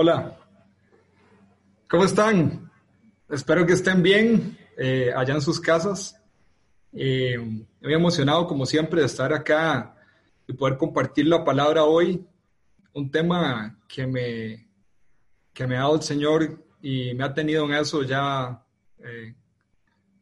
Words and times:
Hola, 0.00 0.38
¿cómo 1.90 2.04
están? 2.04 2.70
Espero 3.28 3.66
que 3.66 3.72
estén 3.72 4.00
bien 4.00 4.56
eh, 4.76 5.12
allá 5.12 5.34
en 5.34 5.40
sus 5.40 5.58
casas. 5.58 6.22
Eh, 6.92 7.36
muy 7.36 7.94
emocionado, 7.94 8.46
como 8.46 8.64
siempre, 8.64 9.00
de 9.00 9.06
estar 9.06 9.32
acá 9.32 9.96
y 10.46 10.52
poder 10.52 10.78
compartir 10.78 11.26
la 11.26 11.44
palabra 11.44 11.82
hoy. 11.82 12.24
Un 12.92 13.10
tema 13.10 13.76
que 13.88 14.06
me, 14.06 14.68
que 15.52 15.66
me 15.66 15.76
ha 15.76 15.80
dado 15.80 15.96
el 15.96 16.02
Señor 16.02 16.64
y 16.80 17.12
me 17.14 17.24
ha 17.24 17.34
tenido 17.34 17.64
en 17.64 17.72
eso 17.72 18.04
ya 18.04 18.64
eh, 19.00 19.34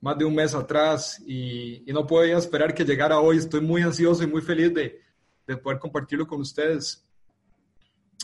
más 0.00 0.16
de 0.16 0.24
un 0.24 0.36
mes 0.36 0.54
atrás 0.54 1.22
y, 1.26 1.84
no 1.88 2.06
podía 2.06 2.38
esperar 2.38 2.72
que 2.72 2.86
llegara 2.86 3.20
hoy. 3.20 3.36
Estoy 3.36 3.60
muy 3.60 3.82
ansioso 3.82 4.24
y 4.24 4.26
muy 4.26 4.40
feliz 4.40 4.72
de, 4.72 5.02
de 5.46 5.56
poder 5.58 5.78
compartirlo 5.78 6.26
con 6.26 6.40
ustedes. 6.40 7.05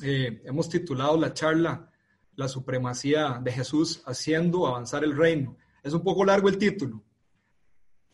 Eh, 0.01 0.43
hemos 0.45 0.69
titulado 0.69 1.19
la 1.19 1.35
charla 1.35 1.91
La 2.37 2.49
supremacía 2.49 3.39
de 3.43 3.53
Jesús 3.53 4.03
haciendo 4.07 4.67
avanzar 4.67 5.05
el 5.05 5.17
reino. 5.17 5.57
Es 5.83 5.93
un 5.93 6.03
poco 6.03 6.25
largo 6.25 6.49
el 6.49 6.57
título, 6.57 7.03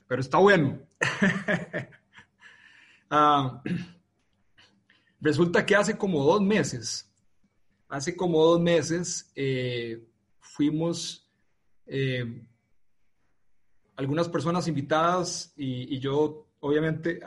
pero 0.06 0.20
está 0.20 0.38
bueno. 0.38 0.80
Ah, 3.10 3.62
resulta 5.18 5.64
que 5.64 5.74
hace 5.74 5.96
como 5.96 6.22
dos 6.22 6.42
meses, 6.42 7.10
hace 7.88 8.14
como 8.14 8.44
dos 8.44 8.60
meses, 8.60 9.32
eh, 9.34 10.06
fuimos 10.40 11.26
eh, 11.86 12.46
algunas 13.96 14.28
personas 14.28 14.68
invitadas 14.68 15.54
y, 15.56 15.98
yo 16.00 16.50
obviamente 16.60 17.18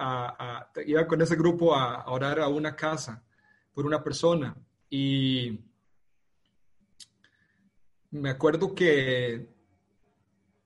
iba 0.86 1.08
con 1.08 1.20
ese 1.20 1.36
grupo 1.36 1.74
a 1.74 2.06
orar 2.12 2.40
a 2.42 2.48
una 2.48 2.76
casa 2.76 3.26
por 3.82 3.88
una 3.88 4.04
persona. 4.04 4.56
Y 4.92 5.60
me 8.12 8.30
acuerdo 8.30 8.76
que 8.76 9.48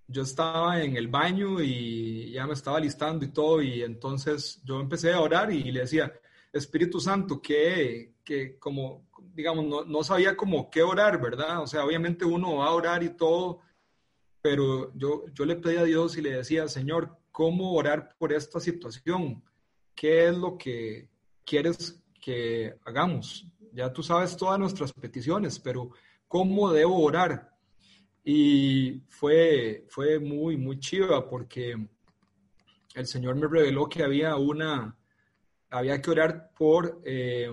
yo 0.06 0.22
estaba 0.22 0.82
en 0.82 0.98
el 0.98 1.08
baño 1.08 1.62
y 1.62 2.32
ya 2.32 2.46
me 2.46 2.54
estaba 2.54 2.78
listando 2.78 3.24
y 3.24 3.30
todo, 3.30 3.62
y 3.62 3.84
entonces 3.84 4.62
yo 4.66 4.82
empecé 4.82 5.14
a 5.14 5.22
orar 5.22 5.50
y 5.50 5.72
le 5.72 5.80
decía, 5.80 6.12
Espíritu 6.52 7.00
Santo, 7.00 7.42
que, 7.42 8.16
que 8.22 8.60
como, 8.60 9.08
digamos, 9.34 9.66
no, 9.66 9.86
no, 9.86 10.04
sabía 10.04 10.36
como 10.36 10.70
qué 10.70 10.84
orar, 10.84 11.22
¿verdad? 11.22 11.62
O 11.62 11.68
sea, 11.68 11.86
obviamente 11.86 12.26
uno 12.26 12.58
va 12.58 12.68
a 12.68 12.74
orar 12.74 13.02
y 13.02 13.16
todo, 13.16 13.62
pero 14.42 14.92
yo, 14.94 15.24
yo 15.34 15.46
le 15.46 15.56
pedí 15.56 15.78
a 15.78 15.84
Dios 15.84 16.18
y 16.18 16.22
le 16.22 16.32
decía, 16.32 16.68
Señor, 16.68 17.18
¿cómo 17.32 17.76
orar 17.76 18.14
por 18.18 18.34
esta 18.34 18.60
situación? 18.60 19.42
¿Qué 19.96 20.28
es 20.28 20.36
lo 20.36 20.58
que 20.58 21.10
quieres 21.46 22.05
que 22.26 22.74
hagamos. 22.84 23.46
Ya 23.72 23.94
tú 23.94 24.02
sabes 24.02 24.36
todas 24.36 24.58
nuestras 24.58 24.92
peticiones, 24.92 25.60
pero 25.60 25.92
¿cómo 26.28 26.72
debo 26.72 27.00
orar? 27.04 27.52
Y 28.24 29.04
fue, 29.10 29.86
fue 29.90 30.18
muy, 30.18 30.58
muy 30.58 30.80
chiva 30.80 31.30
porque 31.30 31.76
el 32.96 33.06
Señor 33.06 33.36
me 33.36 33.48
reveló 33.48 33.88
que 33.88 34.04
había 34.04 34.36
una, 34.38 34.98
había 35.70 36.02
que 36.02 36.10
orar 36.10 36.50
por, 36.58 37.00
eh, 37.06 37.52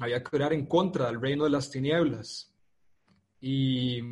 había 0.00 0.22
que 0.22 0.36
orar 0.36 0.52
en 0.52 0.66
contra 0.66 1.06
del 1.06 1.18
reino 1.18 1.44
de 1.44 1.50
las 1.50 1.70
tinieblas. 1.70 2.52
Y 3.40 4.02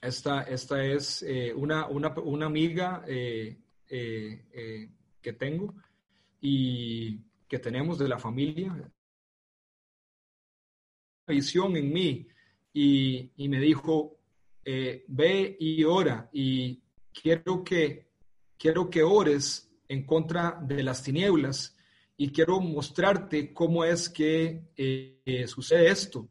esta, 0.00 0.44
esta 0.44 0.82
es 0.82 1.22
eh, 1.24 1.52
una, 1.54 1.88
una, 1.88 2.46
amiga 2.46 3.04
eh, 3.06 3.58
que 3.86 5.32
tengo 5.34 5.74
y 6.40 7.20
que 7.48 7.58
tenemos 7.58 7.98
de 7.98 8.08
la 8.08 8.18
familia, 8.18 8.92
visión 11.26 11.76
en 11.76 11.92
mí 11.92 12.26
y, 12.72 13.30
me 13.48 13.60
dijo, 13.60 14.18
eh, 14.64 15.04
ve 15.08 15.56
y 15.58 15.84
ora 15.84 16.28
y 16.32 16.82
quiero 17.12 17.64
que, 17.64 18.08
quiero 18.58 18.90
que 18.90 19.02
ores 19.02 19.70
en 19.88 20.04
contra 20.04 20.58
de 20.60 20.82
las 20.82 21.02
tinieblas 21.02 21.76
y 22.16 22.30
quiero 22.30 22.60
mostrarte 22.60 23.52
cómo 23.52 23.84
es 23.84 24.08
que 24.08 24.62
eh, 24.76 25.44
sucede 25.46 25.90
esto. 25.90 26.28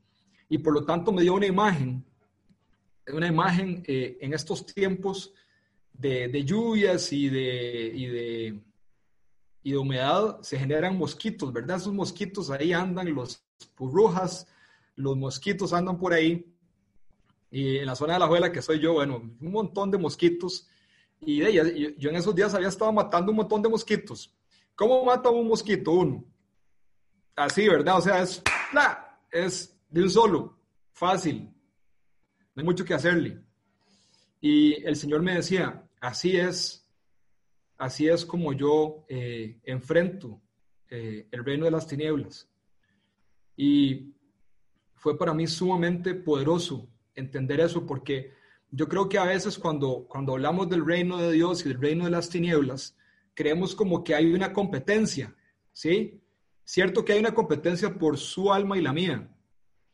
Y 0.49 0.59
por 0.59 0.73
lo 0.73 0.85
tanto 0.85 1.11
me 1.11 1.23
dio 1.23 1.33
una 1.33 1.47
imagen, 1.47 2.05
una 3.07 3.27
imagen 3.27 3.83
eh, 3.87 4.17
en 4.21 4.33
estos 4.33 4.65
tiempos 4.65 5.33
de, 5.93 6.43
lluvias 6.43 7.11
y 7.11 7.29
de, 7.29 7.91
y 7.93 8.05
de 8.07 8.59
y 9.63 9.71
de 9.71 9.77
humedad 9.77 10.41
se 10.41 10.59
generan 10.59 10.97
mosquitos, 10.97 11.53
¿verdad? 11.53 11.77
Esos 11.77 11.93
mosquitos 11.93 12.49
ahí 12.51 12.73
andan, 12.73 13.13
los 13.15 13.41
burrujas, 13.77 14.45
los 14.95 15.15
mosquitos 15.15 15.71
andan 15.71 15.97
por 15.97 16.13
ahí. 16.13 16.53
Y 17.49 17.77
en 17.77 17.85
la 17.85 17.95
zona 17.95 18.13
de 18.13 18.19
la 18.19 18.25
abuela 18.25 18.51
que 18.51 18.61
soy 18.61 18.79
yo, 18.79 18.93
bueno, 18.93 19.17
un 19.17 19.51
montón 19.51 19.89
de 19.89 19.97
mosquitos. 19.97 20.67
Y 21.21 21.39
de 21.39 21.49
ella, 21.49 21.93
yo 21.97 22.09
en 22.09 22.15
esos 22.17 22.35
días 22.35 22.53
había 22.53 22.67
estado 22.67 22.91
matando 22.91 23.31
un 23.31 23.37
montón 23.37 23.61
de 23.61 23.69
mosquitos. 23.69 24.35
¿Cómo 24.75 25.05
mata 25.05 25.29
un 25.29 25.47
mosquito 25.47 25.91
uno? 25.91 26.25
Así, 27.35 27.67
¿verdad? 27.69 27.97
O 27.97 28.01
sea, 28.01 28.21
es, 28.21 28.43
es 29.31 29.79
de 29.89 30.03
un 30.03 30.09
solo, 30.09 30.57
fácil. 30.91 31.53
No 32.53 32.61
hay 32.61 32.65
mucho 32.65 32.83
que 32.83 32.93
hacerle. 32.93 33.41
Y 34.41 34.83
el 34.83 34.97
Señor 34.97 35.21
me 35.21 35.35
decía, 35.35 35.87
así 36.01 36.35
es 36.35 36.82
así 37.83 38.07
es 38.07 38.25
como 38.25 38.53
yo 38.53 39.05
eh, 39.09 39.59
enfrento 39.63 40.41
eh, 40.89 41.27
el 41.31 41.43
reino 41.43 41.65
de 41.65 41.71
las 41.71 41.87
tinieblas. 41.87 42.49
Y 43.57 44.13
fue 44.95 45.17
para 45.17 45.33
mí 45.33 45.47
sumamente 45.47 46.15
poderoso 46.15 46.87
entender 47.13 47.59
eso 47.59 47.85
porque 47.85 48.31
yo 48.71 48.87
creo 48.87 49.09
que 49.09 49.17
a 49.17 49.25
veces 49.25 49.59
cuando, 49.59 50.05
cuando 50.07 50.33
hablamos 50.33 50.69
del 50.69 50.85
reino 50.85 51.17
de 51.17 51.31
Dios 51.31 51.65
y 51.65 51.69
del 51.69 51.81
reino 51.81 52.05
de 52.05 52.11
las 52.11 52.29
tinieblas, 52.29 52.97
creemos 53.33 53.75
como 53.75 54.03
que 54.03 54.15
hay 54.15 54.33
una 54.33 54.53
competencia, 54.53 55.35
¿sí? 55.71 56.21
Cierto 56.63 57.03
que 57.03 57.13
hay 57.13 57.19
una 57.19 57.35
competencia 57.35 57.93
por 57.99 58.17
su 58.17 58.51
alma 58.51 58.77
y 58.77 58.81
la 58.81 58.93
mía, 58.93 59.29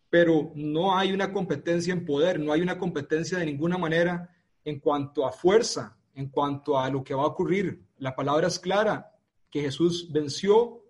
pero 0.09 0.51
no 0.55 0.97
hay 0.97 1.11
una 1.11 1.33
competencia 1.33 1.91
en 1.91 2.05
poder, 2.05 2.39
no 2.39 2.53
hay 2.53 2.61
una 2.61 2.77
competencia 2.77 3.39
de 3.39 3.45
ninguna 3.47 3.77
manera 3.77 4.29
en 4.63 4.79
cuanto 4.79 5.25
a 5.25 5.31
fuerza, 5.31 5.98
en 6.15 6.29
cuanto 6.29 6.79
a 6.79 6.89
lo 6.89 7.03
que 7.03 7.13
va 7.13 7.23
a 7.23 7.27
ocurrir. 7.27 7.83
La 7.97 8.15
palabra 8.15 8.47
es 8.47 8.59
clara, 8.59 9.15
que 9.49 9.61
Jesús 9.61 10.11
venció 10.11 10.83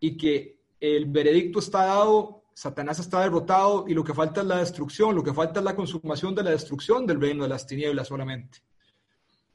y 0.00 0.16
que 0.16 0.60
el 0.80 1.06
veredicto 1.06 1.58
está 1.58 1.86
dado, 1.86 2.44
Satanás 2.52 2.98
está 2.98 3.20
derrotado 3.20 3.86
y 3.88 3.94
lo 3.94 4.04
que 4.04 4.14
falta 4.14 4.42
es 4.42 4.46
la 4.46 4.58
destrucción, 4.58 5.14
lo 5.14 5.24
que 5.24 5.32
falta 5.32 5.60
es 5.60 5.64
la 5.64 5.74
consumación 5.74 6.34
de 6.34 6.42
la 6.42 6.50
destrucción 6.50 7.06
del 7.06 7.20
reino 7.20 7.42
de 7.42 7.48
las 7.48 7.66
tinieblas 7.66 8.08
solamente. 8.08 8.58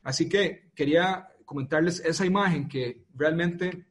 Así 0.04 0.28
que 0.28 0.72
quería 0.76 1.28
comentarles 1.46 2.00
esa 2.00 2.26
imagen 2.26 2.68
que 2.68 3.06
realmente 3.14 3.86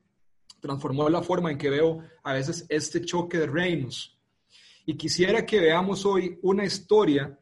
transformó 0.60 1.08
la 1.08 1.22
forma 1.22 1.50
en 1.50 1.58
que 1.58 1.70
veo 1.70 2.02
a 2.22 2.32
veces 2.32 2.66
este 2.68 3.04
choque 3.04 3.38
de 3.38 3.46
reinos. 3.46 4.18
Y 4.84 4.96
quisiera 4.96 5.44
que 5.46 5.60
veamos 5.60 6.04
hoy 6.06 6.38
una 6.42 6.64
historia 6.64 7.38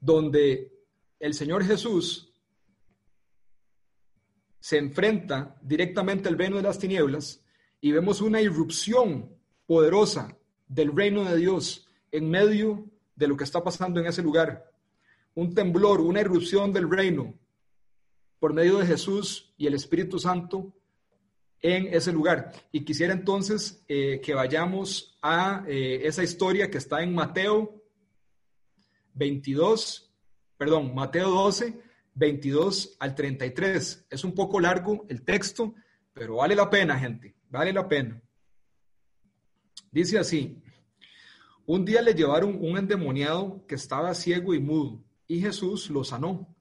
donde 0.00 0.75
el 1.18 1.34
Señor 1.34 1.64
Jesús 1.64 2.32
se 4.60 4.78
enfrenta 4.78 5.56
directamente 5.62 6.28
al 6.28 6.38
reino 6.38 6.56
de 6.56 6.62
las 6.62 6.78
tinieblas 6.78 7.42
y 7.80 7.92
vemos 7.92 8.20
una 8.20 8.40
irrupción 8.40 9.30
poderosa 9.66 10.36
del 10.66 10.94
reino 10.94 11.24
de 11.24 11.36
Dios 11.36 11.88
en 12.10 12.28
medio 12.28 12.90
de 13.14 13.28
lo 13.28 13.36
que 13.36 13.44
está 13.44 13.62
pasando 13.62 14.00
en 14.00 14.06
ese 14.06 14.22
lugar. 14.22 14.72
Un 15.34 15.54
temblor, 15.54 16.00
una 16.00 16.20
irrupción 16.20 16.72
del 16.72 16.90
reino 16.90 17.34
por 18.38 18.52
medio 18.52 18.78
de 18.78 18.86
Jesús 18.86 19.54
y 19.56 19.66
el 19.66 19.74
Espíritu 19.74 20.18
Santo 20.18 20.72
en 21.60 21.92
ese 21.94 22.12
lugar. 22.12 22.52
Y 22.72 22.84
quisiera 22.84 23.12
entonces 23.12 23.84
eh, 23.88 24.20
que 24.22 24.34
vayamos 24.34 25.16
a 25.22 25.64
eh, 25.66 26.00
esa 26.04 26.22
historia 26.22 26.70
que 26.70 26.78
está 26.78 27.02
en 27.02 27.14
Mateo 27.14 27.82
22, 29.14 30.05
perdón, 30.56 30.94
Mateo 30.94 31.30
12, 31.30 31.80
22 32.14 32.96
al 32.98 33.14
33. 33.14 34.06
Es 34.10 34.24
un 34.24 34.34
poco 34.34 34.60
largo 34.60 35.04
el 35.08 35.22
texto, 35.22 35.74
pero 36.12 36.36
vale 36.36 36.54
la 36.54 36.70
pena, 36.70 36.98
gente, 36.98 37.36
vale 37.48 37.72
la 37.72 37.86
pena. 37.86 38.20
Dice 39.90 40.18
así, 40.18 40.62
un 41.66 41.84
día 41.84 42.02
le 42.02 42.14
llevaron 42.14 42.56
un 42.60 42.78
endemoniado 42.78 43.64
que 43.66 43.74
estaba 43.74 44.14
ciego 44.14 44.54
y 44.54 44.60
mudo, 44.60 45.02
y 45.26 45.40
Jesús 45.40 45.90
lo 45.90 46.04
sanó, 46.04 46.54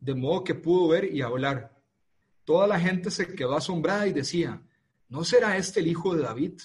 de 0.00 0.14
modo 0.14 0.44
que 0.44 0.54
pudo 0.54 0.88
ver 0.88 1.12
y 1.12 1.22
hablar. 1.22 1.80
Toda 2.44 2.66
la 2.66 2.78
gente 2.78 3.10
se 3.10 3.34
quedó 3.34 3.56
asombrada 3.56 4.06
y 4.06 4.12
decía, 4.12 4.62
¿no 5.08 5.24
será 5.24 5.56
este 5.56 5.80
el 5.80 5.88
hijo 5.88 6.14
de 6.14 6.22
David? 6.22 6.60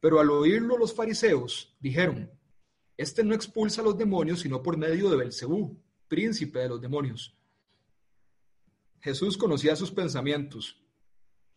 Pero 0.00 0.20
al 0.20 0.30
oírlo 0.30 0.76
los 0.76 0.94
fariseos 0.94 1.76
dijeron, 1.80 2.30
este 2.96 3.24
no 3.24 3.34
expulsa 3.34 3.80
a 3.80 3.84
los 3.84 3.96
demonios 3.96 4.40
sino 4.40 4.62
por 4.62 4.76
medio 4.76 5.10
de 5.10 5.16
Belcebú, 5.16 5.76
príncipe 6.08 6.60
de 6.60 6.68
los 6.68 6.80
demonios. 6.80 7.34
Jesús 9.00 9.36
conocía 9.36 9.74
sus 9.74 9.90
pensamientos 9.90 10.80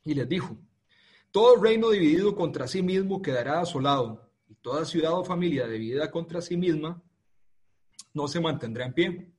y 0.03 0.13
les 0.13 0.27
dijo: 0.27 0.57
Todo 1.31 1.61
reino 1.61 1.89
dividido 1.89 2.35
contra 2.35 2.67
sí 2.67 2.81
mismo 2.81 3.21
quedará 3.21 3.61
asolado, 3.61 4.31
y 4.47 4.55
toda 4.55 4.85
ciudad 4.85 5.13
o 5.13 5.23
familia 5.23 5.67
dividida 5.67 6.09
contra 6.09 6.41
sí 6.41 6.57
misma 6.57 7.01
no 8.13 8.27
se 8.27 8.39
mantendrá 8.39 8.85
en 8.85 8.93
pie. 8.93 9.31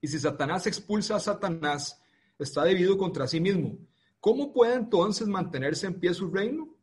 Y 0.00 0.08
si 0.08 0.18
Satanás 0.18 0.66
expulsa 0.66 1.16
a 1.16 1.20
Satanás, 1.20 2.02
está 2.38 2.64
dividido 2.64 2.96
contra 2.96 3.28
sí 3.28 3.38
mismo. 3.38 3.78
¿Cómo 4.18 4.52
puede 4.52 4.74
entonces 4.74 5.28
mantenerse 5.28 5.86
en 5.86 6.00
pie 6.00 6.14
su 6.14 6.30
reino? 6.30 6.74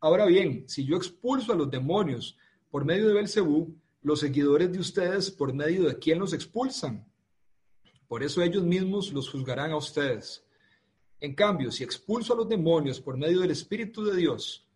Ahora 0.00 0.26
bien, 0.26 0.68
si 0.68 0.84
yo 0.84 0.96
expulso 0.96 1.52
a 1.52 1.56
los 1.56 1.70
demonios 1.70 2.36
por 2.74 2.84
medio 2.84 3.06
de 3.06 3.14
Belcebú, 3.14 3.72
los 4.02 4.18
seguidores 4.18 4.72
de 4.72 4.80
ustedes 4.80 5.30
por 5.30 5.54
medio 5.54 5.84
de 5.84 5.96
quién 5.96 6.18
los 6.18 6.32
expulsan. 6.32 7.06
Por 8.08 8.24
eso 8.24 8.42
ellos 8.42 8.64
mismos 8.64 9.12
los 9.12 9.30
juzgarán 9.30 9.70
a 9.70 9.76
ustedes. 9.76 10.44
En 11.20 11.36
cambio, 11.36 11.70
si 11.70 11.84
expulso 11.84 12.32
a 12.32 12.36
los 12.36 12.48
demonios 12.48 13.00
por 13.00 13.16
medio 13.16 13.42
del 13.42 13.52
Espíritu 13.52 14.04
de 14.04 14.16
Dios, 14.16 14.66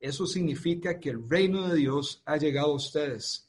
eso 0.00 0.26
significa 0.26 0.98
que 0.98 1.10
el 1.10 1.30
reino 1.30 1.68
de 1.68 1.76
Dios 1.76 2.20
ha 2.26 2.36
llegado 2.36 2.72
a 2.72 2.74
ustedes. 2.74 3.48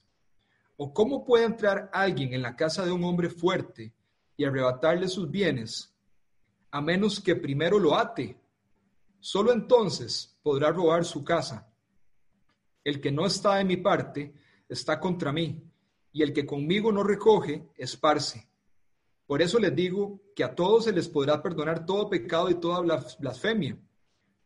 ¿O 0.76 0.94
cómo 0.94 1.26
puede 1.26 1.46
entrar 1.46 1.90
alguien 1.92 2.36
en 2.36 2.44
la 2.44 2.56
casa 2.56 2.86
de 2.86 2.92
un 2.92 3.04
hombre 3.04 3.32
fuerte 3.32 3.96
y 4.38 4.44
arrebatarle 4.46 5.08
sus 5.08 5.32
bienes, 5.32 5.92
a 6.70 6.82
menos 6.82 7.20
que 7.20 7.36
primero 7.36 7.80
lo 7.80 7.98
ate? 7.98 8.40
Solo 9.20 9.52
entonces 9.52 10.38
podrá 10.44 10.72
robar 10.72 11.04
su 11.04 11.24
casa. 11.24 11.67
El 12.88 13.02
que 13.02 13.12
no 13.12 13.26
está 13.26 13.56
de 13.56 13.66
mi 13.66 13.76
parte 13.76 14.34
está 14.70 14.98
contra 14.98 15.34
mí, 15.34 15.62
y 16.14 16.24
el 16.24 16.32
que 16.32 16.46
conmigo 16.46 16.90
no 16.90 17.04
recoge, 17.04 17.68
esparce. 17.76 18.48
Por 19.26 19.42
eso 19.42 19.60
les 19.60 19.76
digo 19.76 20.22
que 20.34 20.46
a 20.46 20.56
todos 20.56 20.86
se 20.86 20.94
les 20.94 21.10
podrá 21.10 21.44
perdonar 21.44 21.86
todo 21.86 22.10
pecado 22.10 22.50
y 22.50 22.56
toda 22.56 22.80
blasfemia, 23.20 23.78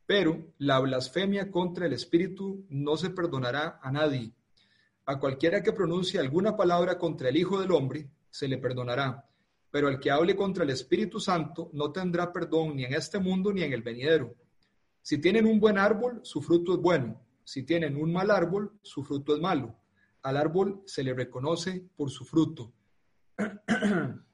pero 0.07 0.53
la 0.57 0.79
blasfemia 0.79 1.51
contra 1.51 1.85
el 1.85 1.93
Espíritu 1.93 2.65
no 2.69 2.97
se 2.97 3.11
perdonará 3.11 3.79
a 3.79 3.91
nadie. 3.91 4.33
A 5.05 5.19
cualquiera 5.19 5.61
que 5.61 5.71
pronuncie 5.71 6.19
alguna 6.19 6.57
palabra 6.57 6.97
contra 6.97 7.29
el 7.29 7.37
Hijo 7.37 7.61
del 7.61 7.71
Hombre, 7.71 8.09
se 8.31 8.47
le 8.47 8.57
perdonará, 8.57 9.23
pero 9.69 9.87
el 9.87 9.99
que 9.99 10.09
hable 10.09 10.35
contra 10.35 10.63
el 10.63 10.71
Espíritu 10.71 11.19
Santo 11.19 11.69
no 11.73 11.91
tendrá 11.91 12.33
perdón 12.33 12.77
ni 12.77 12.85
en 12.85 12.95
este 12.95 13.19
mundo 13.19 13.53
ni 13.53 13.61
en 13.61 13.73
el 13.73 13.83
venidero. 13.83 14.33
Si 14.99 15.19
tienen 15.19 15.45
un 15.45 15.59
buen 15.59 15.77
árbol, 15.77 16.21
su 16.23 16.41
fruto 16.41 16.73
es 16.73 16.79
bueno. 16.79 17.21
Si 17.51 17.63
tienen 17.63 17.97
un 17.97 18.13
mal 18.13 18.31
árbol, 18.31 18.79
su 18.81 19.03
fruto 19.03 19.35
es 19.35 19.41
malo. 19.41 19.75
Al 20.21 20.37
árbol 20.37 20.83
se 20.85 21.03
le 21.03 21.13
reconoce 21.13 21.83
por 21.97 22.09
su 22.09 22.23
fruto. 22.23 22.71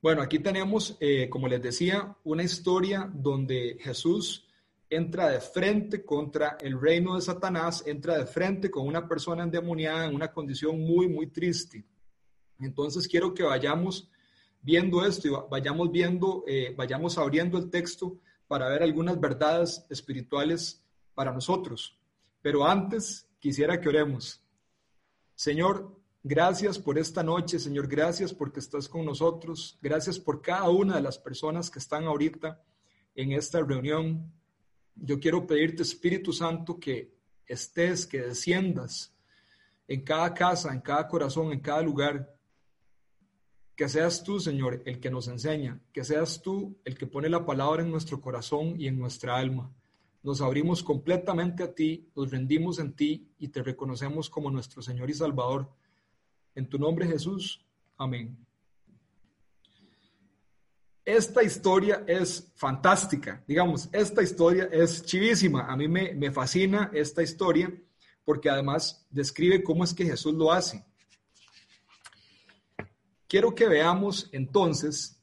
Bueno, 0.00 0.20
aquí 0.20 0.40
tenemos, 0.40 0.96
eh, 0.98 1.28
como 1.30 1.46
les 1.46 1.62
decía, 1.62 2.16
una 2.24 2.42
historia 2.42 3.08
donde 3.14 3.76
Jesús 3.78 4.48
entra 4.90 5.28
de 5.28 5.40
frente 5.40 6.04
contra 6.04 6.56
el 6.60 6.80
reino 6.80 7.14
de 7.14 7.20
Satanás, 7.20 7.84
entra 7.86 8.18
de 8.18 8.26
frente 8.26 8.68
con 8.68 8.84
una 8.84 9.06
persona 9.06 9.44
endemoniada 9.44 10.06
en 10.06 10.16
una 10.16 10.32
condición 10.32 10.80
muy, 10.80 11.06
muy 11.06 11.28
triste. 11.28 11.84
Entonces 12.58 13.06
quiero 13.06 13.32
que 13.32 13.44
vayamos 13.44 14.10
viendo 14.60 15.06
esto 15.06 15.28
y 15.28 15.30
vayamos 15.48 15.92
viendo, 15.92 16.42
eh, 16.48 16.74
vayamos 16.76 17.16
abriendo 17.16 17.56
el 17.58 17.70
texto 17.70 18.18
para 18.48 18.68
ver 18.70 18.82
algunas 18.82 19.20
verdades 19.20 19.86
espirituales 19.88 20.81
para 21.14 21.32
nosotros. 21.32 21.98
Pero 22.40 22.66
antes 22.66 23.28
quisiera 23.38 23.80
que 23.80 23.88
oremos. 23.88 24.42
Señor, 25.34 26.02
Gracias 26.24 26.78
por 26.78 26.98
esta 26.98 27.24
noche, 27.24 27.58
Señor. 27.58 27.88
Gracias 27.88 28.32
porque 28.32 28.60
estás 28.60 28.88
con 28.88 29.04
nosotros. 29.04 29.76
Gracias 29.82 30.20
por 30.20 30.40
cada 30.40 30.70
una 30.70 30.94
de 30.94 31.02
las 31.02 31.18
personas 31.18 31.68
que 31.68 31.80
están 31.80 32.04
ahorita 32.04 32.62
en 33.16 33.32
esta 33.32 33.60
reunión. 33.60 34.32
Yo 34.94 35.18
quiero 35.18 35.44
pedirte, 35.48 35.82
Espíritu 35.82 36.32
Santo, 36.32 36.78
que 36.78 37.12
estés, 37.44 38.06
que 38.06 38.22
desciendas 38.22 39.12
en 39.88 40.02
cada 40.02 40.32
casa, 40.32 40.72
en 40.72 40.80
cada 40.80 41.08
corazón, 41.08 41.50
en 41.50 41.58
cada 41.58 41.82
lugar. 41.82 42.32
Que 43.74 43.88
seas 43.88 44.22
tú, 44.22 44.38
Señor, 44.38 44.80
el 44.86 45.00
que 45.00 45.10
nos 45.10 45.26
enseña. 45.26 45.80
Que 45.92 46.04
seas 46.04 46.40
tú 46.40 46.78
el 46.84 46.96
que 46.96 47.08
pone 47.08 47.28
la 47.28 47.44
palabra 47.44 47.82
en 47.82 47.90
nuestro 47.90 48.20
corazón 48.20 48.80
y 48.80 48.86
en 48.86 48.96
nuestra 48.96 49.36
alma. 49.36 49.74
Nos 50.22 50.40
abrimos 50.40 50.82
completamente 50.82 51.62
a 51.62 51.74
ti, 51.74 52.08
nos 52.14 52.30
rendimos 52.30 52.78
en 52.78 52.94
ti 52.94 53.28
y 53.38 53.48
te 53.48 53.62
reconocemos 53.62 54.30
como 54.30 54.50
nuestro 54.50 54.80
Señor 54.80 55.10
y 55.10 55.14
Salvador. 55.14 55.68
En 56.54 56.68
tu 56.68 56.78
nombre 56.78 57.06
Jesús. 57.06 57.64
Amén. 57.96 58.36
Esta 61.04 61.42
historia 61.42 62.04
es 62.06 62.52
fantástica, 62.54 63.42
digamos, 63.48 63.88
esta 63.92 64.22
historia 64.22 64.68
es 64.70 65.04
chivísima. 65.04 65.66
A 65.66 65.76
mí 65.76 65.88
me, 65.88 66.14
me 66.14 66.30
fascina 66.30 66.90
esta 66.94 67.22
historia 67.22 67.72
porque 68.24 68.48
además 68.48 69.04
describe 69.10 69.64
cómo 69.64 69.82
es 69.82 69.92
que 69.92 70.04
Jesús 70.04 70.34
lo 70.34 70.52
hace. 70.52 70.84
Quiero 73.26 73.54
que 73.54 73.66
veamos 73.66 74.28
entonces 74.32 75.18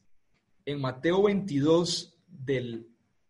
en 0.66 0.82
Mateo 0.82 1.24
22 1.24 2.18
del... 2.28 2.89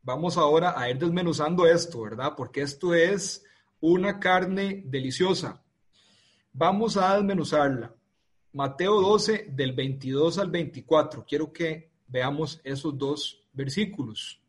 Vamos 0.09 0.38
ahora 0.38 0.73
a 0.75 0.89
ir 0.89 0.97
desmenuzando 0.97 1.67
esto, 1.67 2.01
¿verdad? 2.01 2.33
Porque 2.35 2.63
esto 2.63 2.95
es 2.95 3.45
una 3.79 4.19
carne 4.19 4.81
deliciosa. 4.83 5.63
Vamos 6.51 6.97
a 6.97 7.15
desmenuzarla. 7.15 7.95
Mateo 8.51 9.01
12, 9.01 9.50
del 9.51 9.73
22 9.73 10.39
al 10.39 10.50
24. 10.50 11.23
Quiero 11.27 11.53
que 11.53 11.91
veamos 12.07 12.59
esos 12.63 12.97
dos 12.97 13.45
versículos. 13.53 14.41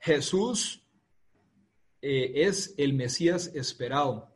Jesús 0.00 0.84
eh, 2.02 2.32
es 2.34 2.74
el 2.76 2.92
Mesías 2.92 3.52
esperado. 3.54 4.34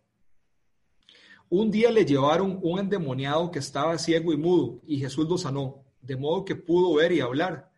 Un 1.49 1.73
día 1.73 1.91
le 1.91 2.05
llevaron 2.05 2.61
un 2.63 2.79
endemoniado 2.79 3.51
que 3.51 3.59
estaba 3.59 3.99
ciego 3.99 4.33
y 4.33 4.37
mudo, 4.37 4.81
y 4.87 5.01
Jesús 5.01 5.29
lo 5.29 5.37
sanó, 5.37 5.84
de 6.05 6.17
modo 6.17 6.45
que 6.45 6.55
pudo 6.55 6.95
ver 6.95 7.13
y 7.13 7.21
hablar. 7.21 7.71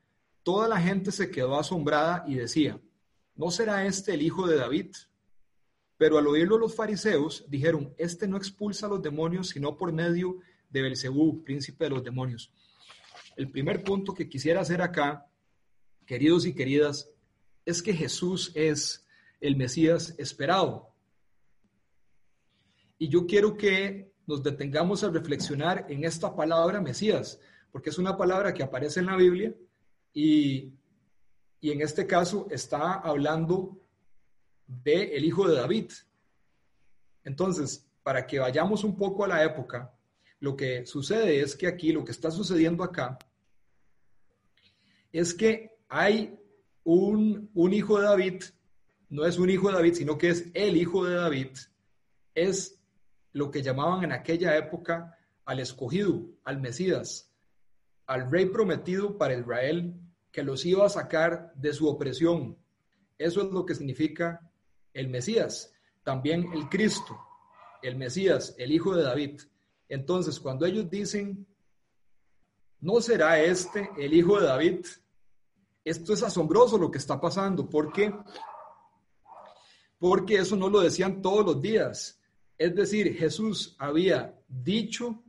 Toda 0.43 0.69
la 0.69 0.81
gente 0.81 1.12
se 1.12 1.31
quedó 1.31 1.58
asombrada 1.58 2.25
y 2.26 2.34
decía, 2.34 2.81
¿no 3.34 3.50
será 3.50 3.87
este 3.87 4.14
el 4.14 4.23
hijo 4.23 4.46
de 4.46 4.56
David? 4.56 4.94
Pero 5.96 6.19
al 6.19 6.26
oírlo 6.26 6.58
los 6.58 6.75
fariseos 6.75 7.44
dijeron, 7.49 7.94
este 7.96 8.28
no 8.28 8.37
expulsa 8.37 8.87
a 8.87 8.88
los 8.88 9.02
demonios 9.02 9.49
sino 9.49 9.76
por 9.76 9.93
medio 9.93 10.38
de 10.69 10.82
Belcebú, 10.82 11.43
príncipe 11.44 11.84
de 11.84 11.90
los 11.90 12.05
demonios. 12.05 12.52
El 13.37 13.50
primer 13.50 13.82
punto 13.84 14.12
que 14.12 14.29
quisiera 14.29 14.61
hacer 14.61 14.82
acá, 14.82 15.26
queridos 16.05 16.46
y 16.46 16.55
queridas, 16.55 17.11
es 17.64 17.82
que 17.82 17.93
Jesús 17.93 18.52
es 18.55 19.06
el 19.40 19.56
Mesías 19.56 20.15
esperado. 20.19 20.91
Y 22.98 23.08
yo 23.08 23.27
quiero 23.27 23.56
que 23.56 24.12
nos 24.27 24.43
detengamos 24.43 25.05
a 25.05 25.10
reflexionar 25.10 25.86
en 25.89 26.05
esta 26.05 26.34
palabra 26.34 26.81
Mesías, 26.81 27.39
porque 27.73 27.91
es 27.91 27.99
una 27.99 28.17
palabra 28.17 28.55
que 28.55 28.63
aparece 28.63 29.01
en 29.01 29.06
la 29.06 29.17
Biblia 29.17 29.55
y, 30.13 30.73
y 31.61 31.70
en 31.70 31.82
este 31.82 32.06
caso 32.06 32.46
está 32.51 32.94
hablando 32.94 33.79
de 34.67 35.17
el 35.17 35.25
hijo 35.25 35.49
de 35.49 35.56
David. 35.56 35.93
Entonces, 37.25 37.87
para 38.03 38.27
que 38.27 38.39
vayamos 38.39 38.85
un 38.85 38.96
poco 38.96 39.25
a 39.25 39.29
la 39.29 39.44
época, 39.44 39.93
lo 40.41 40.56
que 40.56 40.87
sucede 40.87 41.41
es 41.41 41.56
que 41.56 41.67
aquí, 41.67 41.93
lo 41.93 42.05
que 42.05 42.13
está 42.13 42.31
sucediendo 42.31 42.85
acá, 42.85 43.19
es 45.13 45.35
que 45.35 45.79
hay 45.89 46.39
un, 46.85 47.51
un 47.55 47.73
hijo 47.73 47.99
de 47.99 48.05
David, 48.05 48.44
no 49.08 49.25
es 49.25 49.39
un 49.39 49.51
hijo 49.51 49.69
de 49.69 49.75
David, 49.75 49.94
sino 49.94 50.19
que 50.19 50.31
es 50.31 50.46
el 50.55 50.77
hijo 50.77 51.05
de 51.05 51.17
David, 51.17 51.51
es 52.35 52.81
lo 53.32 53.51
que 53.51 53.63
llamaban 53.63 54.05
en 54.05 54.13
aquella 54.13 54.56
época 54.56 55.19
al 55.44 55.61
escogido, 55.61 56.27
al 56.44 56.61
Mesías, 56.61 57.25
al 58.06 58.31
rey 58.31 58.46
prometido 58.46 59.19
para 59.19 59.36
Israel, 59.36 59.94
que 60.31 60.43
los 60.43 60.65
iba 60.65 60.86
a 60.86 60.91
sacar 60.91 61.53
de 61.55 61.72
su 61.72 61.89
opresión. 61.89 62.56
Eso 63.19 63.43
es 63.43 63.53
lo 63.53 63.65
que 63.65 63.75
significa 63.75 64.51
el 64.93 65.08
Mesías, 65.08 65.72
también 66.03 66.53
el 66.53 66.69
Cristo, 66.69 67.19
el 67.82 67.96
Mesías, 67.96 68.55
el 68.58 68.72
Hijo 68.72 68.94
de 68.94 69.03
David. 69.03 69.41
Entonces, 69.89 70.39
cuando 70.39 70.67
ellos 70.67 70.91
dicen, 70.91 71.46
¿no 72.81 73.01
será 73.01 73.41
este 73.41 73.91
el 73.98 74.13
Hijo 74.15 74.41
de 74.41 74.46
David? 74.46 74.86
Esto 75.84 76.13
es 76.13 76.22
asombroso 76.22 76.79
lo 76.79 76.91
que 76.91 76.98
está 76.98 77.20
pasando. 77.20 77.69
¿Por 77.69 77.93
qué? 77.93 78.13
Porque 79.98 80.36
eso 80.36 80.56
no 80.56 80.69
lo 80.69 80.81
decían 80.81 81.22
todos 81.22 81.46
los 81.46 81.63
días. 81.63 82.20
Es 82.58 82.75
decir, 82.75 83.15
Jesús 83.17 83.77
había 83.79 84.39
dicho, 84.48 85.22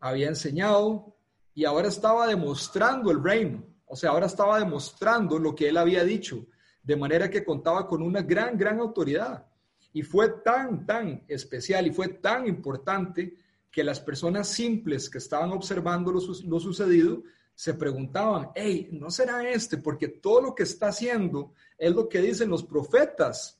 había 0.00 0.28
enseñado 0.28 1.17
y 1.58 1.64
ahora 1.64 1.88
estaba 1.88 2.28
demostrando 2.28 3.10
el 3.10 3.20
reino. 3.20 3.64
O 3.86 3.96
sea, 3.96 4.10
ahora 4.10 4.26
estaba 4.26 4.60
demostrando 4.60 5.40
lo 5.40 5.56
que 5.56 5.68
él 5.68 5.76
había 5.76 6.04
dicho 6.04 6.46
de 6.84 6.94
manera 6.94 7.28
que 7.28 7.44
contaba 7.44 7.88
con 7.88 8.00
una 8.00 8.22
gran, 8.22 8.56
gran 8.56 8.78
autoridad. 8.78 9.44
Y 9.92 10.02
fue 10.02 10.28
tan, 10.44 10.86
tan 10.86 11.24
especial 11.26 11.88
y 11.88 11.90
fue 11.90 12.10
tan 12.10 12.46
importante 12.46 13.34
que 13.72 13.82
las 13.82 13.98
personas 13.98 14.46
simples 14.46 15.10
que 15.10 15.18
estaban 15.18 15.50
observando 15.50 16.12
lo, 16.12 16.20
sucedido 16.20 17.24
se 17.56 17.74
preguntaban, 17.74 18.50
hey, 18.54 18.90
¿no 18.92 19.10
será 19.10 19.50
este? 19.50 19.78
Porque 19.78 20.06
todo 20.06 20.40
lo 20.40 20.54
que 20.54 20.62
está 20.62 20.90
haciendo 20.90 21.54
es 21.76 21.92
lo 21.92 22.08
que 22.08 22.20
dicen 22.20 22.50
los 22.50 22.62
profetas 22.62 23.58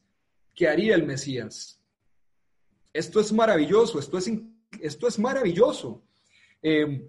que 0.55 0.69
haría 0.69 0.95
el 0.95 1.05
Mesías. 1.05 1.81
Esto 2.93 3.19
es 3.19 3.33
maravilloso, 3.33 3.99
esto 3.99 4.19
es, 4.19 4.31
esto 4.81 5.09
es 5.09 5.19
maravilloso. 5.19 6.05
Em, 6.63 7.03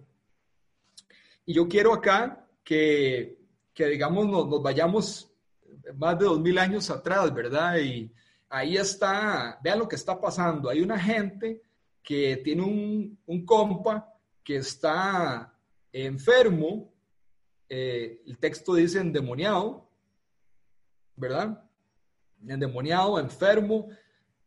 y 1.50 1.53
yo 1.56 1.68
quiero 1.68 1.96
acá 1.96 2.46
que, 2.63 3.39
que 3.74 3.88
digamos, 3.88 4.27
nos, 4.27 4.62
vayamos 4.62 5.34
más 5.96 6.20
de 6.20 6.25
dos 6.25 6.39
mil 6.39 6.56
años 6.60 6.91
atrás, 6.91 7.34
¿verdad? 7.34 7.79
Y 7.79 8.13
ahí 8.50 8.77
está, 8.77 9.60
vean 9.63 9.79
lo 9.79 9.88
que 9.88 9.96
está 9.96 10.22
pasando. 10.22 10.70
Hay 10.70 10.82
una 10.82 11.00
gente 11.00 11.63
que 12.03 12.38
tiene 12.44 12.62
un, 12.62 13.18
un 13.25 13.46
compa 13.48 14.13
que 14.44 14.58
está 14.58 15.51
enfermo, 15.91 16.94
eh, 17.68 18.22
el 18.27 18.38
texto 18.38 18.75
dice 18.75 19.00
endemoniado, 19.00 19.89
¿verdad? 21.15 21.68
Endemoniado, 22.48 23.20
enfermo, 23.20 23.88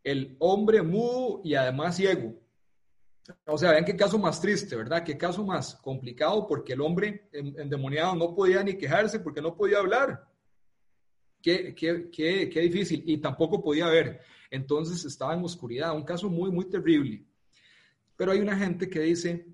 el 0.05 0.37
hombre 0.39 0.81
mudo 0.81 1.41
y 1.43 1.55
además 1.55 1.97
ciego. 1.97 2.33
O 3.45 3.57
sea, 3.57 3.71
vean 3.71 3.85
qué 3.85 3.95
caso 3.95 4.17
más 4.19 4.41
triste, 4.41 4.75
¿verdad? 4.75 5.03
Qué 5.03 5.17
caso 5.17 5.45
más 5.45 5.75
complicado 5.75 6.45
porque 6.47 6.73
el 6.73 6.81
hombre 6.81 7.29
endemoniado 7.31 8.15
no 8.15 8.35
podía 8.35 8.63
ni 8.63 8.77
quejarse 8.77 9.19
porque 9.19 9.41
no 9.41 9.55
podía 9.55 9.79
hablar. 9.79 10.27
Qué, 11.41 11.73
qué, 11.73 12.09
qué, 12.09 12.49
qué 12.49 12.59
difícil. 12.61 13.03
Y 13.05 13.17
tampoco 13.17 13.63
podía 13.63 13.87
ver. 13.87 14.21
Entonces 14.51 15.05
estaba 15.05 15.33
en 15.33 15.43
oscuridad. 15.43 15.95
Un 15.95 16.03
caso 16.03 16.29
muy, 16.29 16.51
muy 16.51 16.65
terrible. 16.65 17.25
Pero 18.15 18.31
hay 18.31 18.39
una 18.39 18.57
gente 18.57 18.89
que 18.89 18.99
dice, 18.99 19.47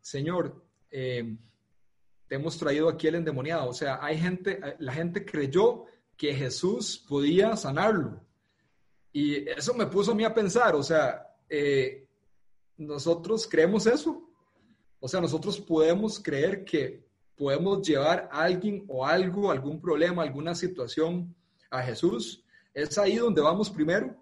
Señor, 0.00 0.64
eh, 0.90 1.36
te 2.26 2.34
hemos 2.34 2.58
traído 2.58 2.88
aquí 2.88 3.06
el 3.06 3.16
endemoniado. 3.16 3.68
O 3.68 3.74
sea, 3.74 3.98
hay 4.02 4.18
gente, 4.18 4.60
la 4.78 4.92
gente 4.92 5.24
creyó 5.24 5.84
que 6.16 6.34
Jesús 6.34 7.04
podía 7.08 7.56
sanarlo. 7.56 8.20
Y 9.12 9.48
eso 9.48 9.74
me 9.74 9.86
puso 9.86 10.12
a 10.12 10.14
mí 10.14 10.22
a 10.24 10.34
pensar, 10.34 10.74
o 10.74 10.82
sea, 10.82 11.26
eh, 11.48 12.09
nosotros 12.80 13.48
creemos 13.48 13.86
eso. 13.86 14.28
O 14.98 15.08
sea, 15.08 15.20
nosotros 15.20 15.60
podemos 15.60 16.18
creer 16.18 16.64
que 16.64 17.06
podemos 17.36 17.86
llevar 17.86 18.28
a 18.32 18.42
alguien 18.42 18.84
o 18.88 19.06
algo, 19.06 19.50
algún 19.50 19.80
problema, 19.80 20.22
alguna 20.22 20.54
situación 20.54 21.34
a 21.70 21.82
Jesús. 21.82 22.44
Es 22.74 22.98
ahí 22.98 23.16
donde 23.16 23.40
vamos 23.40 23.70
primero. 23.70 24.16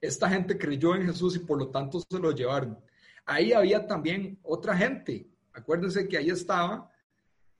Esta 0.00 0.28
gente 0.30 0.56
creyó 0.56 0.94
en 0.94 1.06
Jesús 1.06 1.36
y 1.36 1.40
por 1.40 1.58
lo 1.58 1.68
tanto 1.68 2.00
se 2.00 2.18
lo 2.18 2.32
llevaron 2.32 2.78
ahí 3.30 3.52
había 3.52 3.86
también 3.86 4.38
otra 4.42 4.76
gente. 4.76 5.28
Acuérdense 5.52 6.08
que 6.08 6.18
ahí 6.18 6.30
estaba, 6.30 6.90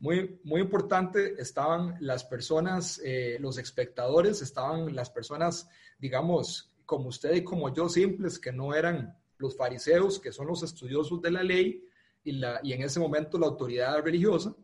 muy, 0.01 0.41
muy 0.43 0.63
importante, 0.63 1.41
estaban 1.41 1.97
las 2.01 2.25
personas, 2.25 3.01
eh, 3.05 3.37
los 3.41 3.57
espectadores, 3.59 4.43
estaban 4.43 4.95
las 4.95 5.11
personas, 5.11 5.69
digamos, 5.99 6.70
como 6.91 7.11
usted 7.11 7.37
y 7.37 7.45
como 7.45 7.73
yo, 7.73 7.89
simples, 7.89 8.37
que 8.37 8.51
no 8.51 8.75
eran 8.75 9.17
los 9.39 9.57
fariseos, 9.57 10.19
que 10.19 10.33
son 10.33 10.49
los 10.49 10.65
estudiosos 10.65 11.23
de 11.23 11.31
la 11.31 11.45
ley 11.45 11.85
y, 12.25 12.33
la, 12.33 12.59
y 12.65 12.73
en 12.73 12.83
ese 12.83 12.99
momento 12.99 13.39
la 13.39 13.47
autoridad 13.47 14.03
religiosa. 14.03 14.57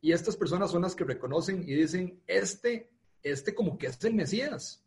Y 0.00 0.12
estas 0.12 0.36
personas 0.36 0.70
son 0.70 0.82
las 0.82 0.94
que 0.94 1.02
reconocen 1.02 1.64
y 1.66 1.74
dicen, 1.74 2.22
este, 2.28 2.88
este 3.20 3.52
como 3.52 3.76
que 3.76 3.88
es 3.88 4.04
el 4.04 4.14
Mesías. 4.14 4.80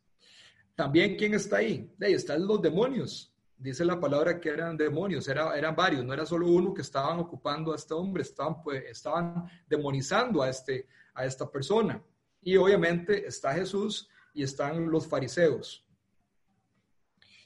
También, 0.73 1.17
¿quién 1.17 1.33
está 1.33 1.57
ahí? 1.57 1.91
Ahí 1.99 2.13
están 2.13 2.47
los 2.47 2.61
demonios 2.61 3.33
dice 3.57 3.85
la 3.85 3.99
palabra 3.99 4.39
que 4.39 4.49
eran 4.49 4.75
demonios, 4.75 5.27
era, 5.27 5.57
eran 5.57 5.75
varios, 5.75 6.03
no 6.03 6.13
era 6.13 6.25
solo 6.25 6.47
uno 6.47 6.73
que 6.73 6.81
estaban 6.81 7.19
ocupando 7.19 7.71
a 7.71 7.75
este 7.75 7.93
hombre, 7.93 8.23
estaban, 8.23 8.61
pues, 8.61 8.83
estaban 8.89 9.45
demonizando 9.67 10.41
a, 10.41 10.49
este, 10.49 10.87
a 11.13 11.25
esta 11.25 11.49
persona. 11.49 12.01
Y 12.41 12.57
obviamente 12.57 13.25
está 13.25 13.53
Jesús 13.53 14.09
y 14.33 14.43
están 14.43 14.89
los 14.89 15.07
fariseos. 15.07 15.82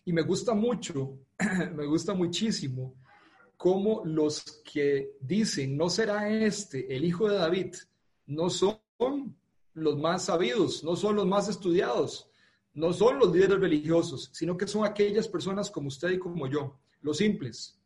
Y 0.07 0.13
me 0.13 0.21
gusta 0.21 0.53
mucho, 0.53 1.19
me 1.75 1.85
gusta 1.85 2.13
muchísimo 2.13 2.95
cómo 3.57 4.03
los 4.05 4.41
que 4.63 5.17
dicen, 5.19 5.75
no 5.75 5.89
será 5.89 6.29
este 6.29 6.95
el 6.95 7.03
hijo 7.03 7.27
de 7.27 7.35
David, 7.35 7.75
no 8.25 8.49
son 8.49 8.79
los 9.73 9.97
más 9.99 10.23
sabidos, 10.23 10.81
no 10.81 10.95
son 10.95 11.17
los 11.17 11.27
más 11.27 11.49
estudiados, 11.49 12.29
no 12.73 12.93
son 12.93 13.19
los 13.19 13.33
líderes 13.33 13.59
religiosos, 13.59 14.29
sino 14.31 14.55
que 14.55 14.65
son 14.65 14.85
aquellas 14.85 15.27
personas 15.27 15.69
como 15.69 15.89
usted 15.89 16.11
y 16.11 16.19
como 16.19 16.47
yo, 16.47 16.79
los 17.01 17.17
simples. 17.17 17.77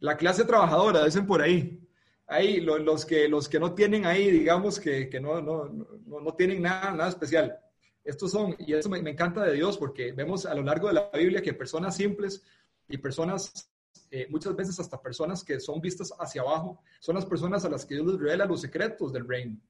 La 0.00 0.16
clase 0.16 0.46
trabajadora, 0.46 1.04
dicen 1.04 1.26
por 1.26 1.42
ahí. 1.42 1.78
Ahí, 2.26 2.62
los, 2.62 3.04
que, 3.04 3.28
los 3.28 3.50
que 3.50 3.60
no 3.60 3.74
tienen 3.74 4.06
ahí, 4.06 4.30
digamos 4.30 4.80
que, 4.80 5.10
no, 5.20 5.42
no, 5.42 6.34
tienen 6.38 6.62
nada, 6.62 6.92
nada 6.92 7.10
especial. 7.10 7.60
Estos 8.06 8.30
son, 8.30 8.54
y 8.60 8.72
eso 8.72 8.88
me, 8.88 8.98
encanta 8.98 9.42
de 9.42 9.54
Dios, 9.54 9.76
porque 9.76 10.12
vemos 10.12 10.46
a 10.46 10.54
lo 10.54 10.62
largo 10.62 10.86
de 10.86 10.94
la 10.94 11.10
Biblia 11.12 11.42
que 11.42 11.52
personas 11.52 11.96
simples 11.96 12.40
y 12.88 12.98
personas, 12.98 13.68
eh, 14.12 14.28
muchas 14.30 14.54
veces 14.54 14.78
hasta 14.78 15.02
personas 15.02 15.42
que 15.42 15.58
son 15.58 15.80
vistas 15.80 16.14
hacia 16.16 16.42
abajo, 16.42 16.80
son 17.00 17.16
las 17.16 17.26
personas 17.26 17.64
a 17.64 17.68
las 17.68 17.84
que 17.84 17.96
Dios 17.96 18.06
les 18.06 18.20
revela 18.20 18.46
los 18.46 18.60
secretos 18.60 19.12
del 19.12 19.26
reino. 19.26 19.60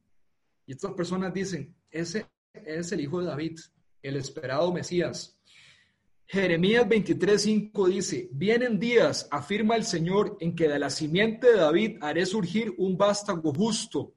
Y 0.66 0.72
estas 0.72 0.92
personas 0.92 1.32
dicen, 1.32 1.74
ese 1.90 2.26
es 2.52 2.92
el 2.92 3.00
hijo 3.00 3.20
de 3.20 3.26
David, 3.26 3.58
el 4.02 4.16
esperado 4.16 4.70
Mesías. 4.70 5.40
Jeremías 6.26 6.86
23:5 6.86 7.88
dice, 7.88 8.28
vienen 8.32 8.78
días, 8.78 9.28
afirma 9.30 9.76
el 9.76 9.84
Señor, 9.84 10.36
en 10.40 10.54
que 10.54 10.68
de 10.68 10.78
la 10.78 10.90
simiente 10.90 11.52
de 11.52 11.58
David 11.58 11.98
haré 12.02 12.26
surgir 12.26 12.74
un 12.76 12.98
vástago 12.98 13.54
justo. 13.54 14.12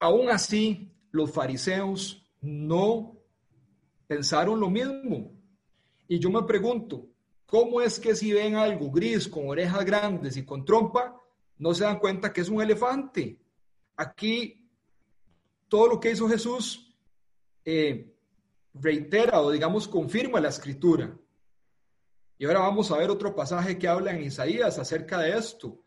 Aún 0.00 0.30
así, 0.30 0.90
los 1.12 1.30
fariseos 1.30 2.26
no 2.40 3.16
pensaron 4.06 4.58
lo 4.58 4.70
mismo. 4.70 5.30
Y 6.08 6.18
yo 6.18 6.30
me 6.30 6.42
pregunto, 6.42 7.06
¿cómo 7.46 7.80
es 7.80 8.00
que 8.00 8.16
si 8.16 8.32
ven 8.32 8.56
algo 8.56 8.90
gris 8.90 9.28
con 9.28 9.48
orejas 9.48 9.84
grandes 9.84 10.36
y 10.36 10.44
con 10.44 10.64
trompa, 10.64 11.16
no 11.58 11.74
se 11.74 11.84
dan 11.84 12.00
cuenta 12.00 12.32
que 12.32 12.40
es 12.40 12.48
un 12.48 12.60
elefante? 12.60 13.38
Aquí 13.96 14.68
todo 15.68 15.86
lo 15.86 16.00
que 16.00 16.10
hizo 16.10 16.28
Jesús 16.28 16.92
eh, 17.64 18.12
reitera 18.74 19.40
o 19.40 19.50
digamos 19.50 19.86
confirma 19.86 20.40
la 20.40 20.48
escritura. 20.48 21.16
Y 22.38 22.46
ahora 22.46 22.60
vamos 22.60 22.90
a 22.90 22.96
ver 22.96 23.10
otro 23.10 23.34
pasaje 23.34 23.78
que 23.78 23.86
habla 23.86 24.12
en 24.12 24.22
Isaías 24.22 24.78
acerca 24.78 25.18
de 25.18 25.36
esto. 25.36 25.78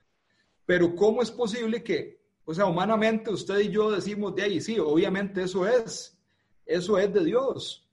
Pero 0.65 0.95
¿cómo 0.95 1.21
es 1.21 1.31
posible 1.31 1.83
que, 1.83 2.22
o 2.45 2.53
sea, 2.53 2.65
humanamente 2.65 3.31
usted 3.31 3.59
y 3.59 3.69
yo 3.69 3.91
decimos 3.91 4.35
de 4.35 4.43
ahí, 4.43 4.61
sí, 4.61 4.77
obviamente 4.79 5.43
eso 5.43 5.67
es, 5.67 6.17
eso 6.65 6.97
es 6.97 7.13
de 7.13 7.23
Dios, 7.23 7.87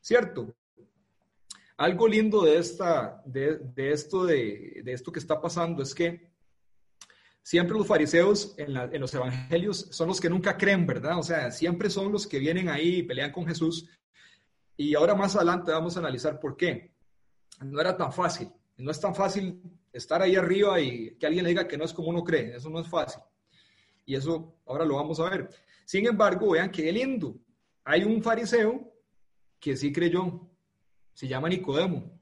¿cierto? 0.00 0.54
Algo 1.76 2.06
lindo 2.08 2.42
de, 2.44 2.58
esta, 2.58 3.22
de, 3.24 3.60
esto, 3.76 4.26
de, 4.26 4.82
de 4.84 4.92
esto 4.92 5.10
que 5.10 5.18
está 5.18 5.40
pasando 5.40 5.82
es 5.82 5.94
que 5.94 6.30
Siempre 7.42 7.76
los 7.76 7.86
fariseos 7.86 8.54
en, 8.58 9.00
los 9.00 9.14
evangelios 9.14 9.88
son 9.90 10.08
los 10.08 10.20
que 10.20 10.28
nunca 10.28 10.56
creen, 10.56 10.86
¿verdad? 10.86 11.18
O 11.18 11.22
sea, 11.22 11.50
siempre 11.50 11.88
son 11.88 12.12
los 12.12 12.26
que 12.26 12.38
vienen 12.38 12.68
ahí 12.68 12.98
y 12.98 13.02
pelean 13.02 13.32
con 13.32 13.46
Jesús. 13.46 13.88
Y 14.76 14.94
ahora 14.94 15.14
más 15.14 15.36
adelante 15.36 15.72
vamos 15.72 15.96
a 15.96 16.00
analizar 16.00 16.38
por 16.38 16.56
qué. 16.56 16.94
No 17.60 17.80
era 17.80 17.96
tan 17.96 18.12
fácil. 18.12 18.52
No 18.76 18.90
es 18.90 19.00
tan 19.00 19.14
fácil 19.14 19.62
estar 19.92 20.22
ahí 20.22 20.36
arriba 20.36 20.80
y 20.80 21.16
que 21.16 21.26
alguien 21.26 21.44
le 21.44 21.50
diga 21.50 21.66
que 21.66 21.76
no 21.78 21.84
es 21.84 21.92
como 21.92 22.10
uno 22.10 22.22
cree. 22.22 22.54
Eso 22.54 22.70
no 22.70 22.80
es 22.80 22.88
fácil. 22.88 23.22
Y 24.04 24.14
eso 24.14 24.56
ahora 24.66 24.84
lo 24.84 24.96
vamos 24.96 25.20
a 25.20 25.30
ver. 25.30 25.50
Sin 25.84 26.06
embargo, 26.06 26.50
vean 26.50 26.70
qué 26.70 26.90
lindo. 26.92 27.36
Hay 27.84 28.04
un 28.04 28.22
fariseo 28.22 28.92
que 29.58 29.76
sí 29.76 29.92
creyó. 29.92 30.48
Se 31.12 31.28
llama 31.28 31.48
Nicodemo. 31.48 32.20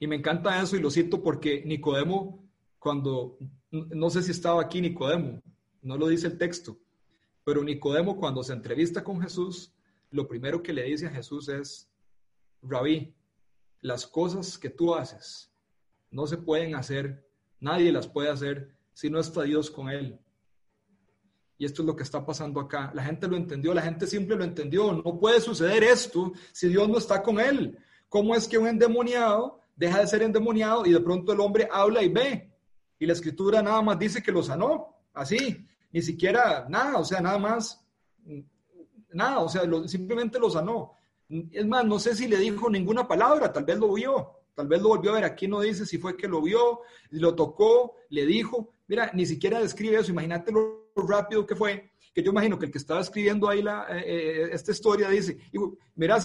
Y 0.00 0.06
me 0.06 0.16
encanta 0.16 0.60
eso 0.62 0.76
y 0.76 0.80
lo 0.80 0.90
cito 0.90 1.22
porque 1.22 1.62
Nicodemo, 1.64 2.48
cuando 2.78 3.38
no 3.70 4.10
sé 4.10 4.22
si 4.22 4.30
estaba 4.30 4.62
aquí 4.62 4.80
Nicodemo, 4.80 5.42
no 5.82 5.96
lo 5.96 6.08
dice 6.08 6.26
el 6.26 6.38
texto, 6.38 6.78
pero 7.44 7.62
Nicodemo 7.62 8.16
cuando 8.16 8.42
se 8.42 8.52
entrevista 8.52 9.04
con 9.04 9.20
Jesús, 9.20 9.74
lo 10.10 10.26
primero 10.26 10.62
que 10.62 10.72
le 10.72 10.84
dice 10.84 11.06
a 11.06 11.10
Jesús 11.10 11.48
es, 11.48 11.90
Rabí, 12.62 13.14
las 13.80 14.06
cosas 14.06 14.58
que 14.58 14.70
tú 14.70 14.94
haces 14.94 15.52
no 16.10 16.26
se 16.26 16.38
pueden 16.38 16.74
hacer, 16.74 17.28
nadie 17.60 17.92
las 17.92 18.08
puede 18.08 18.30
hacer 18.30 18.76
si 18.94 19.10
no 19.10 19.20
está 19.20 19.42
Dios 19.42 19.70
con 19.70 19.90
él. 19.90 20.18
Y 21.58 21.64
esto 21.64 21.82
es 21.82 21.86
lo 21.86 21.96
que 21.96 22.04
está 22.04 22.24
pasando 22.24 22.60
acá. 22.60 22.92
La 22.94 23.02
gente 23.02 23.26
lo 23.26 23.36
entendió, 23.36 23.74
la 23.74 23.82
gente 23.82 24.06
simple 24.06 24.36
lo 24.36 24.44
entendió. 24.44 24.92
No 24.92 25.18
puede 25.18 25.40
suceder 25.40 25.82
esto 25.82 26.32
si 26.52 26.68
Dios 26.68 26.88
no 26.88 26.98
está 26.98 27.22
con 27.22 27.40
él. 27.40 27.76
¿Cómo 28.08 28.34
es 28.34 28.46
que 28.46 28.58
un 28.58 28.68
endemoniado 28.68 29.60
deja 29.74 30.00
de 30.00 30.06
ser 30.06 30.22
endemoniado 30.22 30.86
y 30.86 30.92
de 30.92 31.00
pronto 31.00 31.32
el 31.32 31.40
hombre 31.40 31.68
habla 31.70 32.02
y 32.02 32.08
ve? 32.08 32.48
y 32.98 33.06
la 33.06 33.12
escritura 33.12 33.62
nada 33.62 33.80
más 33.82 33.98
dice 33.98 34.22
que 34.22 34.32
lo 34.32 34.42
sanó, 34.42 34.96
así, 35.14 35.66
ni 35.92 36.02
siquiera 36.02 36.66
nada, 36.68 36.98
o 36.98 37.04
sea, 37.04 37.20
nada 37.20 37.38
más, 37.38 37.84
nada, 39.12 39.38
o 39.40 39.48
sea, 39.48 39.62
simplemente 39.86 40.38
lo 40.38 40.50
sanó. 40.50 40.94
Es 41.52 41.66
más, 41.66 41.84
no 41.84 41.98
sé 41.98 42.14
si 42.14 42.26
le 42.26 42.38
dijo 42.38 42.68
ninguna 42.68 43.06
palabra, 43.06 43.52
tal 43.52 43.64
vez 43.64 43.78
lo 43.78 43.92
vio, 43.92 44.32
tal 44.54 44.66
vez 44.66 44.80
lo 44.82 44.88
volvió 44.88 45.12
a 45.12 45.14
ver, 45.14 45.24
aquí 45.24 45.46
no 45.46 45.60
dice 45.60 45.86
si 45.86 45.98
fue 45.98 46.16
que 46.16 46.26
lo 46.26 46.42
vio, 46.42 46.80
lo 47.10 47.34
tocó, 47.34 47.94
le 48.08 48.26
dijo, 48.26 48.74
mira, 48.88 49.10
ni 49.14 49.26
siquiera 49.26 49.60
describe 49.60 49.98
eso, 49.98 50.10
imagínate 50.10 50.50
lo 50.50 50.87
rápido 51.06 51.46
que 51.46 51.56
fue, 51.56 51.92
que 52.14 52.22
yo 52.22 52.30
imagino 52.30 52.58
que 52.58 52.66
el 52.66 52.72
que 52.72 52.78
estaba 52.78 53.00
escribiendo 53.00 53.48
ahí 53.48 53.62
la, 53.62 53.86
eh, 53.90 54.04
eh, 54.06 54.48
esta 54.52 54.72
historia 54.72 55.08
dice, 55.08 55.38
mira, 55.94 56.18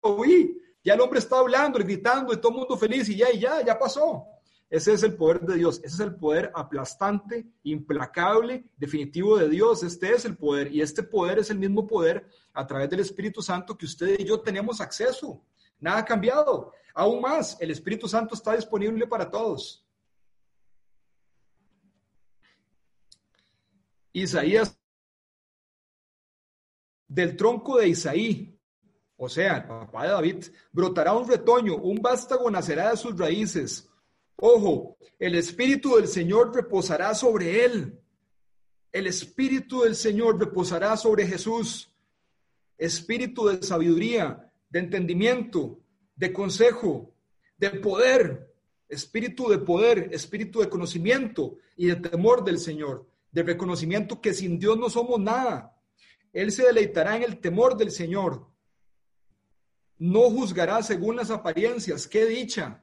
oí, 0.00 0.60
ya 0.82 0.94
el 0.94 1.00
hombre 1.00 1.18
está 1.18 1.38
hablando, 1.38 1.78
gritando, 1.78 2.32
y 2.32 2.36
todo 2.36 2.52
el 2.52 2.58
mundo 2.58 2.76
feliz, 2.76 3.08
y 3.08 3.16
ya, 3.16 3.30
y 3.32 3.40
ya, 3.40 3.64
ya 3.64 3.78
pasó. 3.78 4.26
Ese 4.68 4.94
es 4.94 5.02
el 5.04 5.14
poder 5.14 5.42
de 5.42 5.54
Dios, 5.54 5.78
ese 5.78 5.94
es 5.94 6.00
el 6.00 6.16
poder 6.16 6.50
aplastante, 6.52 7.46
implacable, 7.62 8.64
definitivo 8.76 9.36
de 9.36 9.48
Dios. 9.48 9.84
Este 9.84 10.12
es 10.12 10.24
el 10.24 10.36
poder 10.36 10.74
y 10.74 10.80
este 10.80 11.04
poder 11.04 11.38
es 11.38 11.50
el 11.50 11.58
mismo 11.58 11.86
poder 11.86 12.26
a 12.52 12.66
través 12.66 12.90
del 12.90 13.00
Espíritu 13.00 13.42
Santo 13.42 13.78
que 13.78 13.86
usted 13.86 14.18
y 14.18 14.24
yo 14.24 14.40
tenemos 14.40 14.80
acceso. 14.80 15.44
Nada 15.78 15.98
ha 15.98 16.04
cambiado. 16.04 16.72
Aún 16.94 17.20
más, 17.20 17.56
el 17.60 17.70
Espíritu 17.70 18.08
Santo 18.08 18.34
está 18.34 18.56
disponible 18.56 19.06
para 19.06 19.30
todos. 19.30 19.85
Isaías, 24.22 24.78
del 27.08 27.36
tronco 27.36 27.78
de 27.78 27.88
Isaí, 27.88 28.58
o 29.16 29.28
sea, 29.28 29.58
el 29.58 29.64
papá 29.66 30.04
de 30.04 30.10
David, 30.10 30.44
brotará 30.72 31.12
un 31.12 31.28
retoño, 31.28 31.76
un 31.76 32.02
vástago 32.02 32.50
nacerá 32.50 32.90
de 32.90 32.96
sus 32.96 33.16
raíces 33.18 33.88
Ojo, 34.38 34.98
el 35.18 35.34
Espíritu 35.34 35.96
del 35.96 36.08
Señor 36.08 36.54
reposará 36.54 37.14
sobre 37.14 37.64
él. 37.64 37.98
El 38.92 39.06
Espíritu 39.06 39.82
del 39.82 39.96
Señor 39.96 40.38
reposará 40.38 40.96
sobre 40.96 41.26
Jesús. 41.26 41.90
Espíritu 42.76 43.46
de 43.46 43.62
sabiduría, 43.62 44.52
de 44.68 44.78
entendimiento, 44.80 45.80
de 46.14 46.32
consejo, 46.34 47.14
de 47.56 47.70
poder. 47.70 48.54
Espíritu 48.88 49.48
de 49.48 49.58
poder, 49.58 50.10
espíritu 50.12 50.60
de 50.60 50.68
conocimiento 50.68 51.56
y 51.76 51.86
de 51.86 51.96
temor 51.96 52.44
del 52.44 52.58
Señor. 52.58 53.06
De 53.36 53.42
reconocimiento 53.42 54.22
que 54.22 54.32
sin 54.32 54.58
Dios 54.58 54.78
no 54.78 54.88
somos 54.88 55.20
nada. 55.20 55.76
Él 56.32 56.50
se 56.50 56.64
deleitará 56.64 57.16
en 57.16 57.22
el 57.22 57.38
temor 57.38 57.76
del 57.76 57.90
Señor. 57.90 58.48
No 59.98 60.30
juzgará 60.30 60.82
según 60.82 61.16
las 61.16 61.30
apariencias. 61.30 62.06
Qué 62.08 62.24
dicha 62.24 62.82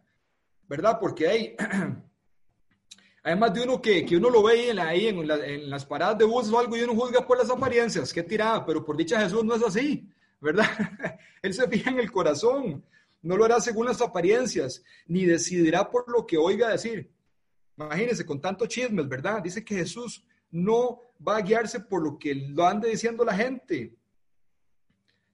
¿verdad? 0.68 0.98
Porque 1.00 1.28
hay, 1.28 1.56
hay 3.24 3.36
más 3.36 3.54
de 3.54 3.64
uno 3.64 3.82
que, 3.82 4.06
que 4.06 4.18
uno 4.18 4.30
lo 4.30 4.44
ve 4.44 4.72
ahí, 4.80 5.08
en, 5.08 5.30
en, 5.30 5.70
las 5.70 5.86
paradas 5.86 6.18
de 6.18 6.26
bus 6.26 6.52
o 6.52 6.60
algo 6.60 6.78
y 6.78 6.82
uno 6.82 6.96
juzga 6.96 7.26
por 7.26 7.38
las 7.38 7.50
apariencias, 7.50 8.14
qué 8.14 8.24
tirada, 8.24 8.66
pero 8.66 8.84
por 8.84 8.98
dicha 8.98 9.20
Jesús 9.20 9.44
no 9.44 9.56
es 9.56 9.64
así, 9.64 10.10
¿verdad? 10.40 10.66
Él 11.42 11.54
se 11.54 11.68
fija 11.68 11.90
en 11.90 12.00
el 12.00 12.12
corazón, 12.12 12.84
no 13.22 13.38
lo 13.38 13.46
hará 13.46 13.60
según 13.60 13.86
las 13.86 14.02
apariencias, 14.02 14.84
ni 15.08 15.26
decidirá 15.26 15.90
por 15.90 16.10
lo 16.12 16.26
que 16.26 16.38
oiga 16.38 16.70
decir. 16.70 17.12
Imagínense, 17.78 18.26
con 18.26 18.40
tanto 18.40 18.68
chismes, 18.68 19.08
¿verdad? 19.08 19.42
Dice 19.42 19.64
que 19.64 19.76
Jesús 19.76 20.24
no 20.54 21.02
va 21.26 21.38
a 21.38 21.42
guiarse 21.42 21.82
por 21.82 22.02
lo 22.02 22.18
que 22.18 22.34
lo 22.34 22.66
ande 22.66 22.90
diciendo 22.90 23.26
la 23.26 23.36
gente, 23.36 23.98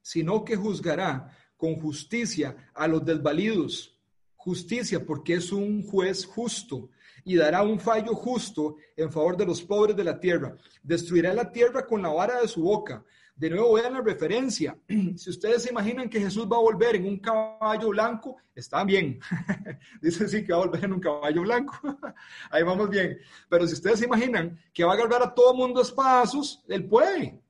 sino 0.02 0.44
que 0.44 0.56
juzgará 0.56 1.38
con 1.56 1.80
justicia 1.80 2.72
a 2.74 2.88
los 2.88 3.06
desvalidos 3.06 4.00
justicia 4.40 5.06
porque 5.06 5.34
es 5.34 5.52
un 5.52 5.84
juez 5.84 6.26
justo 6.26 6.90
y 7.26 7.36
dará 7.36 7.62
un 7.62 7.78
fallo 7.78 8.16
justo 8.16 8.78
en 8.96 9.12
favor 9.12 9.36
de 9.36 9.46
los 9.46 9.62
pobres 9.62 9.96
de 9.98 10.04
la 10.06 10.18
tierra. 10.18 10.56
Destruirá 10.82 11.34
la 11.34 11.52
tierra 11.52 11.86
con 11.86 12.02
la 12.02 12.08
vara 12.10 12.40
de 12.40 12.48
su 12.48 12.64
boca. 12.64 13.04
De 13.40 13.50
nuevo, 13.50 13.76
vean 13.76 13.94
la 13.94 14.02
referencia. 14.02 14.78
Si 15.16 15.30
ustedes 15.30 15.64
se 15.64 15.70
imaginan 15.70 16.10
que 16.10 16.20
Jesús 16.20 16.46
va 16.46 16.58
a 16.58 16.62
volver 16.62 16.98
en 16.98 17.06
un 17.06 17.20
caballo 17.20 17.88
blanco, 17.90 18.36
está 18.54 18.84
bien. 18.84 19.18
Dice 20.02 20.28
sí 20.28 20.44
que 20.44 20.52
va 20.52 20.60
a 20.60 20.66
volver 20.66 20.84
en 20.84 20.94
un 20.94 21.00
caballo 21.00 21.44
blanco. 21.44 21.80
Ahí 22.52 22.64
vamos 22.64 22.90
bien. 22.90 23.18
Pero 23.48 23.66
si 23.66 23.76
ustedes 23.76 24.00
se 24.00 24.06
imaginan 24.06 24.60
que 24.74 24.84
va 24.84 24.92
a 24.92 24.96
agarrar 24.96 25.24
a 25.24 25.34
todo 25.34 25.54
mundo 25.54 25.82
espadazos, 25.82 26.66
él 26.68 26.86
puede. 26.86 27.42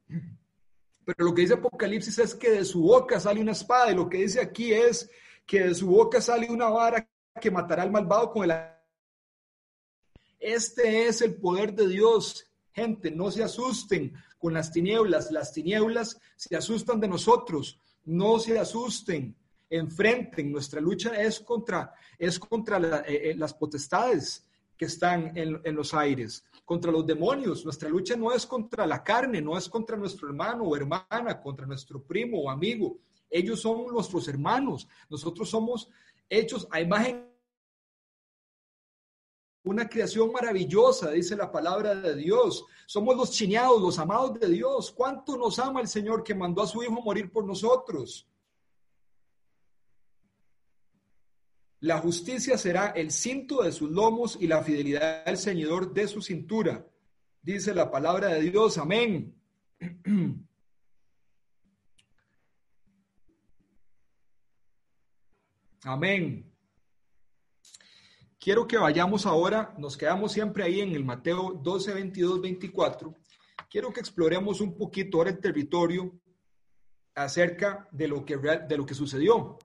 Pero 1.05 1.25
lo 1.25 1.33
que 1.33 1.41
dice 1.41 1.55
Apocalipsis 1.55 2.19
es 2.19 2.35
que 2.35 2.51
de 2.51 2.65
su 2.65 2.83
boca 2.83 3.19
sale 3.19 3.41
una 3.41 3.53
espada 3.53 3.91
y 3.91 3.95
lo 3.95 4.07
que 4.07 4.19
dice 4.19 4.41
aquí 4.41 4.71
es 4.71 5.09
que 5.43 5.61
de 5.61 5.73
su 5.73 5.87
boca 5.87 6.21
sale 6.21 6.51
una 6.51 6.69
vara 6.69 7.09
que 7.41 7.49
matará 7.49 7.81
al 7.81 7.91
malvado 7.91 8.29
con 8.29 8.43
el... 8.43 8.55
Este 10.37 11.07
es 11.07 11.23
el 11.23 11.33
poder 11.33 11.73
de 11.73 11.87
Dios. 11.87 12.45
Gente, 12.71 13.09
no 13.09 13.31
se 13.31 13.43
asusten 13.43 14.13
con 14.39 14.53
las 14.53 14.71
tinieblas. 14.71 15.31
Las 15.31 15.53
tinieblas 15.53 16.19
se 16.35 16.55
asustan 16.55 16.99
de 16.99 17.07
nosotros. 17.07 17.79
No 18.05 18.39
se 18.39 18.57
asusten. 18.57 19.35
Enfrenten. 19.69 20.51
Nuestra 20.51 20.81
lucha 20.81 21.09
es 21.21 21.39
contra, 21.41 21.93
es 22.17 22.39
contra 22.39 23.03
eh, 23.07 23.31
eh, 23.31 23.35
las 23.35 23.53
potestades 23.53 24.45
que 24.75 24.85
están 24.85 25.37
en, 25.37 25.59
en, 25.63 25.75
los 25.75 25.93
aires, 25.93 26.45
contra 26.63 26.89
los 26.89 27.05
demonios. 27.05 27.65
Nuestra 27.65 27.89
lucha 27.89 28.15
no 28.15 28.31
es 28.31 28.45
contra 28.45 28.87
la 28.87 29.03
carne, 29.03 29.41
no 29.41 29.57
es 29.57 29.67
contra 29.67 29.97
nuestro 29.97 30.29
hermano 30.29 30.63
o 30.63 30.75
hermana, 30.75 31.41
contra 31.41 31.67
nuestro 31.67 32.01
primo 32.01 32.39
o 32.39 32.49
amigo. 32.49 32.97
Ellos 33.29 33.59
son 33.59 33.87
nuestros 33.87 34.27
hermanos. 34.27 34.87
Nosotros 35.09 35.49
somos 35.49 35.89
hechos 36.29 36.67
a 36.71 36.81
imagen. 36.81 37.28
Una 39.63 39.87
creación 39.89 40.31
maravillosa, 40.31 41.11
dice 41.11 41.35
la 41.35 41.51
palabra 41.51 41.93
de 41.95 42.15
Dios. 42.15 42.65
Somos 42.85 43.15
los 43.15 43.31
chineados, 43.31 43.81
los 43.81 43.99
amados 43.99 44.39
de 44.39 44.47
Dios. 44.47 44.91
¿Cuánto 44.91 45.37
nos 45.37 45.59
ama 45.59 45.81
el 45.81 45.87
Señor 45.87 46.23
que 46.23 46.33
mandó 46.33 46.63
a 46.63 46.67
su 46.67 46.81
Hijo 46.81 47.01
morir 47.01 47.31
por 47.31 47.45
nosotros? 47.45 48.25
La 51.81 51.99
justicia 51.99 52.57
será 52.57 52.87
el 52.87 53.11
cinto 53.11 53.63
de 53.63 53.71
sus 53.71 53.89
lomos 53.89 54.37
y 54.39 54.47
la 54.47 54.61
fidelidad 54.63 55.23
el 55.25 55.37
ceñidor 55.37 55.93
de 55.93 56.07
su 56.07 56.21
cintura. 56.21 56.85
Dice 57.41 57.73
la 57.73 57.89
palabra 57.89 58.27
de 58.29 58.41
Dios. 58.41 58.77
Amén. 58.77 59.33
Amén. 65.83 66.48
Quiero 68.39 68.65
que 68.65 68.77
vayamos 68.77 69.25
ahora, 69.25 69.75
nos 69.77 69.97
quedamos 69.97 70.31
siempre 70.31 70.63
ahí 70.63 70.79
en 70.79 70.93
el 70.93 71.03
Mateo 71.03 71.59
12, 71.61 71.93
22, 71.93 72.41
24. 72.41 73.13
Quiero 73.69 73.91
que 73.91 73.99
exploremos 73.99 74.61
un 74.61 74.77
poquito 74.77 75.17
ahora 75.17 75.31
el 75.31 75.39
territorio 75.39 76.17
acerca 77.15 77.89
de 77.91 78.07
lo 78.07 78.23
que, 78.23 78.37
de 78.37 78.77
lo 78.77 78.85
que 78.85 78.93
sucedió. 78.93 79.59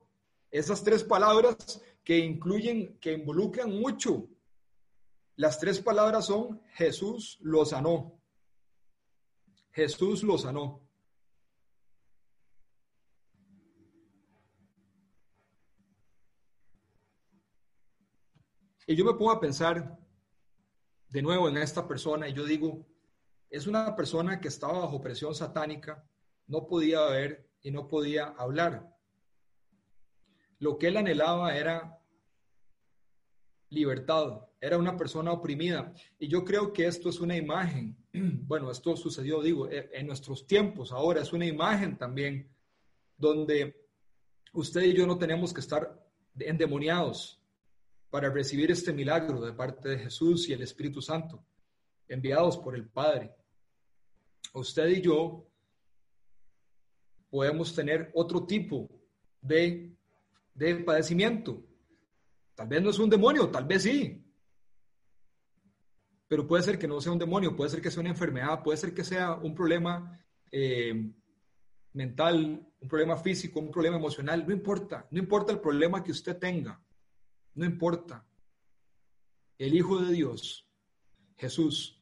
Esas 0.50 0.82
tres 0.82 1.04
palabras 1.04 1.80
que 2.02 2.18
incluyen, 2.18 2.98
que 2.98 3.12
involucran 3.12 3.70
mucho. 3.70 4.28
Las 5.36 5.60
tres 5.60 5.80
palabras 5.80 6.26
son 6.26 6.60
Jesús 6.72 7.38
lo 7.42 7.64
sanó. 7.64 8.20
Jesús 9.70 10.24
lo 10.24 10.36
sanó. 10.36 10.83
Y 18.86 18.96
yo 18.96 19.04
me 19.04 19.14
pongo 19.14 19.30
a 19.30 19.40
pensar 19.40 19.98
de 21.08 21.22
nuevo 21.22 21.48
en 21.48 21.56
esta 21.56 21.86
persona 21.88 22.28
y 22.28 22.34
yo 22.34 22.44
digo, 22.44 22.86
es 23.48 23.66
una 23.66 23.94
persona 23.96 24.40
que 24.40 24.48
estaba 24.48 24.80
bajo 24.80 25.00
presión 25.00 25.34
satánica, 25.34 26.04
no 26.46 26.66
podía 26.66 27.04
ver 27.06 27.48
y 27.62 27.70
no 27.70 27.88
podía 27.88 28.34
hablar. 28.36 28.94
Lo 30.58 30.76
que 30.76 30.88
él 30.88 30.96
anhelaba 30.96 31.56
era 31.56 31.98
libertad, 33.70 34.40
era 34.60 34.78
una 34.78 34.96
persona 34.96 35.32
oprimida. 35.32 35.92
Y 36.18 36.28
yo 36.28 36.44
creo 36.44 36.72
que 36.72 36.86
esto 36.86 37.08
es 37.08 37.20
una 37.20 37.36
imagen, 37.36 37.96
bueno, 38.12 38.70
esto 38.70 38.96
sucedió, 38.96 39.42
digo, 39.42 39.68
e, 39.68 39.90
en 39.92 40.06
nuestros 40.06 40.46
tiempos, 40.46 40.92
ahora 40.92 41.22
es 41.22 41.32
una 41.32 41.46
imagen 41.46 41.96
también 41.96 42.50
donde 43.16 43.88
usted 44.52 44.82
y 44.82 44.94
yo 44.94 45.06
no 45.06 45.18
tenemos 45.18 45.52
que 45.52 45.60
estar 45.60 46.02
endemoniados, 46.38 47.43
para 48.14 48.30
recibir 48.30 48.70
este 48.70 48.92
milagro 48.92 49.40
de 49.40 49.52
parte 49.54 49.88
de 49.88 49.98
Jesús 49.98 50.48
y 50.48 50.52
el 50.52 50.62
Espíritu 50.62 51.02
Santo, 51.02 51.44
enviados 52.06 52.56
por 52.58 52.76
el 52.76 52.86
Padre. 52.88 53.34
Usted 54.52 54.86
y 54.86 55.00
yo 55.00 55.48
podemos 57.28 57.74
tener 57.74 58.12
otro 58.14 58.46
tipo 58.46 58.88
de, 59.40 59.96
de 60.54 60.76
padecimiento. 60.76 61.60
Tal 62.54 62.68
vez 62.68 62.82
no 62.84 62.90
es 62.90 63.00
un 63.00 63.10
demonio, 63.10 63.50
tal 63.50 63.64
vez 63.64 63.82
sí. 63.82 64.24
Pero 66.28 66.46
puede 66.46 66.62
ser 66.62 66.78
que 66.78 66.86
no 66.86 67.00
sea 67.00 67.10
un 67.10 67.18
demonio, 67.18 67.56
puede 67.56 67.70
ser 67.70 67.82
que 67.82 67.90
sea 67.90 68.00
una 68.00 68.10
enfermedad, 68.10 68.62
puede 68.62 68.78
ser 68.78 68.94
que 68.94 69.02
sea 69.02 69.34
un 69.34 69.56
problema 69.56 70.24
eh, 70.52 71.10
mental, 71.94 72.64
un 72.80 72.88
problema 72.88 73.16
físico, 73.16 73.58
un 73.58 73.72
problema 73.72 73.96
emocional, 73.96 74.46
no 74.46 74.54
importa, 74.54 75.04
no 75.10 75.18
importa 75.18 75.50
el 75.50 75.58
problema 75.58 76.04
que 76.04 76.12
usted 76.12 76.38
tenga. 76.38 76.80
No 77.54 77.64
importa. 77.64 78.26
El 79.58 79.74
Hijo 79.74 80.00
de 80.00 80.12
Dios, 80.12 80.68
Jesús, 81.36 82.00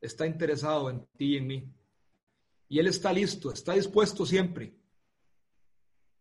está 0.00 0.26
interesado 0.26 0.90
en 0.90 1.06
ti 1.16 1.34
y 1.34 1.36
en 1.36 1.46
mí. 1.46 1.72
Y 2.68 2.78
Él 2.78 2.86
está 2.86 3.12
listo, 3.12 3.52
está 3.52 3.74
dispuesto 3.74 4.24
siempre 4.24 4.74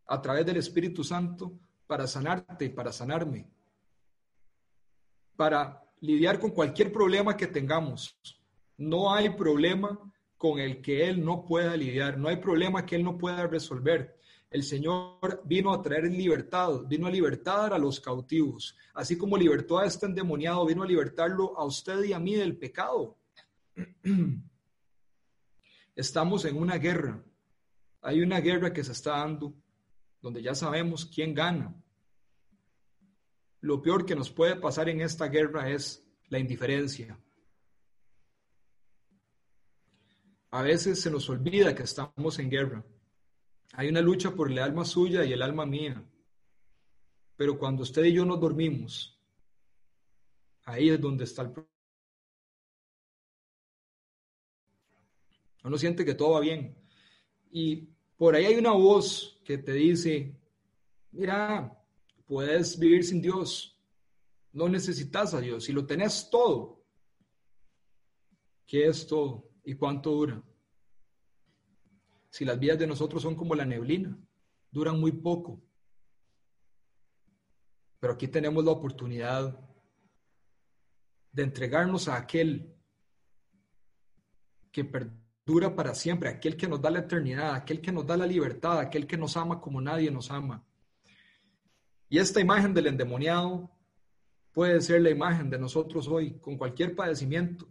a 0.08 0.22
través 0.22 0.46
del 0.46 0.58
Espíritu 0.58 1.04
Santo 1.04 1.58
para 1.88 2.06
sanarte, 2.06 2.70
para 2.70 2.92
sanarme, 2.92 3.50
para 5.38 5.82
lidiar 6.02 6.40
con 6.40 6.52
cualquier 6.52 6.92
problema 6.92 7.38
que 7.38 7.48
tengamos. 7.48 8.20
No 8.78 9.14
hay 9.14 9.30
problema 9.30 9.98
con 10.38 10.60
el 10.60 10.82
que 10.82 11.08
Él 11.08 11.24
no 11.24 11.46
pueda 11.46 11.78
lidiar, 11.78 12.18
no 12.18 12.28
hay 12.28 12.38
problema 12.38 12.86
que 12.86 12.96
Él 12.96 13.04
no 13.04 13.18
pueda 13.18 13.48
resolver. 13.48 14.20
El 14.52 14.64
Señor 14.64 15.42
vino 15.46 15.74
a 15.74 15.82
traer 15.82 16.12
libertad, 16.12 16.82
vino 16.86 17.08
a 17.08 17.10
libertar 17.10 17.74
a 17.74 17.78
los 17.78 18.02
cautivos, 18.02 18.76
así 18.94 19.18
como 19.18 19.38
libertó 19.38 19.80
a 19.80 19.86
este 19.86 20.06
endemoniado, 20.06 20.66
vino 20.66 20.84
a 20.84 20.86
libertarlo 20.86 21.58
a 21.58 21.64
usted 21.64 22.04
y 22.04 22.12
a 22.12 22.20
mí 22.20 22.36
del 22.36 22.58
pecado. 22.58 23.18
Estamos 25.96 26.44
en 26.44 26.58
una 26.58 26.78
guerra. 26.78 27.24
Hay 28.02 28.22
una 28.22 28.42
guerra 28.42 28.74
que 28.74 28.84
se 28.84 28.92
está 28.92 29.20
dando 29.20 29.54
donde 30.22 30.42
ya 30.42 30.54
sabemos 30.54 31.06
quién 31.06 31.34
gana. 31.34 31.74
Lo 33.62 33.82
peor 33.82 34.06
que 34.06 34.16
nos 34.16 34.32
puede 34.32 34.58
pasar 34.58 34.90
en 34.90 35.00
esta 35.00 35.28
guerra 35.28 35.70
es 35.70 36.06
la 36.28 36.40
indiferencia. 36.40 37.18
A 40.50 40.62
veces 40.62 41.00
se 41.00 41.10
nos 41.10 41.30
olvida 41.30 41.74
que 41.74 41.84
estamos 41.84 42.38
en 42.40 42.50
guerra. 42.50 42.84
Hay 43.74 43.88
una 43.88 44.02
lucha 44.02 44.36
por 44.36 44.52
el 44.52 44.60
alma 44.60 44.84
suya 44.84 45.24
y 45.24 45.34
el 45.34 45.42
alma 45.42 45.66
mía. 45.66 46.04
Pero 47.38 47.58
cuando 47.58 47.84
usted 47.84 48.04
y 48.04 48.14
yo 48.14 48.26
nos 48.26 48.40
dormimos, 48.40 49.18
ahí 50.66 50.90
es 50.90 51.00
donde 51.00 51.24
está 51.24 51.44
el 51.44 51.52
problema. 51.52 51.72
Uno 55.64 55.78
siente 55.78 56.04
que 56.04 56.16
todo 56.16 56.32
va 56.32 56.40
bien. 56.40 56.76
Y 57.52 57.88
por 58.18 58.36
ahí 58.36 58.46
hay 58.46 58.56
una 58.56 58.72
voz 58.72 59.40
que 59.46 59.58
te 59.58 59.74
dice, 59.74 60.36
mira, 61.12 61.78
puedes 62.26 62.78
vivir 62.78 63.04
sin 63.04 63.22
Dios. 63.22 63.78
No 64.54 64.68
necesitas 64.68 65.34
a 65.34 65.40
Dios. 65.40 65.64
Si 65.64 65.72
lo 65.72 65.86
tenés 65.86 66.30
todo, 66.30 66.84
¿qué 68.66 68.88
es 68.88 69.08
todo? 69.08 69.50
¿Y 69.64 69.76
cuánto 69.76 70.12
dura? 70.12 70.44
Si 72.32 72.46
las 72.46 72.58
vidas 72.58 72.80
de 72.80 72.88
nosotros 72.88 73.22
son 73.22 73.36
como 73.36 73.56
la 73.56 73.66
neblina, 73.66 74.18
duran 74.72 74.98
muy 75.00 75.12
poco. 75.12 75.62
Pero 78.00 78.14
aquí 78.14 78.30
tenemos 78.30 78.64
la 78.64 78.72
oportunidad 78.72 79.60
de 81.34 81.44
entregarnos 81.44 82.08
a 82.08 82.16
aquel 82.16 82.74
que 84.72 84.86
perdura 84.86 85.76
para 85.76 85.94
siempre, 85.94 86.30
aquel 86.30 86.56
que 86.56 86.70
nos 86.70 86.82
da 86.82 86.90
la 86.90 87.00
eternidad, 87.00 87.54
aquel 87.54 87.82
que 87.82 87.92
nos 87.92 88.08
da 88.08 88.16
la 88.16 88.26
libertad, 88.26 88.80
aquel 88.80 89.06
que 89.06 89.18
nos 89.18 89.36
ama 89.36 89.60
como 89.60 89.82
nadie 89.82 90.10
nos 90.10 90.32
ama. 90.32 90.66
Y 92.08 92.18
esta 92.18 92.40
imagen 92.40 92.74
del 92.74 92.88
endemoniado 92.88 93.70
puede 94.54 94.80
ser 94.80 95.02
la 95.02 95.10
imagen 95.10 95.50
de 95.50 95.60
nosotros 95.60 96.08
hoy, 96.08 96.40
con 96.40 96.58
cualquier 96.58 96.96
padecimiento. 96.96 97.68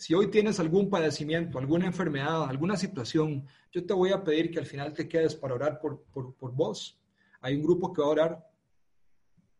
Si 0.00 0.14
hoy 0.14 0.28
tienes 0.30 0.58
algún 0.58 0.88
padecimiento, 0.88 1.58
alguna 1.58 1.84
enfermedad, 1.84 2.48
alguna 2.48 2.74
situación, 2.74 3.46
yo 3.70 3.84
te 3.84 3.92
voy 3.92 4.12
a 4.12 4.24
pedir 4.24 4.50
que 4.50 4.58
al 4.58 4.64
final 4.64 4.94
te 4.94 5.06
quedes 5.06 5.34
para 5.34 5.54
orar 5.54 5.78
por, 5.78 6.04
por, 6.04 6.54
vos. 6.54 6.98
Hay 7.42 7.54
un 7.54 7.62
grupo 7.62 7.92
que 7.92 8.00
va 8.00 8.06
a 8.06 8.10
orar. 8.10 8.50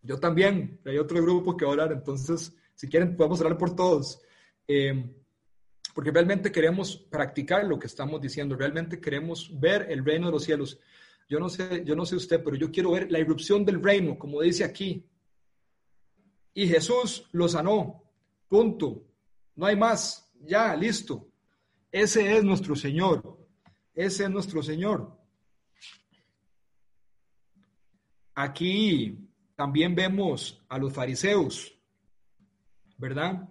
Yo 0.01 0.19
también, 0.19 0.81
hay 0.87 0.97
otro 0.97 1.21
grupo 1.21 1.59
que 1.59 1.67
va 1.67 1.73
a 1.73 1.75
orar. 1.75 1.93
Entonces, 1.93 2.57
si 2.75 2.89
quieren, 2.89 3.19
podemos 3.19 3.39
orar 3.43 3.59
por 3.59 3.77
todos. 3.77 4.23
Eh, 4.67 5.15
porque 5.95 6.11
realmente 6.11 6.51
queremos 6.51 6.97
practicar 6.97 7.67
lo 7.67 7.79
que 7.79 7.89
estamos 7.89 8.19
diciendo, 8.19 8.57
realmente 8.57 8.99
queremos 8.99 9.51
ver 9.61 9.89
el 9.91 10.03
reino 10.03 10.29
de 10.29 10.33
los 10.33 10.45
cielos. 10.45 10.81
Yo 11.29 11.39
no 11.39 11.51
sé, 11.51 11.85
yo 11.85 11.95
no 11.95 12.07
sé 12.07 12.17
usted, 12.17 12.43
pero 12.43 12.57
yo 12.57 12.73
quiero 12.73 12.93
ver 12.93 13.13
la 13.13 13.19
irrupción 13.19 13.63
del 13.63 13.83
reino, 13.83 14.19
como 14.19 14.41
dice 14.41 14.65
aquí. 14.65 15.07
Y 16.55 16.67
Jesús 16.67 17.29
lo 17.33 17.47
sanó. 17.47 18.05
Punto. 18.49 19.05
No 19.55 19.67
hay 19.67 19.77
más 19.77 20.30
ya, 20.41 20.75
listo. 20.75 21.29
Ese 21.93 22.37
es 22.37 22.45
nuestro 22.45 22.75
Señor. 22.75 23.39
Ese 23.95 24.25
es 24.25 24.31
nuestro 24.31 24.63
Señor. 24.63 25.19
Aquí 28.35 29.19
también 29.57 29.95
vemos 29.95 30.63
a 30.69 30.79
los 30.79 30.93
fariseos, 30.93 31.79
¿verdad? 32.97 33.49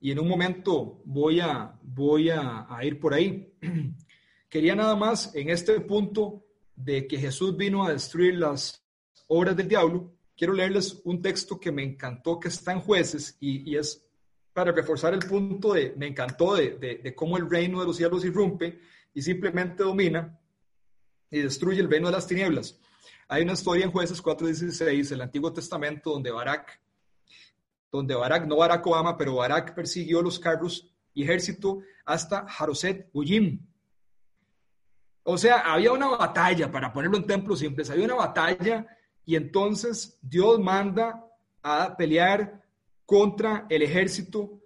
Y 0.00 0.10
en 0.10 0.18
un 0.18 0.28
momento 0.28 1.02
voy 1.04 1.40
a, 1.40 1.78
voy 1.82 2.30
a, 2.30 2.66
ir 2.82 2.98
por 2.98 3.14
ahí. 3.14 3.52
Quería 4.48 4.74
nada 4.74 4.96
más 4.96 5.34
en 5.36 5.50
este 5.50 5.78
punto 5.80 6.44
de 6.74 7.06
que 7.06 7.18
Jesús 7.18 7.56
vino 7.56 7.84
a 7.84 7.92
destruir 7.92 8.34
las 8.34 8.84
obras 9.28 9.56
del 9.56 9.68
diablo, 9.68 10.12
quiero 10.36 10.54
leerles 10.54 11.00
un 11.04 11.22
texto 11.22 11.60
que 11.60 11.70
me 11.70 11.84
encantó 11.84 12.40
que 12.40 12.48
está 12.48 12.72
en 12.72 12.80
jueces 12.80 13.36
y, 13.38 13.70
y 13.70 13.76
es 13.76 14.09
para 14.52 14.72
reforzar 14.72 15.14
el 15.14 15.20
punto 15.20 15.74
de, 15.74 15.94
me 15.96 16.06
encantó 16.06 16.56
de, 16.56 16.76
de, 17.02 17.14
cómo 17.14 17.36
el 17.36 17.48
reino 17.48 17.80
de 17.80 17.86
los 17.86 17.96
cielos 17.96 18.24
irrumpe 18.24 18.80
y 19.14 19.22
simplemente 19.22 19.82
domina 19.82 20.38
y 21.30 21.40
destruye 21.40 21.80
el 21.80 21.90
reino 21.90 22.08
de 22.08 22.12
las 22.12 22.26
tinieblas. 22.26 22.78
Hay 23.28 23.42
una 23.42 23.52
historia 23.52 23.84
en 23.84 23.92
Jueces 23.92 24.22
4.16, 24.22 25.12
el 25.12 25.20
Antiguo 25.20 25.52
Testamento, 25.52 26.10
donde 26.10 26.32
Barak, 26.32 26.80
donde 27.92 28.14
Barak, 28.14 28.46
no 28.46 28.56
Barak 28.56 28.84
Obama, 28.86 29.16
pero 29.16 29.36
Barak 29.36 29.74
persiguió 29.74 30.20
los 30.20 30.38
carros 30.38 30.92
y 31.14 31.22
ejército 31.22 31.80
hasta 32.04 32.46
Jaroset 32.48 33.08
Uyim. 33.12 33.64
O 35.22 35.38
sea, 35.38 35.60
había 35.60 35.92
una 35.92 36.08
batalla, 36.08 36.72
para 36.72 36.92
ponerlo 36.92 37.18
en 37.18 37.26
templos 37.26 37.60
simples, 37.60 37.90
había 37.90 38.06
una 38.06 38.16
batalla 38.16 38.86
y 39.24 39.36
entonces 39.36 40.18
Dios 40.22 40.58
manda 40.58 41.24
a 41.62 41.96
pelear 41.96 42.59
contra 43.10 43.66
el 43.68 43.82
ejército 43.82 44.60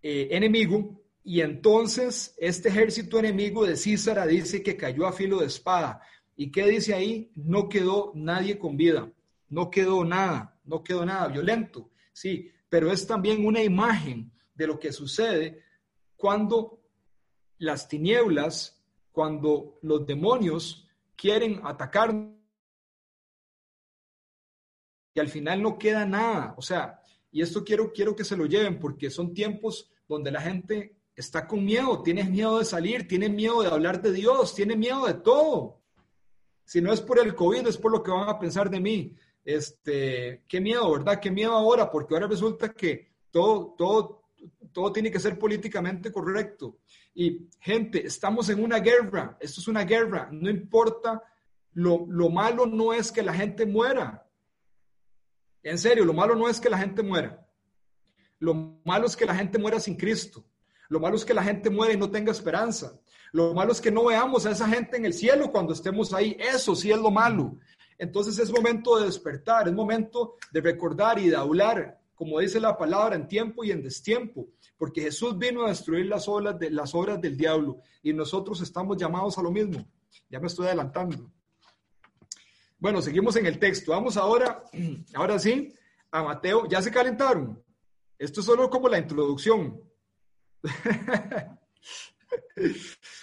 eh, 0.00 0.28
enemigo 0.30 1.02
y 1.24 1.40
entonces 1.40 2.32
este 2.38 2.68
ejército 2.68 3.18
enemigo 3.18 3.66
de 3.66 3.76
Císara 3.76 4.24
dice 4.24 4.62
que 4.62 4.76
cayó 4.76 5.04
a 5.04 5.12
filo 5.12 5.40
de 5.40 5.46
espada. 5.46 6.00
¿Y 6.36 6.52
qué 6.52 6.64
dice 6.68 6.94
ahí? 6.94 7.32
No 7.34 7.68
quedó 7.68 8.12
nadie 8.14 8.56
con 8.56 8.76
vida, 8.76 9.10
no 9.48 9.68
quedó 9.68 10.04
nada, 10.04 10.60
no 10.64 10.84
quedó 10.84 11.04
nada 11.04 11.26
violento, 11.26 11.90
sí, 12.12 12.52
pero 12.68 12.92
es 12.92 13.04
también 13.04 13.44
una 13.44 13.64
imagen 13.64 14.30
de 14.54 14.68
lo 14.68 14.78
que 14.78 14.92
sucede 14.92 15.64
cuando 16.14 16.78
las 17.58 17.88
tinieblas, 17.88 18.80
cuando 19.10 19.80
los 19.82 20.06
demonios 20.06 20.88
quieren 21.16 21.60
atacar 21.64 22.14
y 25.14 25.18
al 25.18 25.28
final 25.28 25.60
no 25.60 25.76
queda 25.76 26.06
nada, 26.06 26.54
o 26.56 26.62
sea, 26.62 27.01
y 27.32 27.40
esto 27.40 27.64
quiero, 27.64 27.92
quiero 27.92 28.14
que 28.14 28.24
se 28.24 28.36
lo 28.36 28.44
lleven 28.44 28.78
porque 28.78 29.10
son 29.10 29.32
tiempos 29.32 29.90
donde 30.06 30.30
la 30.30 30.42
gente 30.42 30.96
está 31.16 31.48
con 31.48 31.64
miedo, 31.64 32.02
tiene 32.02 32.24
miedo 32.24 32.58
de 32.58 32.64
salir, 32.66 33.08
tiene 33.08 33.30
miedo 33.30 33.62
de 33.62 33.68
hablar 33.68 34.02
de 34.02 34.12
Dios, 34.12 34.54
tiene 34.54 34.76
miedo 34.76 35.06
de 35.06 35.14
todo. 35.14 35.80
Si 36.64 36.80
no 36.80 36.92
es 36.92 37.00
por 37.00 37.18
el 37.18 37.34
COVID, 37.34 37.66
es 37.66 37.78
por 37.78 37.90
lo 37.90 38.02
que 38.02 38.10
van 38.10 38.28
a 38.28 38.38
pensar 38.38 38.68
de 38.70 38.80
mí. 38.80 39.14
Este, 39.44 40.44
qué 40.46 40.60
miedo, 40.60 40.90
¿verdad? 40.92 41.18
Qué 41.20 41.30
miedo 41.30 41.52
ahora, 41.52 41.90
porque 41.90 42.14
ahora 42.14 42.26
resulta 42.26 42.72
que 42.74 43.12
todo, 43.30 43.74
todo, 43.76 44.24
todo 44.70 44.92
tiene 44.92 45.10
que 45.10 45.18
ser 45.18 45.38
políticamente 45.38 46.12
correcto. 46.12 46.78
Y 47.14 47.48
gente, 47.60 48.06
estamos 48.06 48.48
en 48.50 48.62
una 48.62 48.78
guerra, 48.78 49.38
esto 49.40 49.60
es 49.60 49.68
una 49.68 49.84
guerra, 49.84 50.28
no 50.30 50.50
importa, 50.50 51.22
lo, 51.72 52.04
lo 52.06 52.28
malo 52.28 52.66
no 52.66 52.92
es 52.92 53.10
que 53.10 53.22
la 53.22 53.32
gente 53.32 53.64
muera, 53.64 54.26
en 55.62 55.78
serio, 55.78 56.04
lo 56.04 56.12
malo 56.12 56.34
no 56.34 56.48
es 56.48 56.60
que 56.60 56.70
la 56.70 56.78
gente 56.78 57.02
muera. 57.02 57.46
Lo 58.38 58.54
malo 58.84 59.06
es 59.06 59.16
que 59.16 59.26
la 59.26 59.34
gente 59.34 59.58
muera 59.58 59.78
sin 59.78 59.96
Cristo. 59.96 60.44
Lo 60.88 61.00
malo 61.00 61.16
es 61.16 61.24
que 61.24 61.32
la 61.34 61.44
gente 61.44 61.70
muera 61.70 61.94
y 61.94 61.96
no 61.96 62.10
tenga 62.10 62.32
esperanza. 62.32 63.00
Lo 63.32 63.54
malo 63.54 63.72
es 63.72 63.80
que 63.80 63.90
no 63.90 64.04
veamos 64.04 64.44
a 64.44 64.50
esa 64.50 64.68
gente 64.68 64.96
en 64.96 65.06
el 65.06 65.14
cielo 65.14 65.50
cuando 65.50 65.72
estemos 65.72 66.12
ahí. 66.12 66.36
Eso 66.38 66.74
sí 66.74 66.90
es 66.90 66.98
lo 66.98 67.10
malo. 67.10 67.56
Entonces 67.98 68.38
es 68.38 68.50
momento 68.50 68.98
de 68.98 69.06
despertar, 69.06 69.68
es 69.68 69.74
momento 69.74 70.34
de 70.52 70.60
recordar 70.60 71.18
y 71.20 71.28
de 71.28 71.36
hablar, 71.36 72.00
como 72.14 72.40
dice 72.40 72.58
la 72.58 72.76
palabra, 72.76 73.14
en 73.14 73.28
tiempo 73.28 73.62
y 73.62 73.70
en 73.70 73.82
destiempo, 73.82 74.48
porque 74.76 75.02
Jesús 75.02 75.38
vino 75.38 75.64
a 75.64 75.68
destruir 75.68 76.06
las 76.06 76.26
obras, 76.26 76.58
de, 76.58 76.70
las 76.70 76.94
obras 76.94 77.20
del 77.20 77.36
diablo 77.36 77.80
y 78.02 78.12
nosotros 78.12 78.60
estamos 78.60 78.96
llamados 78.96 79.38
a 79.38 79.42
lo 79.42 79.52
mismo. 79.52 79.86
Ya 80.28 80.40
me 80.40 80.48
estoy 80.48 80.66
adelantando. 80.66 81.30
Bueno, 82.82 83.00
seguimos 83.00 83.36
en 83.36 83.46
el 83.46 83.60
texto. 83.60 83.92
Vamos 83.92 84.16
ahora, 84.16 84.64
ahora 85.14 85.38
sí, 85.38 85.72
a 86.10 86.24
Mateo. 86.24 86.66
¿Ya 86.66 86.82
se 86.82 86.90
calentaron? 86.90 87.62
Esto 88.18 88.40
es 88.40 88.46
solo 88.46 88.68
como 88.68 88.88
la 88.88 88.98
introducción. 88.98 89.80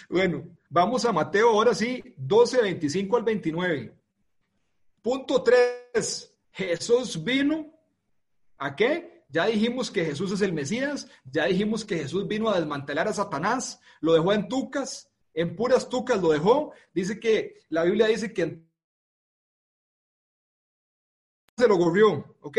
bueno, 0.08 0.48
vamos 0.70 1.04
a 1.04 1.12
Mateo 1.12 1.50
ahora 1.50 1.74
sí, 1.74 2.02
12, 2.16 2.62
25 2.62 3.16
al 3.18 3.22
29. 3.22 3.94
Punto 5.02 5.42
3. 5.42 6.34
Jesús 6.52 7.22
vino 7.22 7.70
a 8.56 8.74
qué? 8.74 9.26
Ya 9.28 9.44
dijimos 9.44 9.90
que 9.90 10.06
Jesús 10.06 10.32
es 10.32 10.40
el 10.40 10.54
Mesías, 10.54 11.06
ya 11.30 11.44
dijimos 11.44 11.84
que 11.84 11.98
Jesús 11.98 12.26
vino 12.26 12.48
a 12.48 12.58
desmantelar 12.58 13.08
a 13.08 13.12
Satanás, 13.12 13.78
lo 14.00 14.14
dejó 14.14 14.32
en 14.32 14.48
tucas, 14.48 15.12
en 15.34 15.54
puras 15.54 15.90
tucas 15.90 16.18
lo 16.18 16.30
dejó. 16.30 16.72
Dice 16.94 17.20
que 17.20 17.60
la 17.68 17.84
Biblia 17.84 18.06
dice 18.06 18.32
que 18.32 18.69
se 21.60 21.68
lo 21.68 21.78
corrió, 21.78 22.36
¿ok? 22.40 22.58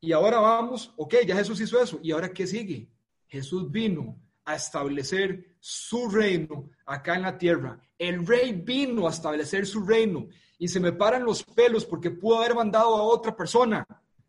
Y 0.00 0.12
ahora 0.12 0.40
vamos, 0.40 0.92
ok, 0.96 1.16
ya 1.26 1.36
Jesús 1.36 1.60
hizo 1.60 1.80
eso. 1.80 1.98
¿Y 2.02 2.12
ahora 2.12 2.32
qué 2.32 2.46
sigue? 2.46 2.88
Jesús 3.26 3.70
vino 3.70 4.20
a 4.44 4.54
establecer 4.54 5.56
su 5.58 6.08
reino 6.08 6.70
acá 6.84 7.16
en 7.16 7.22
la 7.22 7.36
tierra. 7.36 7.80
El 7.98 8.26
rey 8.26 8.52
vino 8.52 9.06
a 9.06 9.10
establecer 9.10 9.66
su 9.66 9.84
reino 9.84 10.28
y 10.58 10.68
se 10.68 10.80
me 10.80 10.92
paran 10.92 11.24
los 11.24 11.42
pelos 11.42 11.84
porque 11.84 12.10
pudo 12.10 12.38
haber 12.38 12.54
mandado 12.54 12.94
a 12.96 13.02
otra 13.02 13.36
persona, 13.36 13.86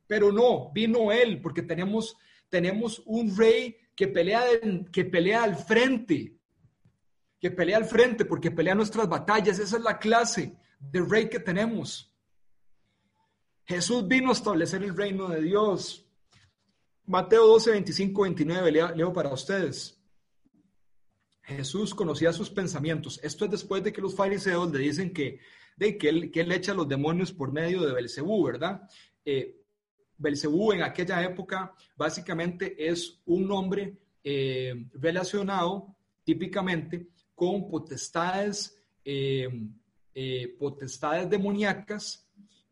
pero 0.07 0.31
no, 0.31 0.71
vino 0.73 1.11
él 1.11 1.41
porque 1.41 1.61
tenemos, 1.61 2.17
tenemos 2.49 3.01
un 3.05 3.35
rey 3.37 3.77
que 3.95 4.07
pelea, 4.07 4.43
que 4.91 5.05
pelea 5.05 5.43
al 5.43 5.55
frente, 5.55 6.35
que 7.39 7.51
pelea 7.51 7.77
al 7.77 7.85
frente 7.85 8.25
porque 8.25 8.51
pelea 8.51 8.75
nuestras 8.75 9.07
batallas. 9.07 9.59
Esa 9.59 9.77
es 9.77 9.83
la 9.83 9.99
clase 9.99 10.57
de 10.79 11.01
rey 11.01 11.29
que 11.29 11.39
tenemos. 11.39 12.13
Jesús 13.67 14.07
vino 14.07 14.29
a 14.29 14.33
establecer 14.33 14.81
el 14.81 14.95
reino 14.95 15.27
de 15.27 15.41
Dios. 15.41 16.05
Mateo 17.05 17.45
12, 17.47 17.71
25, 17.71 18.21
29, 18.21 18.71
leo 18.71 19.11
para 19.11 19.33
ustedes. 19.33 20.01
Jesús 21.41 21.93
conocía 21.93 22.31
sus 22.31 22.49
pensamientos. 22.49 23.19
Esto 23.21 23.45
es 23.45 23.51
después 23.51 23.83
de 23.83 23.91
que 23.91 24.01
los 24.01 24.15
fariseos 24.15 24.71
le 24.71 24.79
dicen 24.79 25.13
que, 25.13 25.41
de 25.75 25.97
que, 25.97 26.09
él, 26.09 26.31
que 26.31 26.41
echa 26.41 26.73
los 26.73 26.87
demonios 26.87 27.33
por 27.33 27.51
medio 27.51 27.81
de 27.81 27.93
Belcebú, 27.93 28.45
¿verdad? 28.45 28.89
Eh, 29.25 29.61
Belcebú 30.17 30.71
en 30.71 30.83
aquella 30.83 31.21
época 31.23 31.73
básicamente 31.97 32.89
es 32.89 33.21
un 33.25 33.47
nombre 33.47 33.97
eh, 34.23 34.87
relacionado 34.93 35.95
típicamente 36.23 37.09
con 37.35 37.69
potestades, 37.69 38.81
eh, 39.03 39.47
eh, 40.13 40.55
potestades 40.57 41.29
demoníacas 41.29 42.26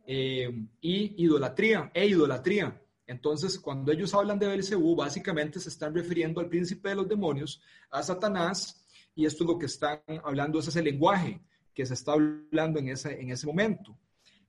y 0.07 1.23
idolatría, 1.23 1.91
e 1.93 2.05
idolatría. 2.07 2.81
Entonces, 3.07 3.59
cuando 3.59 3.91
ellos 3.91 4.13
hablan 4.13 4.39
de 4.39 4.47
Belcebú, 4.47 4.95
básicamente 4.95 5.59
se 5.59 5.69
están 5.69 5.93
refiriendo 5.93 6.39
al 6.41 6.49
príncipe 6.49 6.89
de 6.89 6.95
los 6.95 7.07
demonios, 7.07 7.61
a 7.91 8.01
Satanás, 8.01 8.85
y 9.13 9.25
esto 9.25 9.43
es 9.43 9.49
lo 9.49 9.59
que 9.59 9.67
están 9.67 10.01
hablando, 10.23 10.59
ese 10.59 10.71
es 10.71 10.75
el 10.75 10.85
lenguaje 10.85 11.41
que 11.73 11.85
se 11.85 11.93
está 11.93 12.13
hablando 12.13 12.79
en 12.79 12.89
ese, 12.89 13.19
en 13.19 13.31
ese 13.31 13.45
momento. 13.45 13.97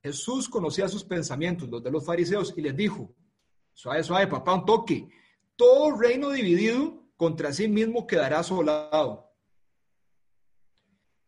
Jesús 0.02 0.48
conocía 0.48 0.88
sus 0.88 1.04
pensamientos, 1.04 1.68
los 1.68 1.82
de 1.82 1.90
los 1.90 2.04
fariseos, 2.04 2.54
y 2.56 2.62
les 2.62 2.76
dijo, 2.76 3.14
suave, 3.72 4.02
suave, 4.02 4.26
papá, 4.26 4.54
un 4.54 4.64
toque, 4.64 5.08
todo 5.56 5.96
reino 5.96 6.30
dividido 6.30 7.02
contra 7.16 7.52
sí 7.52 7.68
mismo 7.68 8.06
quedará 8.06 8.40
asolado. 8.40 9.26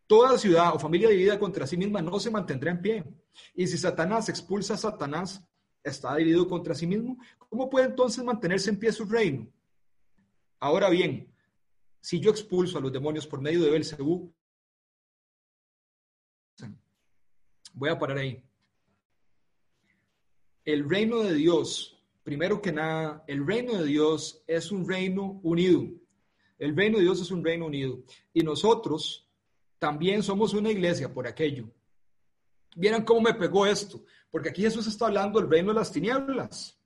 Toda 0.07 0.39
ciudad 0.39 0.75
o 0.75 0.79
familia 0.79 1.09
dividida 1.09 1.39
contra 1.39 1.67
sí 1.67 1.77
misma 1.77 2.01
no 2.01 2.19
se 2.19 2.31
mantendrá 2.31 2.71
en 2.71 2.81
pie. 2.81 3.05
Y 3.55 3.67
si 3.67 3.79
Satanás 3.79 4.29
expulsa 4.29 4.75
a 4.75 4.79
Satanás, 4.79 5.43
está 5.83 6.17
dividido 6.17 6.49
contra 6.49 6.75
sí 6.75 6.87
mismo, 6.87 7.19
¿cómo 7.39 7.69
puede 7.69 7.87
entonces 7.87 8.23
mantenerse 8.25 8.71
en 8.71 8.79
pie 8.79 8.93
su 8.93 9.05
reino? 9.05 9.49
Ahora 10.61 10.89
bien, 10.91 11.33
si 12.01 12.21
yo 12.21 12.31
expulso 12.31 12.79
a 12.79 12.81
los 12.81 12.93
demonios 12.93 13.27
por 13.27 13.41
medio 13.41 13.63
de 13.63 13.71
Belcebú, 13.71 14.33
voy 17.75 17.91
a 17.91 17.99
parar 17.99 18.19
ahí. 18.19 18.43
El 20.65 20.89
reino 20.89 21.23
de 21.23 21.35
Dios, 21.35 22.03
primero 22.25 22.61
que 22.61 22.73
nada, 22.73 23.25
el 23.27 23.47
reino 23.47 23.75
de 23.75 23.87
Dios 23.87 24.43
es 24.47 24.71
un 24.71 24.87
reino 24.87 25.41
unido. 25.43 25.89
El 26.59 26.77
reino 26.77 26.99
de 26.99 27.05
Dios 27.05 27.21
es 27.21 27.31
un 27.31 27.45
reino 27.45 27.67
unido. 27.67 28.03
Y 28.35 28.41
nosotros 28.41 29.29
también 29.79 30.23
somos 30.23 30.55
una 30.55 30.71
iglesia 30.71 31.13
por 31.13 31.27
aquello. 31.27 31.71
Vieran 32.79 33.05
cómo 33.05 33.23
me 33.23 33.35
pegó 33.35 33.67
esto, 33.67 34.05
porque 34.31 34.51
aquí 34.51 34.63
Jesús 34.63 34.87
está 34.87 35.07
hablando 35.07 35.41
del 35.41 35.51
reino 35.51 35.71
de 35.73 35.81
las 35.81 35.91
tinieblas. 35.91 36.79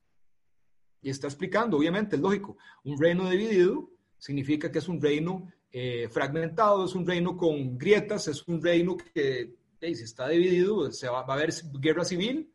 Y 1.03 1.11
está 1.11 1.27
explicando, 1.27 1.77
obviamente, 1.77 2.17
es 2.17 2.23
lógico, 2.23 2.57
un 2.85 2.99
reino 2.99 3.29
dividido 3.29 3.91
significa 4.17 4.71
que 4.71 4.79
es 4.79 4.89
un 4.89 5.03
reino 5.03 5.53
eh, 5.71 6.09
fragmentado, 6.09 6.87
es 6.87 6.95
un 6.95 7.07
reino 7.07 7.37
con 7.37 7.77
grietas, 7.77 8.29
es 8.29 8.47
un 8.49 8.63
reino 8.63 8.97
que 8.97 9.57
si 9.81 10.05
está 10.05 10.29
dividido, 10.29 10.91
se 10.93 11.09
va, 11.09 11.21
a 11.21 11.33
haber 11.33 11.53
guerra 11.81 12.05
civil 12.05 12.51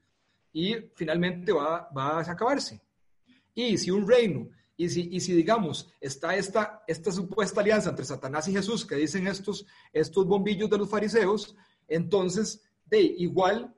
y 0.51 0.75
finalmente 0.95 1.51
va, 1.51 1.89
va, 1.95 2.19
a 2.19 2.31
acabarse. 2.31 2.81
Y 3.53 3.77
si 3.77 3.91
un 3.91 4.07
reino, 4.07 4.49
y 4.77 4.89
si, 4.89 5.09
y 5.11 5.19
si 5.19 5.33
digamos, 5.33 5.93
está 5.99 6.35
esta, 6.35 6.83
esta 6.87 7.11
supuesta 7.11 7.61
alianza 7.61 7.89
entre 7.91 8.05
Satanás 8.05 8.47
y 8.47 8.53
Jesús, 8.53 8.85
que 8.85 8.95
dicen 8.95 9.27
estos, 9.27 9.65
estos 9.91 10.25
bombillos 10.25 10.69
de 10.69 10.77
los 10.77 10.89
fariseos, 10.89 11.55
entonces 11.87 12.63
de 12.89 13.01
igual, 13.01 13.73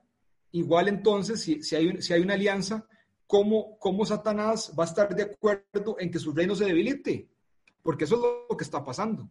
igual 0.52 0.88
entonces, 0.88 1.41
si, 1.41 1.62
si, 1.63 1.76
hay, 1.76 2.02
si 2.02 2.13
hay 2.13 2.22
una 2.22 2.34
alianza, 2.36 2.86
¿cómo, 3.28 3.78
¿cómo 3.80 4.06
Satanás 4.06 4.74
va 4.78 4.84
a 4.84 4.88
estar 4.88 5.15
de 5.15 5.24
acuerdo 5.24 5.95
en 6.00 6.12
que 6.12 6.19
su 6.19 6.32
reino 6.32 6.56
se 6.56 6.65
debilite? 6.65 7.30
Porque 7.84 8.06
eso 8.06 8.15
es 8.15 8.22
lo 8.50 8.58
que 8.58 8.63
está 8.63 8.84
pasando. 8.84 9.30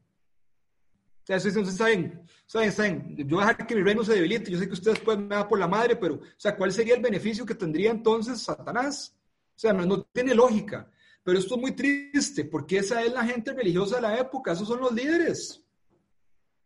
Sea, 1.25 1.37
entonces, 1.37 1.77
¿saben? 1.77 2.23
¿saben? 2.47 2.73
¿saben? 2.73 3.17
Yo 3.19 3.37
voy 3.37 3.45
a 3.45 3.49
dejar 3.49 3.67
que 3.67 3.75
mi 3.75 3.83
reino 3.83 4.03
se 4.03 4.15
debilite. 4.15 4.51
Yo 4.51 4.59
sé 4.59 4.67
que 4.67 4.73
ustedes 4.73 4.99
pueden 5.01 5.29
me 5.29 5.35
dar 5.35 5.47
por 5.47 5.59
la 5.59 5.69
madre, 5.69 5.95
pero, 5.95 6.15
o 6.15 6.23
sea, 6.39 6.57
¿cuál 6.57 6.73
sería 6.73 6.95
el 6.95 7.03
beneficio 7.03 7.45
que 7.45 7.55
tendría 7.55 7.91
entonces 7.91 8.41
Satanás? 8.41 9.15
O 9.55 9.59
sea, 9.59 9.75
no, 9.75 9.85
no 9.85 10.05
tiene 10.05 10.35
lógica. 10.35 10.91
Pero 11.23 11.39
esto 11.39 11.57
es 11.57 11.61
muy 11.61 11.73
triste, 11.73 12.47
porque 12.47 12.79
esa 12.79 13.03
es 13.03 13.13
la 13.13 13.27
gente 13.27 13.53
religiosa 13.53 13.97
de 13.97 14.03
la 14.03 14.19
época, 14.19 14.53
esos 14.53 14.67
son 14.67 14.81
los 14.81 14.93
líderes. 14.93 15.63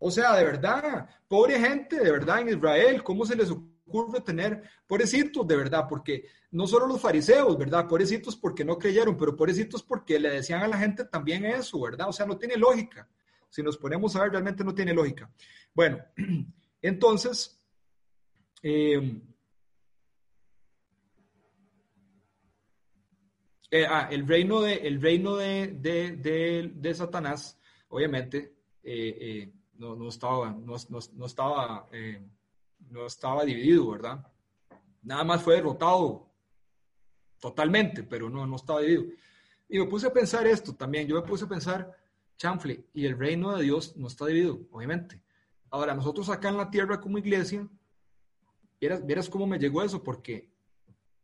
O 0.04 0.10
sea, 0.10 0.34
de 0.34 0.44
verdad, 0.44 1.08
pobre 1.28 1.60
gente, 1.60 1.96
de 1.96 2.10
verdad, 2.10 2.40
en 2.40 2.48
Israel, 2.48 3.04
¿cómo 3.04 3.24
se 3.24 3.36
les 3.36 3.52
ocurre 3.52 4.20
tener 4.20 4.60
pobrecitos, 4.84 5.46
de 5.46 5.56
verdad? 5.56 5.86
Porque 5.88 6.26
no 6.50 6.66
solo 6.66 6.88
los 6.88 7.00
fariseos, 7.00 7.56
¿verdad? 7.56 7.86
Pobrecitos 7.86 8.34
porque 8.34 8.64
no 8.64 8.76
creyeron, 8.78 9.16
pero 9.16 9.36
pobrecitos 9.36 9.80
porque 9.80 10.18
le 10.18 10.28
decían 10.28 10.60
a 10.60 10.66
la 10.66 10.76
gente 10.76 11.04
también 11.04 11.44
eso, 11.44 11.80
¿verdad? 11.80 12.08
O 12.08 12.12
sea, 12.12 12.26
no 12.26 12.36
tiene 12.36 12.56
lógica. 12.56 13.08
Si 13.48 13.62
nos 13.62 13.78
ponemos 13.78 14.16
a 14.16 14.22
ver, 14.22 14.32
realmente 14.32 14.64
no 14.64 14.74
tiene 14.74 14.92
lógica. 14.92 15.30
Bueno, 15.72 16.04
entonces, 16.82 17.62
eh, 18.60 19.22
eh, 23.70 23.86
ah, 23.88 24.08
el 24.10 24.26
reino 24.26 24.62
de, 24.62 24.74
el 24.74 25.00
reino 25.00 25.36
de, 25.36 25.68
de, 25.68 26.72
de, 26.74 26.94
Satanás, 26.94 27.56
obviamente, 27.86 28.56
eh, 28.82 29.52
no, 29.82 29.96
no 29.96 30.08
estaba, 30.08 30.50
no, 30.50 30.76
no, 31.14 31.26
estaba, 31.26 31.88
eh, 31.90 32.24
no 32.88 33.04
estaba 33.04 33.44
dividido, 33.44 33.90
¿verdad? 33.90 34.24
Nada 35.02 35.24
más 35.24 35.42
fue 35.42 35.56
derrotado 35.56 36.30
totalmente, 37.40 38.04
pero 38.04 38.30
no, 38.30 38.46
no 38.46 38.54
estaba 38.54 38.80
dividido. 38.80 39.12
Y 39.68 39.80
me 39.80 39.86
puse 39.86 40.06
a 40.06 40.12
pensar 40.12 40.46
esto 40.46 40.72
también, 40.76 41.08
yo 41.08 41.16
me 41.16 41.26
puse 41.26 41.46
a 41.46 41.48
pensar, 41.48 41.92
chanfle, 42.36 42.86
y 42.94 43.06
el 43.06 43.18
reino 43.18 43.56
de 43.56 43.64
Dios 43.64 43.96
no 43.96 44.06
está 44.06 44.26
dividido, 44.26 44.60
obviamente. 44.70 45.20
Ahora, 45.68 45.94
nosotros 45.94 46.28
acá 46.28 46.48
en 46.50 46.58
la 46.58 46.70
tierra 46.70 47.00
como 47.00 47.18
iglesia, 47.18 47.68
vieras, 48.80 49.04
vieras 49.04 49.28
cómo 49.28 49.48
me 49.48 49.58
llegó 49.58 49.82
eso, 49.82 50.00
porque, 50.04 50.48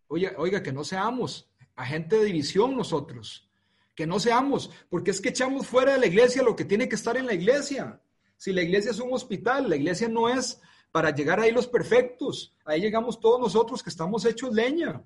oiga, 0.08 0.32
oiga, 0.36 0.64
que 0.64 0.72
no 0.72 0.82
seamos 0.82 1.48
agente 1.76 2.16
de 2.18 2.24
división 2.24 2.76
nosotros, 2.76 3.48
que 3.94 4.04
no 4.04 4.18
seamos, 4.18 4.68
porque 4.90 5.12
es 5.12 5.20
que 5.20 5.28
echamos 5.28 5.64
fuera 5.64 5.92
de 5.92 6.00
la 6.00 6.06
iglesia 6.06 6.42
lo 6.42 6.56
que 6.56 6.64
tiene 6.64 6.88
que 6.88 6.96
estar 6.96 7.16
en 7.16 7.26
la 7.26 7.34
iglesia. 7.34 8.00
Si 8.38 8.53
la 8.53 8.62
iglesia 8.62 8.92
es 8.92 9.01
un 9.01 9.12
hospital, 9.12 9.68
la 9.68 9.74
iglesia 9.74 10.09
no 10.09 10.29
es 10.29 10.61
para 10.92 11.11
llegar 11.11 11.40
ahí 11.40 11.51
los 11.51 11.66
perfectos. 11.66 12.55
Ahí 12.64 12.81
llegamos 12.81 13.18
todos 13.18 13.40
nosotros 13.40 13.83
que 13.83 13.90
estamos 13.90 14.24
hechos 14.24 14.55
leña. 14.55 15.05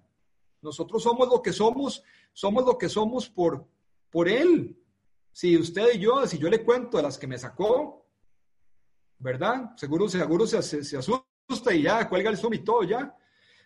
Nosotros 0.60 1.02
somos 1.02 1.28
lo 1.28 1.40
que 1.40 1.52
somos, 1.52 2.04
somos 2.34 2.64
lo 2.64 2.76
que 2.76 2.90
somos 2.90 3.30
por, 3.30 3.66
por 4.10 4.28
Él. 4.28 4.78
Si 5.32 5.56
usted 5.56 5.94
y 5.94 6.00
yo, 6.00 6.26
si 6.26 6.38
yo 6.38 6.50
le 6.50 6.62
cuento 6.62 6.98
a 6.98 7.02
las 7.02 7.16
que 7.16 7.26
me 7.26 7.38
sacó, 7.38 8.06
¿verdad? 9.18 9.74
Seguro, 9.76 10.10
seguro 10.10 10.46
se, 10.46 10.62
se, 10.62 10.96
asusta 10.98 11.74
y 11.74 11.82
ya, 11.82 12.06
cuelga 12.10 12.28
el 12.28 12.36
zoom 12.36 12.52
y 12.52 12.62
ya. 12.86 13.16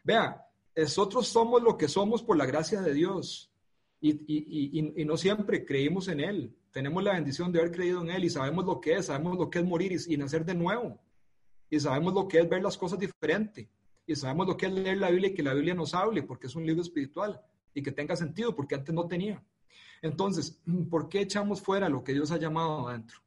Vea, 0.05 0.47
nosotros 0.77 1.27
somos 1.27 1.61
lo 1.61 1.77
que 1.77 1.89
somos 1.89 2.23
por 2.23 2.37
la 2.37 2.47
gracia 2.47 2.81
de 2.83 2.95
Dios. 2.95 3.51
Y, 4.01 4.11
y, 4.11 4.79
y, 4.81 5.03
y 5.03 5.05
no 5.05 5.17
siempre 5.17 5.65
creímos 5.65 6.09
en 6.09 6.21
Él 6.21 6.57
tenemos 6.77 7.03
la 7.03 7.15
bendición 7.15 7.51
de 7.51 7.61
haber 7.61 7.73
creído 7.73 8.03
en 8.03 8.11
Él 8.11 8.27
y 8.27 8.29
sabemos 8.29 8.67
lo 8.67 8.83
que 8.83 8.97
es, 8.97 9.07
sabemos 9.07 9.39
lo 9.39 9.49
que 9.49 9.61
es 9.61 9.65
morir 9.65 9.97
y, 10.09 10.17
nacer 10.19 10.45
de 10.45 10.55
nuevo. 10.55 11.01
Y 11.71 11.81
sabemos 11.81 12.13
lo 12.13 12.29
que 12.29 12.39
es 12.39 12.47
ver 12.47 12.63
las 12.63 12.77
cosas 12.77 12.99
diferente. 12.99 13.71
Y 14.07 14.15
sabemos 14.15 14.47
lo 14.47 14.59
que 14.59 14.67
es 14.67 14.73
leer 14.75 14.99
la 14.99 15.09
Biblia 15.09 15.31
y 15.31 15.35
que 15.35 15.43
la 15.43 15.55
Biblia 15.55 15.73
nos 15.73 15.95
hable, 15.95 16.23
porque 16.23 16.49
es 16.49 16.55
un 16.55 16.67
libro 16.67 16.83
espiritual 16.83 17.41
y 17.73 17.83
que 17.83 17.93
tenga 17.93 18.15
sentido, 18.15 18.55
porque 18.55 18.75
antes 18.75 18.95
no 18.95 19.09
tenía. 19.09 19.43
Entonces, 20.03 20.61
¿por 20.91 21.09
qué 21.09 21.23
echamos 21.23 21.63
fuera 21.63 21.89
lo 21.89 22.05
que 22.05 22.13
Dios 22.13 22.31
ha 22.31 22.37
llamado 22.37 22.87
adentro? 22.91 23.21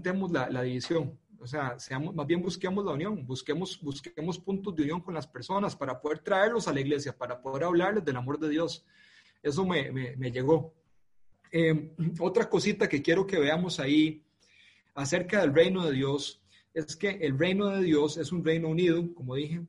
Tenemos 0.00 0.30
la, 0.30 0.48
la 0.48 0.62
división, 0.62 1.18
o 1.42 1.46
sea, 1.46 1.76
seamos, 1.78 2.14
más 2.14 2.24
bien 2.24 2.40
busquemos 2.40 2.84
la 2.84 2.92
unión, 2.92 3.26
busquemos, 3.26 3.80
busquemos 3.80 4.38
puntos 4.38 4.76
de 4.76 4.84
unión 4.84 5.00
con 5.00 5.12
las 5.12 5.26
personas 5.26 5.74
para 5.74 6.00
poder 6.00 6.20
traerlos 6.20 6.68
a 6.68 6.72
la 6.72 6.80
iglesia, 6.80 7.16
para 7.18 7.42
poder 7.42 7.64
hablarles 7.64 8.04
del 8.04 8.16
amor 8.16 8.38
de 8.38 8.48
Dios. 8.48 8.86
Eso 9.42 9.66
me, 9.66 9.90
me, 9.90 10.30
llegó. 10.30 10.72
Em, 11.50 11.90
otra 12.20 12.48
cosita 12.48 12.88
que 12.88 13.02
quiero 13.02 13.26
que 13.26 13.40
veamos 13.40 13.80
ahí 13.80 14.24
acerca 14.94 15.40
del 15.40 15.52
reino 15.52 15.84
de 15.84 15.92
Dios. 15.92 16.40
es 16.74 16.94
que 16.96 17.10
el 17.10 17.36
reino 17.36 17.66
de 17.70 17.82
Dios 17.82 18.18
es 18.18 18.30
un 18.30 18.44
reino 18.44 18.68
unido, 18.68 19.12
como 19.12 19.34
dije. 19.34 19.66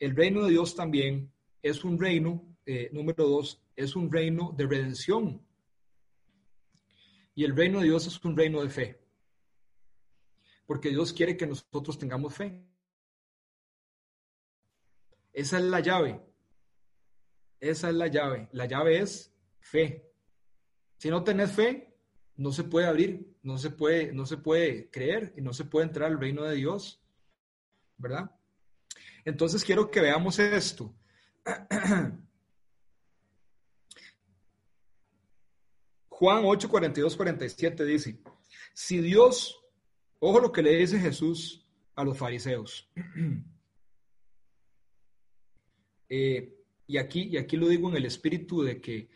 El 0.00 0.16
reino 0.16 0.44
de 0.44 0.50
Dios 0.50 0.74
también 0.74 1.30
es 1.62 1.84
un 1.84 2.00
reino, 2.00 2.42
eh, 2.64 2.88
número 2.90 3.28
dos, 3.28 3.62
es 3.76 3.96
un 3.96 4.10
reino 4.10 4.54
de 4.56 4.66
redención. 4.66 5.42
Y 7.34 7.44
el 7.44 7.54
reino 7.54 7.80
de 7.80 7.84
Dios 7.84 8.06
es 8.06 8.24
un 8.24 8.34
reino 8.34 8.62
de 8.62 8.70
fe. 8.70 9.05
Porque 10.66 10.90
Dios 10.90 11.12
quiere 11.12 11.36
que 11.36 11.46
nosotros 11.46 11.98
tengamos 11.98 12.34
fe. 12.34 12.64
Esa 15.32 15.58
es 15.58 15.64
la 15.64 15.80
llave. 15.80 16.20
Esa 17.60 17.88
es 17.88 17.94
la 17.94 18.08
llave. 18.08 18.48
La 18.52 18.66
llave 18.66 18.98
es 19.00 19.32
fe. 19.60 20.12
Si 20.98 21.08
no 21.10 21.22
tenés 21.22 21.52
fe, 21.52 21.94
no 22.36 22.52
se 22.52 22.64
puede 22.64 22.86
abrir, 22.86 23.36
no 23.42 23.58
se 23.58 23.70
puede, 23.70 24.12
no 24.12 24.26
se 24.26 24.36
puede 24.36 24.90
creer 24.90 25.32
y 25.36 25.40
no 25.40 25.52
se 25.52 25.64
puede 25.64 25.86
entrar 25.86 26.10
al 26.10 26.20
reino 26.20 26.44
de 26.44 26.56
Dios. 26.56 27.02
¿Verdad? 27.96 28.30
Entonces 29.24 29.64
quiero 29.64 29.90
que 29.90 30.00
veamos 30.00 30.38
esto. 30.38 30.94
Juan 36.08 36.42
8, 36.44 36.68
42, 36.70 37.14
47 37.16 37.84
dice, 37.84 38.18
si 38.72 39.00
Dios, 39.00 39.62
ojo 40.20 40.40
lo 40.40 40.52
que 40.52 40.62
le 40.62 40.76
dice 40.76 40.98
Jesús 40.98 41.66
a 41.94 42.04
los 42.04 42.18
fariseos. 42.18 42.88
Eh, 46.08 46.54
y, 46.86 46.98
aquí, 46.98 47.22
y 47.22 47.36
aquí 47.36 47.56
lo 47.56 47.66
digo 47.66 47.88
en 47.88 47.96
el 47.96 48.06
espíritu 48.06 48.62
de 48.62 48.80
que 48.80 49.08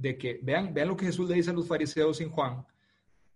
de 0.00 0.16
que, 0.16 0.38
vean, 0.42 0.72
vean 0.72 0.88
lo 0.88 0.96
que 0.96 1.06
Jesús 1.06 1.28
le 1.28 1.36
dice 1.36 1.50
a 1.50 1.54
los 1.54 1.66
fariseos 1.66 2.20
en 2.20 2.30
Juan, 2.30 2.64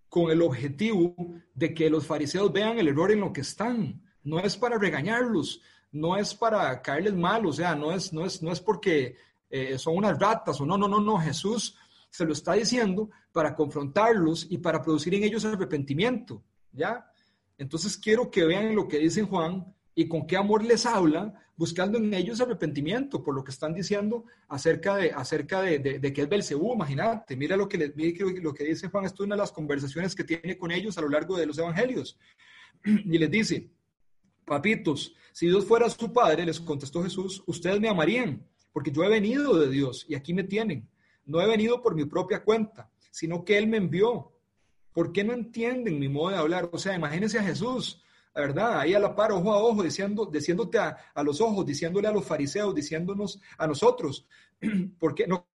con 0.08 0.30
el 0.30 0.42
objetivo 0.42 1.14
de 1.54 1.74
que 1.74 1.90
los 1.90 2.06
fariseos 2.06 2.52
vean 2.52 2.78
el 2.78 2.88
error 2.88 3.10
en 3.10 3.20
lo 3.20 3.32
que 3.32 3.40
están. 3.40 4.00
No 4.22 4.38
es 4.38 4.56
para 4.56 4.78
regañarlos, 4.78 5.60
no 5.90 6.16
es 6.16 6.34
para 6.34 6.80
caerles 6.80 7.14
mal, 7.14 7.44
o 7.46 7.52
sea, 7.52 7.74
no 7.74 7.92
es, 7.92 8.12
no 8.12 8.24
es, 8.24 8.42
no 8.42 8.52
es 8.52 8.60
porque 8.60 9.16
eh, 9.50 9.76
son 9.78 9.96
unas 9.96 10.18
ratas 10.18 10.60
o 10.60 10.66
no, 10.66 10.78
no, 10.78 10.86
no, 10.86 11.00
no. 11.00 11.18
Jesús 11.18 11.76
se 12.10 12.24
lo 12.24 12.32
está 12.32 12.52
diciendo 12.52 13.10
para 13.32 13.54
confrontarlos 13.54 14.46
y 14.48 14.58
para 14.58 14.80
producir 14.80 15.14
en 15.14 15.24
ellos 15.24 15.44
arrepentimiento, 15.44 16.44
¿ya? 16.70 17.10
Entonces 17.62 17.96
quiero 17.96 18.28
que 18.28 18.44
vean 18.44 18.74
lo 18.74 18.88
que 18.88 18.98
dice 18.98 19.22
Juan 19.22 19.72
y 19.94 20.08
con 20.08 20.26
qué 20.26 20.36
amor 20.36 20.64
les 20.64 20.84
habla, 20.84 21.32
buscando 21.56 21.96
en 21.96 22.12
ellos 22.12 22.40
arrepentimiento 22.40 23.22
por 23.22 23.36
lo 23.36 23.44
que 23.44 23.52
están 23.52 23.72
diciendo 23.72 24.24
acerca 24.48 24.96
de, 24.96 25.12
acerca 25.12 25.62
de, 25.62 25.78
de, 25.78 26.12
que 26.12 26.22
es 26.22 26.28
Belcebú, 26.28 26.74
imagínate, 26.74 27.36
mira 27.36 27.56
lo 27.56 27.68
que, 27.68 27.78
les, 27.78 27.92
lo 28.42 28.52
que 28.52 28.64
dice 28.64 28.88
Juan, 28.88 29.04
esto 29.04 29.22
es 29.22 29.26
una 29.26 29.36
de 29.36 29.42
las 29.42 29.52
conversaciones 29.52 30.16
que 30.16 30.24
tiene 30.24 30.58
con 30.58 30.72
ellos 30.72 30.98
a 30.98 31.02
lo 31.02 31.08
largo 31.08 31.36
de 31.36 31.46
los 31.46 31.56
evangelios, 31.56 32.18
y 32.84 33.16
les 33.16 33.30
dice, 33.30 33.70
papitos, 34.44 35.14
si 35.32 35.46
Dios 35.46 35.64
fuera 35.64 35.88
su 35.88 36.12
padre, 36.12 36.44
les 36.44 36.58
contestó 36.58 37.00
Jesús, 37.04 37.44
ustedes 37.46 37.78
me 37.78 37.88
amarían, 37.88 38.44
porque 38.72 38.90
yo 38.90 39.04
he 39.04 39.08
venido 39.08 39.56
de 39.56 39.70
Dios 39.70 40.04
y 40.08 40.16
aquí 40.16 40.34
me 40.34 40.42
tienen, 40.42 40.88
no 41.26 41.40
he 41.40 41.46
venido 41.46 41.80
por 41.80 41.94
mi 41.94 42.06
propia 42.06 42.42
cuenta, 42.42 42.90
sino 43.12 43.44
que 43.44 43.56
Él 43.56 43.68
me 43.68 43.76
envió. 43.76 44.31
¿Por 44.92 45.12
qué 45.12 45.24
no 45.24 45.32
entienden 45.32 45.98
mi 45.98 46.08
modo 46.08 46.30
de 46.30 46.36
hablar? 46.36 46.68
O 46.72 46.78
sea, 46.78 46.94
imagínense 46.94 47.38
a 47.38 47.42
Jesús, 47.42 48.02
¿verdad? 48.34 48.80
Ahí 48.80 48.94
a 48.94 48.98
la 48.98 49.14
par, 49.14 49.32
ojo 49.32 49.52
a 49.52 49.62
ojo, 49.62 49.82
diciendo, 49.82 50.26
diciéndote 50.26 50.78
a, 50.78 51.22
los 51.22 51.40
ojos, 51.40 51.64
diciéndole 51.64 52.08
a 52.08 52.12
los 52.12 52.24
fariseos, 52.24 52.74
diciéndonos 52.74 53.40
a 53.56 53.66
nosotros, 53.66 54.26
¿por 54.98 55.14
qué 55.14 55.26
no? 55.26 55.46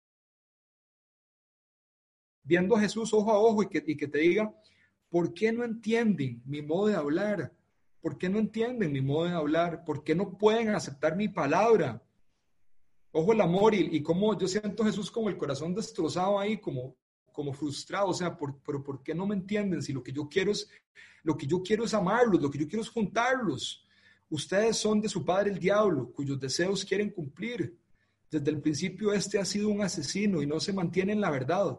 Viendo 2.43 2.75
a 2.75 2.79
Jesús 2.79 3.13
ojo 3.13 3.31
a 3.31 3.39
ojo 3.39 3.63
y 3.63 3.67
que, 3.67 3.83
y 3.85 3.95
que 3.95 4.07
te 4.07 4.19
diga, 4.19 4.53
¿por 5.09 5.33
qué 5.33 5.51
no 5.51 5.63
entienden 5.63 6.41
mi 6.45 6.61
modo 6.61 6.87
de 6.87 6.95
hablar? 6.95 7.53
¿Por 8.01 8.17
qué 8.17 8.29
no 8.29 8.39
entienden 8.39 8.91
mi 8.91 9.01
modo 9.01 9.25
de 9.25 9.33
hablar? 9.33 9.83
¿Por 9.83 10.03
qué 10.03 10.15
no 10.15 10.37
pueden 10.37 10.69
aceptar 10.69 11.15
mi 11.15 11.27
palabra? 11.27 12.01
Ojo 13.11 13.33
el 13.33 13.41
amor 13.41 13.75
y, 13.75 13.97
y 13.97 14.01
cómo 14.01 14.37
yo 14.37 14.47
siento 14.47 14.83
a 14.83 14.85
Jesús 14.85 15.11
como 15.11 15.29
el 15.29 15.37
corazón 15.37 15.75
destrozado 15.75 16.39
ahí, 16.39 16.57
como, 16.57 16.95
como 17.37 17.53
frustrado, 17.53 18.07
o 18.07 18.13
sea, 18.15 18.35
por, 18.35 18.57
pero 18.65 18.83
¿por 18.83 19.03
qué 19.03 19.13
no 19.13 19.27
me 19.27 19.35
entienden 19.35 19.83
si 19.83 19.93
lo 19.93 20.01
que 20.01 20.11
yo 20.11 20.27
quiero 20.27 20.51
es 20.51 20.67
lo 21.21 21.37
que 21.37 21.45
yo 21.45 21.61
quiero 21.61 21.83
es 21.83 21.93
amarlos, 21.93 22.41
lo 22.41 22.49
que 22.49 22.57
yo 22.57 22.67
quiero 22.67 22.81
es 22.81 22.89
juntarlos. 22.89 23.85
Ustedes 24.27 24.75
son 24.75 24.99
de 24.99 25.07
su 25.07 25.23
padre 25.23 25.51
el 25.51 25.59
diablo, 25.59 26.11
cuyos 26.11 26.39
deseos 26.39 26.83
quieren 26.83 27.11
cumplir. 27.11 27.77
Desde 28.31 28.49
el 28.49 28.59
principio 28.59 29.13
este 29.13 29.37
ha 29.37 29.45
sido 29.45 29.69
un 29.69 29.83
asesino 29.83 30.41
y 30.41 30.47
no 30.47 30.59
se 30.59 30.73
mantiene 30.73 31.13
en 31.13 31.21
la 31.21 31.29
verdad, 31.29 31.77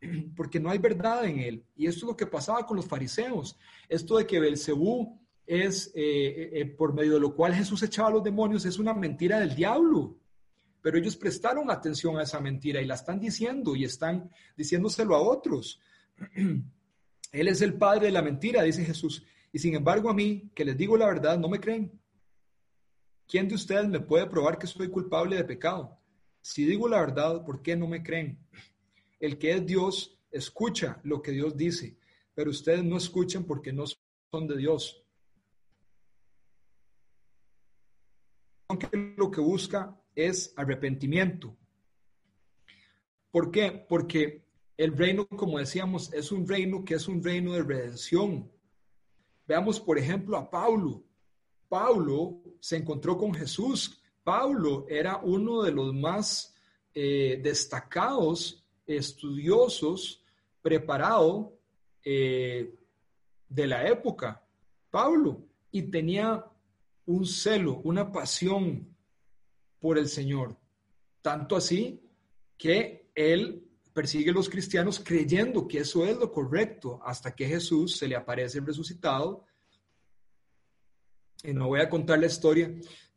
porque 0.34 0.58
no 0.58 0.70
hay 0.70 0.78
verdad 0.78 1.26
en 1.26 1.40
él. 1.40 1.64
Y 1.76 1.88
esto 1.88 2.06
es 2.06 2.10
lo 2.12 2.16
que 2.16 2.26
pasaba 2.26 2.64
con 2.64 2.78
los 2.78 2.86
fariseos. 2.86 3.58
Esto 3.90 4.16
de 4.16 4.26
que 4.26 4.40
Belcebú 4.40 5.20
es, 5.46 5.88
eh, 5.88 5.92
eh, 5.94 6.50
eh, 6.54 6.64
por 6.64 6.94
medio 6.94 7.12
de 7.12 7.20
lo 7.20 7.34
cual 7.34 7.52
Jesús 7.52 7.82
echaba 7.82 8.08
a 8.08 8.12
los 8.12 8.24
demonios, 8.24 8.64
es 8.64 8.78
una 8.78 8.94
mentira 8.94 9.40
del 9.40 9.54
diablo. 9.54 10.16
Pero 10.86 10.98
ellos 10.98 11.16
prestaron 11.16 11.68
atención 11.68 12.16
a 12.16 12.22
esa 12.22 12.38
mentira 12.38 12.80
y 12.80 12.84
la 12.86 12.94
están 12.94 13.18
diciendo 13.18 13.74
y 13.74 13.82
están 13.82 14.30
diciéndoselo 14.56 15.16
a 15.16 15.20
otros. 15.20 15.80
Él 17.32 17.48
es 17.48 17.60
el 17.60 17.74
padre 17.74 18.06
de 18.06 18.12
la 18.12 18.22
mentira, 18.22 18.62
dice 18.62 18.84
Jesús. 18.84 19.24
Y 19.52 19.58
sin 19.58 19.74
embargo 19.74 20.08
a 20.08 20.14
mí, 20.14 20.48
que 20.54 20.64
les 20.64 20.76
digo 20.76 20.96
la 20.96 21.06
verdad, 21.06 21.40
no 21.40 21.48
me 21.48 21.58
creen. 21.58 21.90
¿Quién 23.26 23.48
de 23.48 23.56
ustedes 23.56 23.88
me 23.88 23.98
puede 23.98 24.26
probar 24.26 24.58
que 24.60 24.68
soy 24.68 24.88
culpable 24.88 25.34
de 25.34 25.42
pecado? 25.42 25.98
Si 26.40 26.64
digo 26.64 26.86
la 26.86 27.00
verdad, 27.00 27.44
¿por 27.44 27.62
qué 27.62 27.74
no 27.74 27.88
me 27.88 28.04
creen? 28.04 28.38
El 29.18 29.38
que 29.38 29.54
es 29.54 29.66
Dios 29.66 30.16
escucha 30.30 31.00
lo 31.02 31.20
que 31.20 31.32
Dios 31.32 31.56
dice, 31.56 31.98
pero 32.32 32.50
ustedes 32.50 32.84
no 32.84 32.96
escuchan 32.96 33.42
porque 33.42 33.72
no 33.72 33.86
son 34.30 34.46
de 34.46 34.56
Dios. 34.56 35.02
Aunque 38.68 39.14
lo 39.16 39.32
que 39.32 39.40
busca 39.40 40.00
es 40.16 40.52
arrepentimiento. 40.56 41.56
¿Por 43.30 43.50
qué? 43.50 43.84
Porque 43.88 44.46
el 44.76 44.96
reino, 44.96 45.26
como 45.28 45.58
decíamos, 45.58 46.12
es 46.12 46.32
un 46.32 46.48
reino 46.48 46.84
que 46.84 46.94
es 46.94 47.06
un 47.06 47.22
reino 47.22 47.52
de 47.52 47.62
redención. 47.62 48.50
Veamos, 49.46 49.78
por 49.78 49.98
ejemplo, 49.98 50.36
a 50.36 50.50
Pablo. 50.50 51.04
Pablo 51.68 52.40
se 52.60 52.76
encontró 52.76 53.16
con 53.16 53.34
Jesús. 53.34 54.00
Pablo 54.24 54.86
era 54.88 55.18
uno 55.18 55.62
de 55.62 55.72
los 55.72 55.94
más 55.94 56.54
eh, 56.94 57.38
destacados 57.42 58.66
estudiosos, 58.86 60.24
preparado 60.62 61.58
eh, 62.02 62.74
de 63.48 63.66
la 63.66 63.86
época. 63.86 64.42
Pablo, 64.90 65.46
y 65.70 65.82
tenía 65.82 66.44
un 67.04 67.26
celo, 67.26 67.80
una 67.84 68.10
pasión 68.10 68.95
por 69.86 69.98
el 69.98 70.08
Señor. 70.08 70.58
Tanto 71.22 71.54
así 71.54 72.02
que 72.58 73.08
él 73.14 73.70
persigue 73.92 74.30
a 74.30 74.34
los 74.34 74.48
cristianos 74.48 74.98
creyendo 74.98 75.68
que 75.68 75.78
eso 75.78 76.04
es 76.04 76.16
lo 76.16 76.32
correcto 76.32 76.98
hasta 77.04 77.36
que 77.36 77.46
Jesús 77.46 77.96
se 77.96 78.08
le 78.08 78.16
aparece 78.16 78.58
resucitado. 78.58 79.46
Y 81.44 81.52
no 81.52 81.68
voy 81.68 81.78
a 81.78 81.88
contar 81.88 82.18
la 82.18 82.26
historia, 82.26 82.68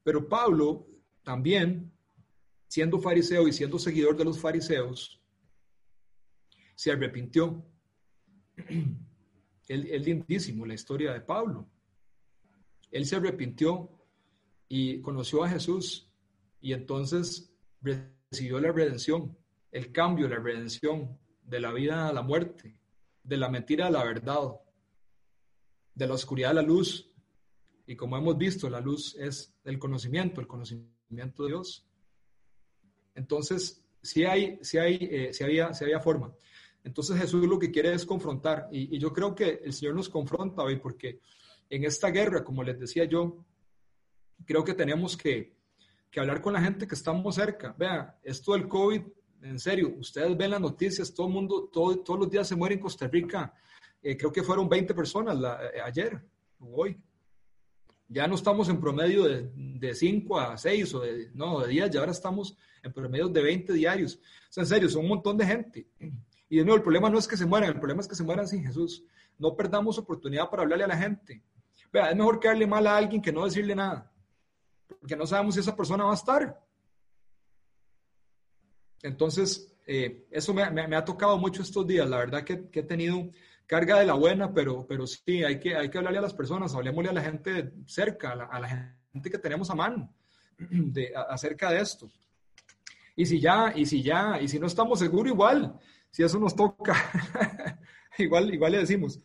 pero 0.03 0.29
Pablo 0.29 0.85
también, 1.23 1.91
siendo 2.67 2.99
fariseo 2.99 3.47
y 3.47 3.51
siendo 3.51 3.79
seguidor 3.79 4.15
de 4.15 4.25
los 4.25 4.39
fariseos, 4.39 5.19
se 6.75 6.91
arrepintió. 6.91 7.65
Es 9.67 10.05
lindísimo 10.05 10.67
la 10.67 10.75
historia 10.75 11.13
de 11.13 11.21
Pablo. 11.21 11.67
Él 12.91 13.07
se 13.07 13.15
arrepintió 13.15 13.89
y 14.67 15.01
conoció 15.01 15.43
a 15.43 15.49
Jesús 15.49 16.08
y 16.61 16.73
entonces 16.73 17.53
recibió 17.81 18.59
la 18.59 18.71
redención 18.71 19.37
el 19.71 19.91
cambio, 19.91 20.27
la 20.27 20.39
redención, 20.39 21.17
de 21.43 21.59
la 21.59 21.71
vida 21.71 22.07
a 22.07 22.13
la 22.13 22.21
muerte, 22.21 22.77
de 23.23 23.37
la 23.37 23.49
mentira 23.49 23.87
a 23.87 23.91
la 23.91 24.03
verdad, 24.03 24.51
de 25.95 26.07
la 26.07 26.13
oscuridad 26.13 26.51
a 26.51 26.55
la 26.55 26.61
luz. 26.61 27.11
Y 27.87 27.95
como 27.95 28.17
hemos 28.17 28.37
visto, 28.37 28.69
la 28.69 28.79
luz 28.79 29.15
es 29.15 29.55
el 29.63 29.79
conocimiento, 29.79 30.41
el 30.41 30.47
conocimiento 30.47 31.43
de 31.43 31.49
Dios. 31.49 31.87
Entonces, 33.15 33.83
si 34.01 34.25
hay, 34.25 34.59
si 34.61 34.77
hay, 34.77 34.97
eh, 35.01 35.31
había, 35.41 35.73
si 35.73 35.83
había 35.83 35.99
forma. 35.99 36.33
Entonces 36.83 37.17
Jesús 37.17 37.45
lo 37.47 37.59
que 37.59 37.71
quiere 37.71 37.93
es 37.93 38.05
confrontar. 38.05 38.69
Y, 38.71 38.95
y, 38.95 38.99
yo 38.99 39.11
creo 39.11 39.35
que 39.35 39.59
el 39.63 39.73
Señor 39.73 39.95
nos 39.95 40.07
confronta 40.07 40.63
hoy 40.63 40.77
porque 40.77 41.19
en 41.69 41.83
esta 41.83 42.09
guerra, 42.09 42.43
como 42.43 42.63
les 42.63 42.79
decía 42.79 43.05
yo, 43.05 43.43
creo 44.45 44.63
que 44.63 44.73
tenemos 44.73 45.17
que, 45.17 45.58
que 46.09 46.19
hablar 46.19 46.41
con 46.41 46.53
la 46.53 46.61
gente 46.61 46.87
que 46.87 46.95
estamos 46.95 47.35
cerca. 47.35 47.75
Vea, 47.77 48.17
esto 48.23 48.53
del 48.53 48.67
COVID 48.67 49.01
en 49.41 49.59
serio, 49.59 49.93
ustedes 49.97 50.35
ven 50.35 50.51
las 50.51 50.61
noticias, 50.61 51.13
todo 51.13 51.27
el 51.27 51.33
mundo, 51.33 51.69
todo, 51.71 51.99
todos 51.99 52.19
los 52.19 52.29
días 52.29 52.47
se 52.47 52.55
muere 52.55 52.75
en 52.75 52.81
Costa 52.81 53.07
Rica. 53.07 53.53
Eh, 54.01 54.17
creo 54.17 54.31
que 54.31 54.43
fueron 54.43 54.67
20 54.67 54.93
personas 54.93 55.37
eh, 55.37 55.81
ayer 55.83 56.21
o 56.59 56.81
hoy. 56.81 56.97
Ya 58.07 58.27
no 58.27 58.35
estamos 58.35 58.67
en 58.69 58.79
promedio 58.79 59.23
de, 59.23 59.93
5 59.93 60.39
a 60.39 60.57
6 60.57 60.93
o 60.95 60.99
de, 61.01 61.29
no, 61.33 61.59
de 61.61 61.67
10, 61.69 61.91
ya 61.91 61.99
ahora 61.99 62.11
estamos 62.11 62.57
en 62.81 62.91
promedio 62.91 63.27
de 63.27 63.41
20 63.41 63.73
diarios. 63.73 64.15
O 64.15 64.51
sea, 64.51 64.63
en 64.63 64.67
serio, 64.67 64.89
son 64.89 65.03
un 65.03 65.09
montón 65.09 65.37
de 65.37 65.45
gente. 65.45 65.87
Y 66.49 66.57
de 66.57 66.63
nuevo, 66.63 66.77
el 66.77 66.83
problema 66.83 67.09
no 67.09 67.19
es 67.19 67.27
que 67.27 67.37
se 67.37 67.45
mueran, 67.45 67.69
el 67.69 67.79
problema 67.79 68.01
es 68.01 68.07
que 68.07 68.15
se 68.15 68.23
mueran 68.23 68.47
sin 68.47 68.63
Jesús. 68.63 69.03
No 69.37 69.55
perdamos 69.55 69.97
oportunidad 69.99 70.49
para 70.49 70.63
hablarle 70.63 70.85
a 70.85 70.87
la 70.87 70.97
gente. 70.97 71.43
Vea, 71.93 72.09
es 72.09 72.17
mejor 72.17 72.39
caerle 72.39 72.65
mal 72.65 72.87
a 72.87 72.97
alguien 72.97 73.21
que 73.21 73.31
no 73.31 73.45
decirle 73.45 73.75
nada, 73.75 74.11
porque 74.99 75.15
no 75.15 75.25
sabemos 75.25 75.55
si 75.55 75.61
esa 75.61 75.75
persona 75.75 76.03
va 76.03 76.11
a 76.11 76.15
estar. 76.15 76.59
Entonces, 79.01 79.75
eh, 79.87 80.27
eso 80.29 80.53
me, 80.53 80.63
ha 80.63 81.05
tocado 81.05 81.37
mucho 81.37 81.61
estos 81.61 81.87
días, 81.87 82.07
la 82.09 82.17
verdad 82.17 82.43
que, 82.43 82.69
he 82.71 82.83
tenido 82.83 83.29
carga 83.65 83.99
de 83.99 84.05
la 84.05 84.13
buena, 84.13 84.53
pero, 84.53 84.85
pero 84.87 85.07
sí, 85.07 85.43
hay 85.43 85.59
que, 85.59 85.75
hay 85.75 85.89
que 85.89 85.97
hablarle 85.97 86.19
a 86.19 86.23
las 86.23 86.33
personas, 86.33 86.75
hablemosle 86.75 87.09
a 87.09 87.13
la 87.13 87.21
gente 87.21 87.73
cerca, 87.85 88.31
a 88.31 88.59
la, 88.59 88.97
gente 89.11 89.29
que 89.29 89.37
tenemos 89.37 89.69
a 89.69 89.75
mano 89.75 90.13
de, 90.57 91.13
acerca 91.29 91.71
de 91.71 91.79
esto. 91.79 92.09
Y 93.15 93.25
si 93.25 93.39
ya, 93.39 93.73
y 93.75 93.85
si 93.85 94.01
ya, 94.01 94.39
y 94.41 94.47
si 94.47 94.59
no 94.59 94.67
estamos 94.67 94.99
seguros, 94.99 95.31
igual, 95.31 95.79
si 96.11 96.23
eso 96.23 96.39
nos 96.39 96.55
toca, 96.55 96.93
igual, 98.17 98.53
igual 98.53 98.71
le 98.73 98.79
decimos. 98.79 99.19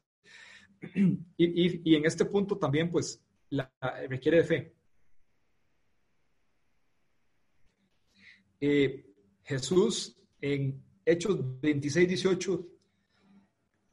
Y, 1.37 1.91
y, 1.91 1.95
en 1.97 2.05
este 2.05 2.25
punto 2.27 2.57
también, 2.59 2.91
pues, 2.91 3.21
la, 3.51 3.71
requiere 4.09 4.39
de 4.39 4.45
fe. 4.45 4.75
Jesús 9.45 10.17
en 10.41 10.83
Hechos 11.05 11.39
26, 11.61 12.09
18, 12.09 12.67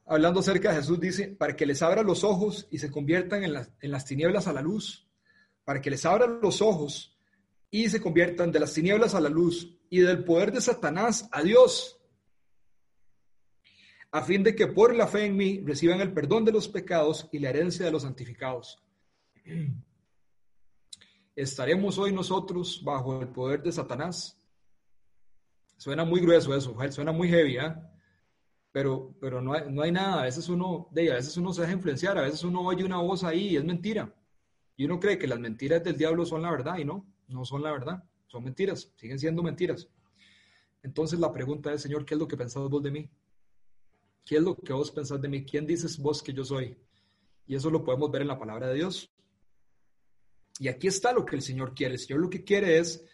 hablando 0.06 0.40
acerca 0.40 0.70
de 0.70 0.76
Jesús, 0.76 1.00
dice, 1.00 1.28
para 1.28 1.54
que 1.54 1.66
les 1.66 1.82
abra 1.82 2.02
los 2.02 2.24
ojos 2.24 2.66
y 2.70 2.78
se 2.78 2.90
conviertan 2.90 3.44
en 3.44 3.52
las, 3.52 3.70
en 3.80 3.90
las 3.90 4.04
tinieblas 4.04 4.46
a 4.46 4.52
la 4.52 4.62
luz, 4.62 5.08
para 5.64 5.80
que 5.80 5.90
les 5.90 6.04
abra 6.06 6.26
los 6.26 6.62
ojos 6.62 7.18
y 7.70 7.88
se 7.88 8.00
conviertan 8.00 8.52
de 8.52 8.60
las 8.60 8.74
tinieblas 8.74 9.14
a 9.14 9.20
la 9.20 9.28
luz 9.28 9.78
y 9.88 10.00
del 10.00 10.24
poder 10.24 10.52
de 10.52 10.60
Satanás 10.60 11.28
a 11.32 11.42
Dios, 11.42 11.98
a 14.10 14.22
fin 14.22 14.42
de 14.42 14.54
que 14.54 14.66
por 14.66 14.94
la 14.94 15.06
fe 15.06 15.24
en 15.24 15.36
mí 15.36 15.62
reciban 15.64 16.00
el 16.00 16.12
perdón 16.12 16.44
de 16.44 16.52
los 16.52 16.68
pecados 16.68 17.28
y 17.32 17.38
la 17.38 17.48
herencia 17.48 17.86
de 17.86 17.92
los 17.92 18.02
santificados. 18.02 18.82
¿Estaremos 21.34 21.96
hoy 21.96 22.12
nosotros 22.12 22.82
bajo 22.84 23.22
el 23.22 23.28
poder 23.28 23.62
de 23.62 23.72
Satanás? 23.72 24.38
Suena 25.82 26.04
muy 26.04 26.20
grueso 26.20 26.54
eso, 26.54 26.76
suena 26.92 27.10
muy 27.10 27.28
heavy, 27.28 27.56
¿eh? 27.56 27.74
Pero, 28.70 29.16
pero 29.20 29.42
no, 29.42 29.52
hay, 29.52 29.62
no 29.68 29.82
hay 29.82 29.90
nada. 29.90 30.20
A 30.20 30.24
veces 30.26 30.48
uno, 30.48 30.88
a 30.92 30.94
veces 30.94 31.36
uno 31.36 31.52
se 31.52 31.62
deja 31.62 31.72
influenciar, 31.72 32.16
a 32.16 32.22
veces 32.22 32.44
uno 32.44 32.60
oye 32.60 32.84
una 32.84 32.98
voz 32.98 33.24
ahí 33.24 33.48
y 33.48 33.56
es 33.56 33.64
mentira. 33.64 34.14
Y 34.76 34.84
uno 34.84 35.00
cree 35.00 35.18
que 35.18 35.26
las 35.26 35.40
mentiras 35.40 35.82
del 35.82 35.96
diablo 35.96 36.24
son 36.24 36.42
la 36.42 36.52
verdad 36.52 36.78
y 36.78 36.84
no, 36.84 37.04
no 37.26 37.44
son 37.44 37.64
la 37.64 37.72
verdad. 37.72 38.00
Son 38.28 38.44
mentiras, 38.44 38.92
siguen 38.94 39.18
siendo 39.18 39.42
mentiras. 39.42 39.88
Entonces 40.84 41.18
la 41.18 41.32
pregunta 41.32 41.72
es, 41.72 41.82
Señor, 41.82 42.04
¿qué 42.04 42.14
es 42.14 42.20
lo 42.20 42.28
que 42.28 42.36
pensás 42.36 42.62
vos 42.68 42.82
de 42.84 42.92
mí? 42.92 43.10
¿Qué 44.24 44.36
es 44.36 44.42
lo 44.42 44.54
que 44.54 44.72
vos 44.72 44.92
pensás 44.92 45.20
de 45.20 45.28
mí? 45.28 45.44
¿Quién 45.44 45.66
dices 45.66 45.98
vos 45.98 46.22
que 46.22 46.32
yo 46.32 46.44
soy? 46.44 46.78
Y 47.44 47.56
eso 47.56 47.70
lo 47.70 47.82
podemos 47.82 48.08
ver 48.08 48.22
en 48.22 48.28
la 48.28 48.38
palabra 48.38 48.68
de 48.68 48.74
Dios. 48.74 49.12
Y 50.60 50.68
aquí 50.68 50.86
está 50.86 51.12
lo 51.12 51.24
que 51.24 51.34
el 51.34 51.42
Señor 51.42 51.74
quiere. 51.74 51.94
El 51.94 52.00
Señor 52.00 52.20
lo 52.20 52.30
que 52.30 52.44
quiere 52.44 52.78
es 52.78 53.04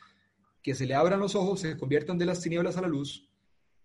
que 0.62 0.74
se 0.74 0.86
le 0.86 0.94
abran 0.94 1.20
los 1.20 1.34
ojos, 1.34 1.60
se 1.60 1.76
conviertan 1.76 2.18
de 2.18 2.26
las 2.26 2.40
tinieblas 2.40 2.76
a 2.76 2.82
la 2.82 2.88
luz 2.88 3.28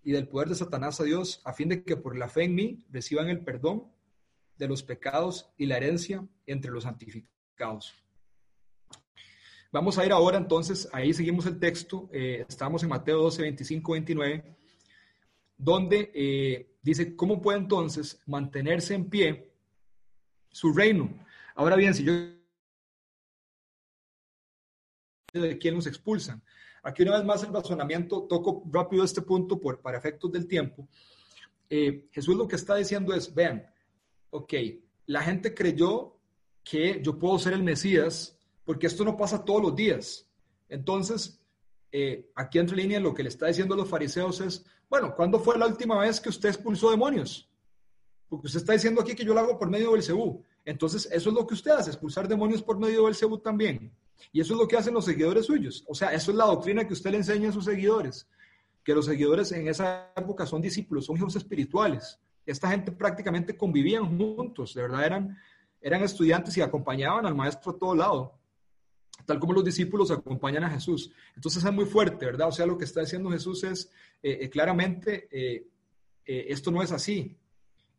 y 0.04 0.12
del 0.12 0.28
poder 0.28 0.50
de 0.50 0.56
Satanás 0.56 1.00
a 1.00 1.04
Dios, 1.04 1.42
a 1.46 1.54
fin 1.54 1.70
de 1.70 1.84
que 1.84 1.96
por 1.96 2.18
la 2.18 2.28
fe 2.28 2.44
en 2.44 2.56
mí 2.56 2.86
reciban 2.90 3.30
el 3.30 3.44
perdón 3.44 3.92
de 4.58 4.68
los 4.68 4.84
pecados 4.84 5.50
y 5.58 5.66
la 5.66 5.78
herencia 5.78 6.28
entre 6.46 6.72
los 6.72 6.84
santificados. 6.84 7.94
Vamos 9.72 9.98
a 9.98 10.06
ir 10.06 10.12
ahora 10.12 10.38
entonces, 10.38 10.88
ahí 10.94 11.14
seguimos 11.14 11.46
el 11.46 11.60
texto, 11.60 12.10
eh, 12.14 12.46
estamos 12.48 12.84
en 12.84 12.90
Mateo 12.90 13.24
12, 13.24 13.42
25, 13.42 13.92
29, 13.94 14.56
donde 15.58 16.12
eh, 16.14 16.76
dice, 16.82 17.16
¿cómo 17.16 17.42
puede 17.42 17.60
entonces 17.60 18.22
mantenerse 18.28 18.94
en 18.94 19.10
pie 19.10 19.52
su 20.50 20.74
reino? 20.74 21.26
Ahora 21.56 21.76
bien, 21.76 21.94
si 21.94 22.04
yo 22.04 22.14
de 25.34 25.58
quién 25.58 25.76
nos 25.76 25.88
expulsan. 25.88 26.44
Aquí 26.84 27.04
una 27.04 27.18
vez 27.18 27.26
más 27.26 27.44
el 27.44 27.54
razonamiento, 27.54 28.24
toco 28.24 28.64
rápido 28.70 29.04
este 29.04 29.22
punto 29.22 29.60
por, 29.60 29.80
para 29.80 29.98
efectos 29.98 30.32
del 30.32 30.48
tiempo. 30.48 30.88
Eh, 31.70 32.08
Jesús 32.12 32.36
lo 32.36 32.48
que 32.48 32.58
está 32.58 32.76
diciendo 32.76 33.14
es, 33.14 33.34
vean, 33.34 33.66
ok, 34.30 34.54
la 35.06 35.22
gente 35.22 35.54
creyó 35.54 36.18
que 36.64 37.02
yo 37.02 37.18
puedo 37.18 37.40
ser 37.40 37.54
el 37.54 37.64
Mesías 37.64 38.38
porque 38.66 38.88
esto 38.88 39.06
no 39.06 39.16
pasa 39.16 39.44
todos 39.44 39.62
los 39.62 39.76
días. 39.76 40.28
Entonces, 40.68 41.42
eh, 41.92 42.32
aquí 42.36 42.60
entre 42.60 42.76
líneas 42.78 43.02
lo 43.02 43.14
que 43.14 43.24
le 43.24 43.30
está 43.30 43.48
diciendo 43.48 43.76
a 43.76 43.78
los 43.78 43.90
fariseos 43.90 44.42
es, 44.42 44.66
bueno, 44.90 45.16
¿cuándo 45.16 45.40
fue 45.40 45.58
la 45.58 45.68
última 45.68 46.00
vez 46.00 46.20
que 46.20 46.30
usted 46.30 46.50
expulsó 46.50 46.92
demonios? 46.92 47.50
Porque 48.28 48.48
usted 48.48 48.60
está 48.60 48.74
diciendo 48.74 49.02
aquí 49.02 49.16
que 49.16 49.24
yo 49.24 49.34
lo 49.34 49.40
hago 49.40 49.58
por 49.58 49.70
medio 49.70 49.94
del 49.94 50.04
Cebú. 50.04 50.44
Entonces, 50.66 51.08
eso 51.12 51.30
es 51.30 51.36
lo 51.36 51.48
que 51.48 51.54
usted 51.54 51.72
hace, 51.72 51.92
expulsar 51.92 52.28
demonios 52.28 52.62
por 52.62 52.78
medio 52.78 53.06
del 53.06 53.16
Cebú 53.16 53.38
también. 53.38 53.94
Y 54.32 54.42
eso 54.42 54.54
es 54.54 54.60
lo 54.60 54.68
que 54.68 54.78
hacen 54.78 54.94
los 54.94 55.06
seguidores 55.06 55.46
suyos. 55.46 55.84
O 55.88 55.96
sea, 55.96 56.14
eso 56.14 56.32
es 56.32 56.38
la 56.38 56.46
doctrina 56.46 56.88
que 56.88 56.94
usted 56.94 57.12
le 57.12 57.18
enseña 57.18 57.50
a 57.50 57.54
sus 57.54 57.66
seguidores, 57.66 58.28
que 58.84 58.94
los 58.94 59.06
seguidores 59.06 59.52
en 59.52 59.68
esa 59.68 60.12
época 60.16 60.46
son 60.46 60.62
discípulos, 60.62 61.06
son 61.06 61.18
hijos 61.18 61.36
espirituales. 61.36 62.20
Esta 62.46 62.70
gente 62.70 62.92
prácticamente 62.92 63.56
convivían 63.56 64.18
juntos, 64.18 64.74
de 64.74 64.82
verdad 64.82 65.06
eran, 65.06 65.38
eran 65.82 66.04
estudiantes 66.04 66.58
y 66.58 66.62
acompañaban 66.62 67.26
al 67.26 67.36
maestro 67.36 67.72
a 67.72 67.78
todo 67.78 67.96
lado, 67.96 68.40
tal 69.26 69.40
como 69.40 69.54
los 69.54 69.64
discípulos 69.64 70.12
acompañan 70.12 70.64
a 70.66 70.70
Jesús. 70.70 71.12
Entonces 71.36 71.64
es 71.64 71.72
muy 71.72 71.86
fuerte, 71.86 72.26
¿verdad? 72.26 72.50
O 72.50 72.52
sea, 72.52 72.66
lo 72.66 72.78
que 72.78 72.86
está 72.86 73.02
diciendo 73.02 73.30
Jesús 73.30 73.64
es 73.64 73.90
eh, 74.22 74.40
eh, 74.42 74.50
claramente, 74.50 75.28
eh, 75.32 75.66
esto 76.26 76.72
no 76.72 76.82
es 76.82 76.92
así. 76.92 77.38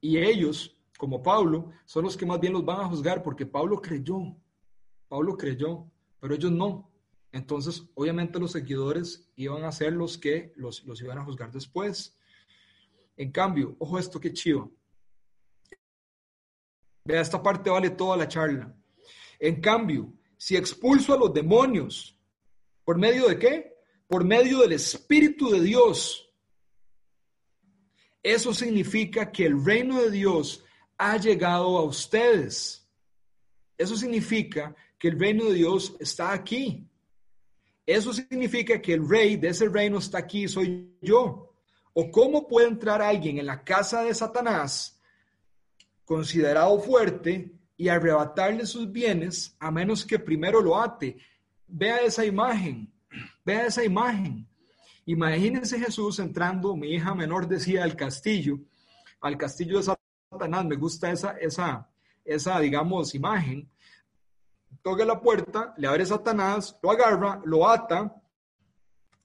Y 0.01 0.19
ellos, 0.19 0.77
como 0.99 1.23
Pablo, 1.23 1.71
son 1.87 2.05
los 2.05 2.17
que 2.17 2.27
más 2.27 2.41
bien 2.41 2.53
los 2.53 2.65
van 2.65 2.81
a 2.81 2.89
juzgar 2.89 3.23
porque 3.23 3.47
Pablo 3.47 3.81
creyó, 3.81 4.37
Pablo 5.09 5.37
creyó 5.37 5.87
pero 6.25 6.37
ellos 6.37 6.53
no. 6.53 6.91
Entonces, 7.33 7.85
obviamente 7.93 8.39
los 8.39 8.53
seguidores 8.53 9.31
iban 9.37 9.63
a 9.65 9.73
ser 9.73 9.93
los 9.93 10.17
que 10.17 10.55
los, 10.57 10.83
los 10.85 10.99
iban 11.03 11.19
a 11.19 11.25
juzgar 11.27 11.53
después. 11.53 12.17
En 13.15 13.31
cambio, 13.31 13.77
ojo 13.79 13.99
esto 13.99 14.19
que 14.19 14.33
chivo. 14.33 14.73
Vea, 17.05 17.21
esta 17.21 17.43
parte 17.43 17.69
vale 17.69 17.91
toda 17.91 18.17
la 18.17 18.27
charla. 18.27 18.75
En 19.39 19.61
cambio, 19.61 20.15
si 20.39 20.57
expulso 20.57 21.13
a 21.13 21.19
los 21.19 21.35
demonios, 21.35 22.19
¿por 22.87 22.97
medio 22.97 23.29
de 23.29 23.39
qué? 23.39 23.77
Por 24.09 24.25
medio 24.25 24.61
del 24.61 24.73
Espíritu 24.73 25.51
de 25.51 25.61
Dios. 25.61 26.33
Eso 28.23 28.55
significa 28.55 29.31
que 29.31 29.45
el 29.45 29.63
reino 29.63 30.01
de 30.01 30.11
Dios 30.11 30.65
ha 30.97 31.19
llegado 31.19 31.77
a 31.77 31.83
ustedes. 31.83 32.89
Eso 33.77 33.95
significa 33.95 34.75
que 35.05 35.11
el 35.11 35.21
reino 35.21 35.45
de 35.45 35.53
Dios 35.53 35.95
está 36.01 36.33
aquí. 36.33 36.89
Eso 37.85 38.11
significa 38.15 38.81
que 38.81 38.95
el 38.95 39.07
rey 39.07 39.37
de 39.37 39.49
ese 39.49 39.69
reino 39.69 39.99
está 39.99 40.17
aquí, 40.17 40.49
soy 40.49 40.97
yo. 41.03 41.53
¿O 41.93 42.11
cómo 42.11 42.49
puede 42.49 42.69
entrar 42.69 43.03
alguien 43.03 43.37
en 43.37 43.45
la 43.45 43.63
casa 43.63 44.03
de 44.03 44.15
Satanás, 44.15 44.99
considerado 46.07 46.81
fuerte, 46.81 47.53
y 47.77 47.89
arrebatarle 47.89 48.65
sus 48.65 48.91
bienes 48.91 49.55
a 49.61 49.71
menos 49.71 50.07
que 50.07 50.19
primero 50.19 50.63
lo 50.63 50.81
ate? 50.81 51.19
Vea 51.69 51.99
esa 51.99 52.25
imagen, 52.25 52.91
vea 53.45 53.67
esa 53.67 53.85
imagen. 53.85 54.49
Imagínense 55.05 55.79
Jesús 55.79 56.19
entrando, 56.19 56.75
mi 56.77 56.95
hija 56.95 57.15
menor 57.15 57.47
decía, 57.47 57.85
al 57.85 57.95
castillo, 57.95 58.59
al 59.21 59.37
castillo 59.37 59.77
de 59.77 59.95
Satanás. 60.31 60.65
Me 60.65 60.77
gusta 60.77 61.11
esa, 61.11 61.33
esa, 61.33 61.91
esa 62.25 62.59
digamos, 62.59 63.15
imagen 63.15 63.69
toca 64.85 65.03
la 65.07 65.19
puerta, 65.19 65.75
le 65.79 65.89
abre 65.89 66.05
Satanás, 66.05 66.79
lo 66.83 66.91
agarra, 66.91 67.41
lo 67.47 67.67
ata 67.67 68.15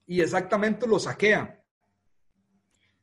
y 0.08 0.22
exactamente 0.22 0.88
lo 0.88 0.98
saquea. 0.98 1.62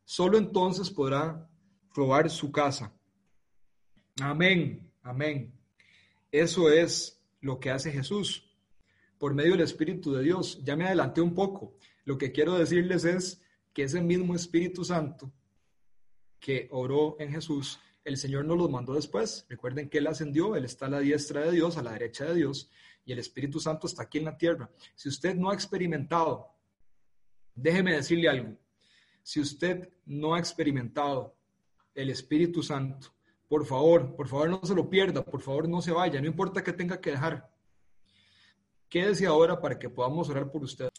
Solo 0.06 0.38
entonces 0.38 0.90
podrá 0.90 1.46
robar 1.94 2.30
su 2.30 2.50
casa. 2.50 2.96
Amén, 4.22 4.90
amén. 5.02 5.52
Eso 6.32 6.70
es 6.70 7.22
lo 7.42 7.60
que 7.60 7.70
hace 7.70 7.92
Jesús 7.92 8.50
por 9.18 9.34
medio 9.34 9.52
del 9.52 9.60
Espíritu 9.60 10.14
de 10.14 10.22
Dios. 10.22 10.58
Ya 10.64 10.76
me 10.76 10.86
adelanté 10.86 11.20
un 11.20 11.34
poco. 11.34 11.76
Lo 12.06 12.16
que 12.16 12.32
quiero 12.32 12.54
decirles 12.54 13.04
es 13.04 13.42
que 13.74 13.82
ese 13.82 14.00
mismo 14.00 14.34
Espíritu 14.34 14.82
Santo 14.82 15.30
que 16.40 16.68
oró 16.70 17.16
en 17.18 17.32
Jesús 17.32 17.78
el 18.06 18.16
Señor 18.16 18.44
nos 18.44 18.56
los 18.56 18.70
mandó 18.70 18.94
después. 18.94 19.44
Recuerden 19.48 19.88
que 19.88 19.98
Él 19.98 20.06
ascendió, 20.06 20.54
Él 20.54 20.64
está 20.64 20.86
a 20.86 20.90
la 20.90 21.00
diestra 21.00 21.40
de 21.40 21.50
Dios, 21.50 21.76
a 21.76 21.82
la 21.82 21.90
derecha 21.90 22.24
de 22.24 22.36
Dios, 22.36 22.70
y 23.04 23.12
el 23.12 23.18
Espíritu 23.18 23.58
Santo 23.58 23.88
está 23.88 24.04
aquí 24.04 24.18
en 24.18 24.26
la 24.26 24.38
tierra. 24.38 24.70
Si 24.94 25.08
usted 25.08 25.34
no 25.34 25.50
ha 25.50 25.54
experimentado, 25.54 26.54
déjeme 27.56 27.94
decirle 27.94 28.28
algo, 28.28 28.56
si 29.24 29.40
usted 29.40 29.88
no 30.04 30.36
ha 30.36 30.38
experimentado 30.38 31.34
el 31.96 32.10
Espíritu 32.10 32.62
Santo, 32.62 33.12
por 33.48 33.66
favor, 33.66 34.14
por 34.14 34.28
favor 34.28 34.50
no 34.50 34.60
se 34.62 34.76
lo 34.76 34.88
pierda, 34.88 35.24
por 35.24 35.42
favor 35.42 35.68
no 35.68 35.82
se 35.82 35.90
vaya, 35.90 36.20
no 36.20 36.28
importa 36.28 36.62
que 36.62 36.72
tenga 36.72 37.00
que 37.00 37.10
dejar. 37.10 37.52
Quédese 38.88 39.26
ahora 39.26 39.60
para 39.60 39.80
que 39.80 39.90
podamos 39.90 40.28
orar 40.28 40.52
por 40.52 40.62
usted. 40.62 40.90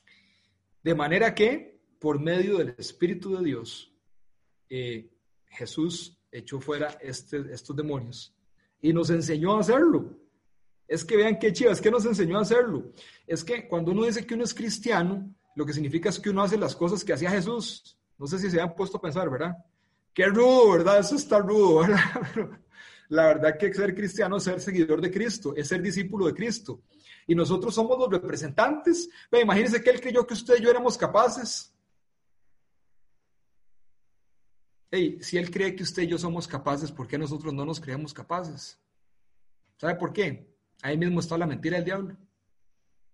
De 0.84 0.94
manera 0.94 1.34
que, 1.34 1.80
por 2.00 2.20
medio 2.20 2.58
del 2.58 2.76
Espíritu 2.78 3.38
de 3.38 3.46
Dios, 3.46 3.94
eh, 4.70 5.10
Jesús 5.46 6.17
echó 6.32 6.60
fuera 6.60 6.98
este, 7.02 7.46
estos 7.52 7.76
demonios 7.76 8.34
y 8.82 8.94
nos 8.94 9.10
enseñó 9.10 9.58
a 9.58 9.62
hacerlo. 9.62 10.18
Es 10.88 11.04
que 11.04 11.18
vean 11.18 11.38
qué 11.40 11.52
chiva, 11.52 11.72
es 11.72 11.82
que 11.82 11.92
nos 11.92 12.06
enseñó 12.06 12.38
a 12.38 12.42
hacerlo. 12.42 12.92
Es 13.26 13.44
que 13.44 13.68
cuando 13.68 13.92
uno 13.92 14.06
dice 14.06 14.26
que 14.26 14.36
uno 14.36 14.44
es 14.44 14.54
cristiano, 14.54 15.30
lo 15.56 15.66
que 15.66 15.74
significa 15.74 16.10
es 16.10 16.20
que 16.20 16.30
uno 16.30 16.44
hace 16.44 16.58
las 16.58 16.76
cosas 16.76 17.04
que 17.04 17.14
hacía 17.14 17.32
Jesús. 17.32 17.98
No 18.18 18.28
sé 18.28 18.40
si 18.40 18.50
se 18.50 18.62
han 18.62 18.74
puesto 18.74 18.98
a 18.98 19.02
pensar, 19.02 19.30
¿verdad? 19.30 19.56
Qué 20.14 20.26
rudo, 20.28 20.72
¿verdad? 20.72 21.00
Eso 21.00 21.16
está 21.16 21.40
rudo, 21.40 21.80
¿verdad? 21.82 22.60
la 23.10 23.28
verdad 23.28 23.58
que 23.58 23.74
ser 23.74 23.96
cristiano 23.96 24.38
es 24.38 24.44
ser 24.44 24.60
seguidor 24.60 25.02
de 25.02 25.12
Cristo, 25.12 25.54
es 25.56 25.68
ser 25.68 25.82
discípulo 25.82 26.28
de 26.28 26.34
Cristo. 26.34 26.82
Y 27.26 27.36
nosotros 27.36 27.76
somos 27.76 27.98
los 27.98 28.10
representantes. 28.10 29.10
Ve, 29.32 29.42
imagínense 29.42 29.82
que 29.82 29.90
él 29.90 30.02
creyó 30.02 30.26
que 30.26 30.34
usted 30.34 30.58
y 30.60 30.64
yo 30.64 30.70
éramos 30.70 30.98
capaces. 30.98 31.74
Hey, 34.90 35.18
si 35.22 35.38
él 35.38 35.52
cree 35.52 35.76
que 35.76 35.84
usted 35.84 36.04
y 36.04 36.08
yo 36.08 36.18
somos 36.18 36.48
capaces, 36.48 36.92
¿por 36.92 37.08
qué 37.08 37.18
nosotros 37.18 37.54
no 37.54 37.66
nos 37.66 37.80
creemos 37.80 38.14
capaces? 38.14 38.80
¿Sabe 39.76 39.96
por 39.96 40.14
qué? 40.14 40.56
Ahí 40.82 40.98
mismo 40.98 41.20
está 41.20 41.38
la 41.38 41.46
mentira 41.46 41.76
del 41.76 41.86
diablo. 41.86 42.18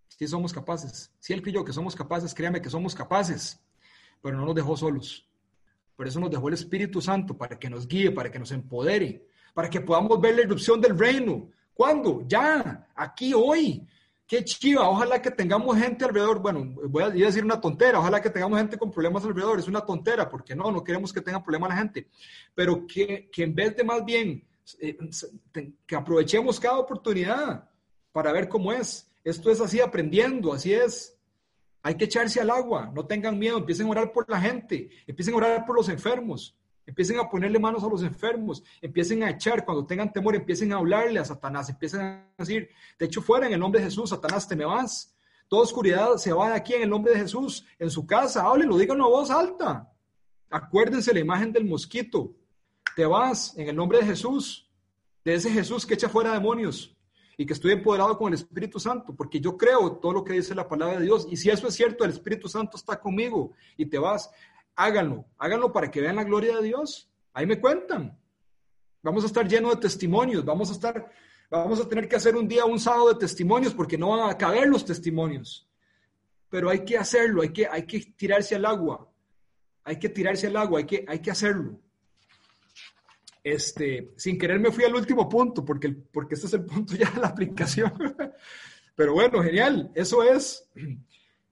Si 0.08 0.28
somos 0.28 0.54
capaces. 0.54 1.12
Si 1.20 1.34
él 1.34 1.42
creyó 1.42 1.66
que 1.66 1.74
somos 1.74 1.96
capaces, 1.96 2.34
créame 2.34 2.62
que 2.62 2.70
somos 2.70 2.94
capaces. 2.94 3.60
Pero 4.22 4.38
no 4.38 4.46
nos 4.46 4.56
dejó 4.56 4.78
solos. 4.78 5.28
Por 5.96 6.08
eso 6.08 6.20
nos 6.20 6.30
dejó 6.30 6.48
el 6.48 6.54
Espíritu 6.54 7.02
Santo, 7.02 7.36
para 7.36 7.58
que 7.58 7.70
nos 7.70 7.88
guíe, 7.88 8.12
para 8.12 8.32
que 8.32 8.40
nos 8.40 8.52
empodere, 8.52 9.28
para 9.54 9.70
que 9.70 9.82
podamos 9.82 10.22
ver 10.22 10.36
la 10.36 10.42
erupción 10.42 10.80
del 10.80 10.98
reino. 10.98 11.50
¿Cuándo? 11.74 12.24
Ya, 12.28 12.88
aquí, 12.96 13.34
hoy. 13.34 13.88
Qué 14.26 14.44
chiva, 14.44 14.88
ojalá 14.90 15.22
que 15.22 15.32
tengamos 15.32 15.78
gente 15.78 16.06
alrededor, 16.06 16.40
bueno, 16.40 16.76
voy 16.88 17.04
a 17.04 17.10
decir 17.10 17.44
una 17.44 17.60
tontera, 17.60 18.00
ojalá 18.00 18.22
que 18.22 18.30
tengamos 18.30 18.58
gente 18.58 18.78
con 18.78 18.90
problemas 18.90 19.26
alrededor, 19.26 19.60
es 19.60 19.68
una 19.68 19.86
tontera, 19.86 20.30
porque 20.30 20.56
no, 20.56 20.72
no 20.72 20.84
queremos 20.84 21.12
que 21.12 21.22
tenga 21.22 21.44
problemas 21.44 21.70
la 21.70 21.78
gente, 21.78 22.08
pero 22.56 22.88
que, 22.88 23.30
que 23.32 23.44
en 23.44 23.54
vez 23.54 23.76
de 23.76 23.84
más 23.84 24.04
bien, 24.06 24.48
eh, 24.80 24.98
que 25.86 25.96
aprovechemos 25.96 26.60
cada 26.60 26.80
oportunidad 26.80 27.70
para 28.12 28.32
ver 28.32 28.48
cómo 28.48 28.72
es. 28.72 29.12
Esto 29.24 29.52
es 29.52 29.60
así 29.60 29.82
aprendiendo, 29.82 30.54
así 30.54 30.74
es. 30.74 31.18
Hay 31.82 31.96
que 31.96 32.06
echarse 32.06 32.40
al 32.40 32.50
agua, 32.50 32.92
no 32.94 33.06
tengan 33.06 33.38
miedo, 33.38 33.58
empiecen 33.58 33.88
a 33.88 33.92
orar 33.92 34.14
por 34.14 34.30
la 34.30 34.40
gente, 34.40 34.90
empiecen 35.06 35.34
a 35.34 35.38
orar 35.38 35.66
por 35.66 35.76
los 35.76 35.90
enfermos, 35.90 36.56
empiecen 36.86 37.20
a 37.20 37.30
ponerle 37.30 37.60
manos 37.60 37.84
a 37.84 37.88
los 37.88 38.04
enfermos, 38.04 38.64
empiecen 38.82 39.24
a 39.24 39.30
echar, 39.30 39.66
cuando 39.66 39.86
tengan 39.86 40.12
temor, 40.12 40.36
empiecen 40.36 40.74
a 40.74 40.78
hablarle 40.78 41.20
a 41.20 41.26
Satanás, 41.26 41.70
empiecen 41.70 42.02
a 42.02 42.34
decir, 42.38 42.70
de 43.00 43.06
hecho 43.06 43.22
fuera 43.22 43.48
en 43.48 43.54
el 43.54 43.60
nombre 43.60 43.80
de 43.80 43.88
Jesús, 43.88 44.10
Satanás, 44.10 44.48
te 44.48 44.56
me 44.56 44.66
vas. 44.66 45.16
Toda 45.48 45.64
oscuridad 45.64 46.16
se 46.18 46.34
va 46.34 46.50
de 46.50 46.56
aquí 46.56 46.74
en 46.74 46.84
el 46.84 46.90
nombre 46.90 47.14
de 47.14 47.20
Jesús, 47.20 47.66
en 47.80 47.90
su 47.90 48.06
casa, 48.06 48.44
háblenlo, 48.44 48.78
díganlo 48.78 49.06
a 49.06 49.10
voz 49.10 49.30
alta. 49.30 49.92
Acuérdense 50.50 51.14
la 51.14 51.20
imagen 51.20 51.52
del 51.52 51.66
mosquito. 51.66 52.36
Te 52.96 53.06
vas 53.06 53.58
en 53.58 53.70
el 53.70 53.76
nombre 53.76 54.00
de 54.00 54.06
Jesús, 54.06 54.70
de 55.24 55.36
ese 55.36 55.50
Jesús 55.50 55.86
que 55.86 55.96
echa 55.96 56.10
fuera 56.10 56.34
demonios 56.34 56.96
y 57.38 57.46
que 57.46 57.54
estoy 57.54 57.72
empoderado 57.72 58.18
con 58.18 58.28
el 58.28 58.36
Espíritu 58.36 58.80
Santo, 58.80 59.16
porque 59.16 59.40
yo 59.40 59.58
creo 59.58 59.94
todo 59.94 60.14
lo 60.14 60.24
que 60.24 60.34
dice 60.34 60.54
la 60.54 60.68
palabra 60.68 61.00
de 61.00 61.06
Dios. 61.06 61.28
Y 61.30 61.38
si 61.38 61.50
eso 61.50 61.68
es 61.68 61.74
cierto, 61.74 62.04
el 62.04 62.12
Espíritu 62.12 62.48
Santo 62.48 62.78
está 62.78 63.00
conmigo 63.00 63.54
y 63.78 63.86
te 63.86 63.98
vas, 63.98 64.30
háganlo, 64.76 65.26
háganlo 65.38 65.72
para 65.72 65.90
que 65.92 66.02
vean 66.02 66.16
la 66.16 66.24
gloria 66.24 66.58
de 66.58 66.64
Dios. 66.64 67.10
Ahí 67.34 67.46
me 67.46 67.60
cuentan. 67.60 68.18
Vamos 69.02 69.24
a 69.24 69.28
estar 69.28 69.48
llenos 69.48 69.76
de 69.76 69.82
testimonios, 69.82 70.46
vamos 70.46 70.70
a 70.70 70.74
estar, 70.74 71.12
vamos 71.50 71.80
a 71.82 71.88
tener 71.88 72.08
que 72.08 72.16
hacer 72.16 72.36
un 72.36 72.48
día, 72.48 72.66
un 72.66 72.80
sábado 72.80 73.10
de 73.10 73.20
testimonios, 73.20 73.74
porque 73.74 73.98
no 73.98 74.10
van 74.10 74.30
a 74.30 74.38
caber 74.38 74.68
los 74.68 74.86
testimonios. 74.86 75.68
Pero 76.50 76.70
hay 76.70 76.86
que 76.86 76.98
hacerlo, 76.98 77.42
hay 77.42 77.50
que, 77.50 77.68
hay 77.68 77.86
que 77.86 78.00
tirarse 78.16 78.56
al 78.56 78.66
agua, 78.66 79.10
hay 79.84 80.00
que 80.00 80.08
tirarse 80.10 80.48
al 80.48 80.56
agua, 80.56 80.80
hay 80.80 80.86
que, 80.86 81.06
hay 81.08 81.20
que 81.20 81.32
hacerlo. 81.32 81.80
Este, 83.44 84.14
sin 84.16 84.38
querer 84.38 84.58
me 84.58 84.72
fui 84.72 84.86
al 84.86 84.96
último 84.96 85.28
punto, 85.28 85.66
porque, 85.66 85.90
porque 85.90 86.36
este 86.36 86.48
es 86.48 86.54
el 86.54 86.64
punto 86.64 86.96
ya 86.96 87.12
de 87.12 87.20
la 87.20 87.28
aplicación. 87.28 87.92
Pero 88.96 89.14
bueno, 89.14 89.44
genial, 89.44 89.92
eso 89.96 90.24
es. 90.24 90.70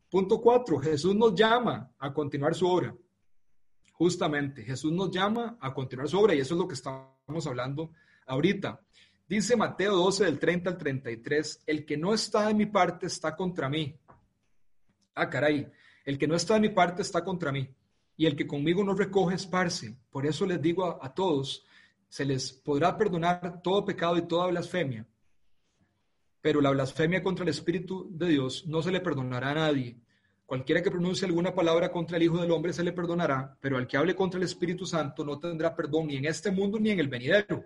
Punto 0.09 0.41
cuatro, 0.41 0.79
Jesús 0.79 1.15
nos 1.15 1.33
llama 1.33 1.91
a 1.99 2.13
continuar 2.13 2.53
su 2.53 2.67
obra. 2.67 2.95
Justamente, 4.01 4.63
Jesús 4.63 4.91
nos 4.91 5.11
llama 5.11 5.59
a 5.61 5.71
continuar 5.75 6.09
su 6.09 6.17
obra 6.17 6.33
y 6.33 6.39
eso 6.39 6.55
es 6.55 6.59
lo 6.59 6.67
que 6.67 6.73
estamos 6.73 7.45
hablando 7.45 7.91
ahorita. 8.25 8.81
Dice 9.29 9.55
Mateo 9.55 9.95
12 9.95 10.25
del 10.25 10.39
30 10.39 10.71
al 10.71 10.77
33, 10.79 11.63
el 11.67 11.85
que 11.85 11.97
no 11.97 12.11
está 12.11 12.47
de 12.47 12.55
mi 12.55 12.65
parte 12.65 13.05
está 13.05 13.35
contra 13.35 13.69
mí. 13.69 13.95
Ah, 15.13 15.29
caray, 15.29 15.71
el 16.03 16.17
que 16.17 16.25
no 16.25 16.33
está 16.33 16.55
de 16.55 16.61
mi 16.61 16.69
parte 16.69 17.03
está 17.03 17.23
contra 17.23 17.51
mí 17.51 17.69
y 18.17 18.25
el 18.25 18.35
que 18.35 18.47
conmigo 18.47 18.83
no 18.83 18.95
recoge 18.95 19.35
esparce. 19.35 19.95
Por 20.09 20.25
eso 20.25 20.47
les 20.47 20.59
digo 20.59 20.83
a, 20.83 21.05
a 21.05 21.13
todos, 21.13 21.63
se 22.09 22.25
les 22.25 22.51
podrá 22.51 22.97
perdonar 22.97 23.61
todo 23.61 23.85
pecado 23.85 24.17
y 24.17 24.23
toda 24.23 24.47
blasfemia, 24.47 25.05
pero 26.41 26.59
la 26.59 26.71
blasfemia 26.71 27.21
contra 27.21 27.43
el 27.43 27.49
Espíritu 27.49 28.09
de 28.09 28.29
Dios 28.29 28.65
no 28.65 28.81
se 28.81 28.91
le 28.91 28.99
perdonará 28.99 29.51
a 29.51 29.53
nadie. 29.53 30.01
Cualquiera 30.51 30.83
que 30.83 30.91
pronuncie 30.91 31.25
alguna 31.25 31.55
palabra 31.55 31.89
contra 31.89 32.17
el 32.17 32.23
Hijo 32.23 32.41
del 32.41 32.51
Hombre 32.51 32.73
se 32.73 32.83
le 32.83 32.91
perdonará, 32.91 33.57
pero 33.61 33.77
al 33.77 33.87
que 33.87 33.95
hable 33.95 34.13
contra 34.13 34.37
el 34.37 34.43
Espíritu 34.43 34.85
Santo 34.85 35.23
no 35.23 35.39
tendrá 35.39 35.73
perdón 35.73 36.07
ni 36.07 36.17
en 36.17 36.25
este 36.25 36.51
mundo 36.51 36.77
ni 36.77 36.89
en 36.89 36.99
el 36.99 37.07
venidero. 37.07 37.63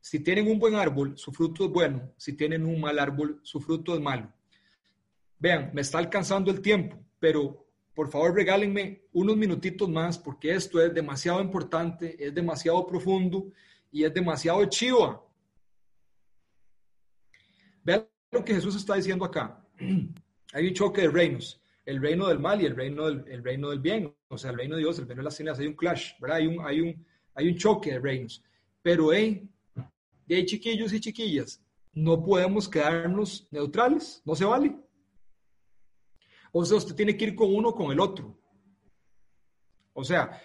Si 0.00 0.20
tienen 0.20 0.46
un 0.48 0.58
buen 0.58 0.74
árbol, 0.74 1.16
su 1.16 1.32
fruto 1.32 1.64
es 1.64 1.70
bueno. 1.70 2.12
Si 2.18 2.34
tienen 2.34 2.66
un 2.66 2.78
mal 2.78 2.98
árbol, 2.98 3.40
su 3.42 3.58
fruto 3.58 3.94
es 3.94 4.02
malo. 4.02 4.30
Vean, 5.38 5.70
me 5.72 5.80
está 5.80 5.96
alcanzando 5.96 6.50
el 6.50 6.60
tiempo, 6.60 6.94
pero 7.18 7.66
por 7.94 8.10
favor 8.10 8.34
regálenme 8.34 9.04
unos 9.14 9.38
minutitos 9.38 9.88
más 9.88 10.18
porque 10.18 10.54
esto 10.54 10.82
es 10.82 10.92
demasiado 10.92 11.40
importante, 11.40 12.22
es 12.22 12.34
demasiado 12.34 12.86
profundo 12.86 13.50
y 13.90 14.04
es 14.04 14.12
demasiado 14.12 14.62
chiva. 14.66 15.24
Vean 17.82 18.06
lo 18.30 18.44
que 18.44 18.56
Jesús 18.56 18.76
está 18.76 18.94
diciendo 18.94 19.24
acá. 19.24 19.64
Hay 20.52 20.68
un 20.68 20.74
choque 20.74 21.00
de 21.00 21.08
reinos, 21.08 21.63
el 21.84 22.00
reino 22.00 22.28
del 22.28 22.38
mal 22.38 22.60
y 22.60 22.66
el 22.66 22.76
reino 22.76 23.06
del, 23.06 23.24
el 23.28 23.44
reino 23.44 23.70
del 23.70 23.80
bien, 23.80 24.14
o 24.28 24.38
sea, 24.38 24.50
el 24.50 24.56
reino 24.56 24.76
de 24.76 24.82
Dios, 24.82 24.98
el 24.98 25.06
reino 25.06 25.20
de 25.20 25.24
las 25.24 25.36
tinieblas, 25.36 25.60
hay 25.60 25.66
un 25.66 25.76
clash, 25.76 26.12
¿verdad? 26.20 26.38
Hay 26.38 26.46
un, 26.46 26.66
hay 26.66 26.80
un, 26.80 27.06
hay 27.34 27.48
un 27.48 27.56
choque 27.56 27.92
de 27.92 27.98
reinos. 27.98 28.42
Pero, 28.82 29.12
hey, 29.12 29.48
de 30.26 30.44
chiquillos 30.44 30.92
y 30.92 31.00
chiquillas, 31.00 31.62
no 31.92 32.22
podemos 32.22 32.68
quedarnos 32.68 33.46
neutrales, 33.50 34.22
no 34.24 34.34
se 34.34 34.44
vale. 34.44 34.76
O 36.52 36.64
sea, 36.64 36.78
usted 36.78 36.94
tiene 36.94 37.16
que 37.16 37.24
ir 37.24 37.34
con 37.34 37.54
uno 37.54 37.70
o 37.70 37.74
con 37.74 37.92
el 37.92 38.00
otro. 38.00 38.36
O 39.92 40.04
sea, 40.04 40.40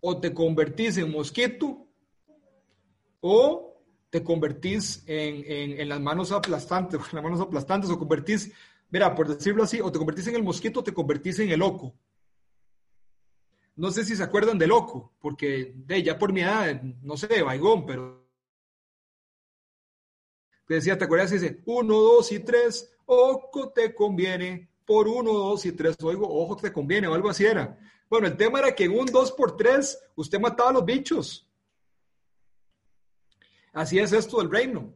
o 0.00 0.18
te 0.20 0.32
convertís 0.32 0.96
en 0.96 1.10
mosquito 1.10 1.86
o 3.20 3.72
te 4.10 4.22
convertís 4.22 5.02
en, 5.06 5.88
las 5.88 6.00
manos 6.00 6.32
aplastantes, 6.32 7.00
en 7.00 7.06
las 7.12 7.22
manos 7.22 7.40
aplastantes, 7.40 7.88
o 7.88 7.98
convertís, 7.98 8.52
mira, 8.92 9.12
por 9.14 9.26
decirlo 9.26 9.64
así, 9.64 9.80
o 9.80 9.90
te 9.90 9.98
convertís 9.98 10.28
en 10.28 10.36
el 10.36 10.44
mosquito 10.44 10.80
o 10.80 10.84
te 10.84 10.94
convertís 10.94 11.40
en 11.40 11.50
el 11.50 11.58
loco. 11.58 11.92
No 13.74 13.90
sé 13.90 14.04
si 14.04 14.14
se 14.14 14.22
acuerdan 14.22 14.58
de 14.58 14.66
loco, 14.66 15.14
porque 15.18 15.72
de 15.74 16.02
ya 16.02 16.18
por 16.18 16.32
mi 16.32 16.42
edad, 16.42 16.80
no 16.82 17.16
sé, 17.16 17.26
de 17.26 17.42
baigón, 17.42 17.86
pero 17.86 18.22
decía, 20.68 20.96
¿te 20.96 21.04
acuerdas? 21.04 21.30
Dice, 21.30 21.62
uno, 21.66 21.94
dos 21.94 22.30
y 22.32 22.40
tres, 22.40 22.94
oco 23.06 23.72
te 23.72 23.94
conviene, 23.94 24.70
por 24.84 25.08
uno, 25.08 25.32
dos 25.32 25.64
y 25.64 25.72
tres, 25.72 25.96
oigo, 26.02 26.28
ojo, 26.28 26.56
te 26.56 26.72
conviene 26.72 27.08
o 27.08 27.14
algo 27.14 27.30
así 27.30 27.44
era. 27.44 27.78
Bueno, 28.08 28.26
el 28.26 28.36
tema 28.36 28.58
era 28.58 28.74
que 28.74 28.84
en 28.84 28.98
un 28.98 29.06
dos 29.06 29.32
por 29.32 29.56
tres 29.56 29.98
usted 30.16 30.38
mataba 30.38 30.70
a 30.70 30.72
los 30.74 30.84
bichos. 30.84 31.48
Así 33.72 33.98
es 33.98 34.12
esto 34.12 34.38
del 34.38 34.50
reino. 34.50 34.94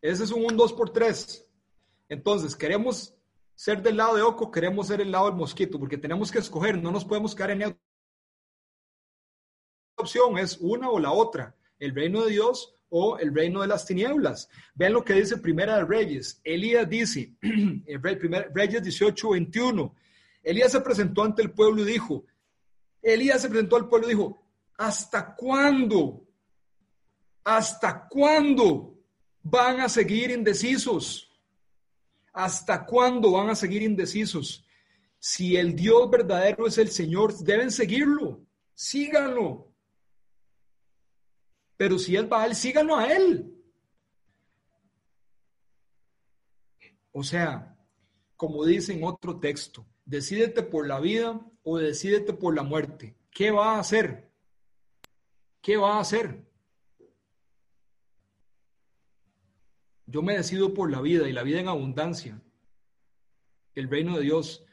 Ese 0.00 0.24
es 0.24 0.30
un 0.30 0.44
un 0.44 0.56
dos 0.56 0.72
por 0.72 0.90
tres. 0.90 1.44
Entonces, 2.08 2.54
queremos 2.54 3.13
ser 3.54 3.82
del 3.82 3.96
lado 3.96 4.16
de 4.16 4.22
Oco, 4.22 4.50
queremos 4.50 4.88
ser 4.88 5.00
el 5.00 5.12
lado 5.12 5.26
del 5.26 5.36
mosquito, 5.36 5.78
porque 5.78 5.98
tenemos 5.98 6.30
que 6.30 6.38
escoger, 6.38 6.80
no 6.80 6.90
nos 6.90 7.04
podemos 7.04 7.34
quedar 7.34 7.52
en 7.52 7.58
la 7.60 7.78
opción, 9.96 10.38
es 10.38 10.58
una 10.60 10.90
o 10.90 10.98
la 10.98 11.12
otra, 11.12 11.56
el 11.78 11.94
reino 11.94 12.24
de 12.24 12.32
Dios 12.32 12.74
o 12.88 13.18
el 13.18 13.34
reino 13.34 13.60
de 13.60 13.66
las 13.66 13.86
tinieblas. 13.86 14.48
Vean 14.74 14.92
lo 14.92 15.04
que 15.04 15.14
dice 15.14 15.38
Primera 15.38 15.76
de 15.76 15.84
Reyes. 15.84 16.40
Elías 16.44 16.88
dice, 16.88 17.34
Reyes 18.54 18.82
18, 18.82 19.30
21. 19.30 19.94
Elías 20.42 20.72
se 20.72 20.80
presentó 20.80 21.22
ante 21.22 21.42
el 21.42 21.50
pueblo 21.50 21.82
y 21.82 21.86
dijo, 21.86 22.24
Elías 23.02 23.42
se 23.42 23.48
presentó 23.48 23.76
al 23.76 23.88
pueblo 23.88 24.06
y 24.06 24.10
dijo, 24.10 24.42
¿hasta 24.76 25.34
cuándo? 25.34 26.24
¿Hasta 27.42 28.08
cuándo 28.08 28.98
van 29.42 29.80
a 29.80 29.88
seguir 29.88 30.30
indecisos? 30.30 31.33
¿Hasta 32.34 32.84
cuándo 32.84 33.30
van 33.30 33.48
a 33.48 33.54
seguir 33.54 33.82
indecisos? 33.82 34.66
Si 35.18 35.56
el 35.56 35.74
Dios 35.74 36.10
verdadero 36.10 36.66
es 36.66 36.76
el 36.76 36.90
Señor, 36.90 37.32
deben 37.38 37.70
seguirlo. 37.70 38.44
Síganlo. 38.74 39.72
Pero 41.76 41.98
si 41.98 42.16
es 42.16 42.28
Baal, 42.28 42.54
síganlo 42.54 42.96
a 42.96 43.06
él. 43.06 43.50
O 47.12 47.22
sea, 47.22 47.78
como 48.36 48.64
dice 48.64 48.92
en 48.92 49.04
otro 49.04 49.38
texto, 49.38 49.86
decídete 50.04 50.64
por 50.64 50.88
la 50.88 50.98
vida 50.98 51.40
o 51.62 51.78
decídete 51.78 52.32
por 52.32 52.54
la 52.54 52.64
muerte. 52.64 53.16
¿Qué 53.30 53.52
va 53.52 53.76
a 53.76 53.78
hacer? 53.78 54.32
¿Qué 55.62 55.76
va 55.76 55.96
a 55.96 56.00
hacer? 56.00 56.44
Yo 60.06 60.22
me 60.22 60.36
decido 60.36 60.74
por 60.74 60.90
la 60.90 61.00
vida 61.00 61.28
y 61.28 61.32
la 61.32 61.42
vida 61.42 61.60
en 61.60 61.68
abundancia. 61.68 62.40
El 63.74 63.88
reino 63.88 64.16
de 64.16 64.22
Dios. 64.22 64.64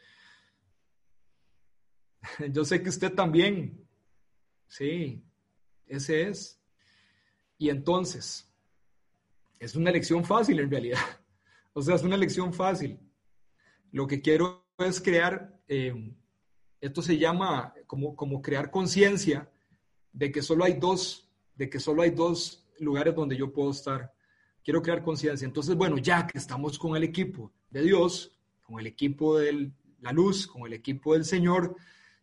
Yo 2.51 2.65
sé 2.65 2.83
que 2.83 2.89
usted 2.89 3.13
también. 3.13 3.87
Sí, 4.67 5.23
ese 5.85 6.29
es. 6.29 6.61
Y 7.57 7.69
entonces, 7.69 8.51
es 9.59 9.75
una 9.75 9.89
elección 9.89 10.25
fácil 10.25 10.59
en 10.59 10.71
realidad. 10.71 10.99
O 11.73 11.81
sea, 11.81 11.95
es 11.95 12.03
una 12.03 12.15
elección 12.15 12.53
fácil. 12.53 12.99
Lo 13.93 14.05
que 14.05 14.21
quiero 14.21 14.67
es 14.77 14.99
crear, 14.99 15.57
eh, 15.69 16.13
esto 16.81 17.01
se 17.01 17.17
llama 17.17 17.73
como, 17.87 18.13
como 18.13 18.41
crear 18.41 18.69
conciencia 18.69 19.49
de 20.11 20.33
que 20.33 20.41
solo 20.41 20.65
hay 20.65 20.73
dos, 20.73 21.31
de 21.55 21.69
que 21.69 21.79
solo 21.79 22.01
hay 22.01 22.09
dos 22.09 22.67
lugares 22.77 23.15
donde 23.15 23.37
yo 23.37 23.53
puedo 23.53 23.71
estar. 23.71 24.13
Quiero 24.63 24.81
crear 24.81 25.03
conciencia. 25.03 25.45
Entonces, 25.45 25.75
bueno, 25.75 25.97
ya 25.97 26.27
que 26.27 26.37
estamos 26.37 26.77
con 26.77 26.95
el 26.95 27.03
equipo 27.03 27.51
de 27.69 27.81
Dios, 27.81 28.31
con 28.61 28.79
el 28.79 28.87
equipo 28.87 29.37
de 29.37 29.71
la 29.99 30.11
luz, 30.11 30.47
con 30.47 30.65
el 30.65 30.73
equipo 30.73 31.13
del 31.13 31.25
Señor 31.25 31.75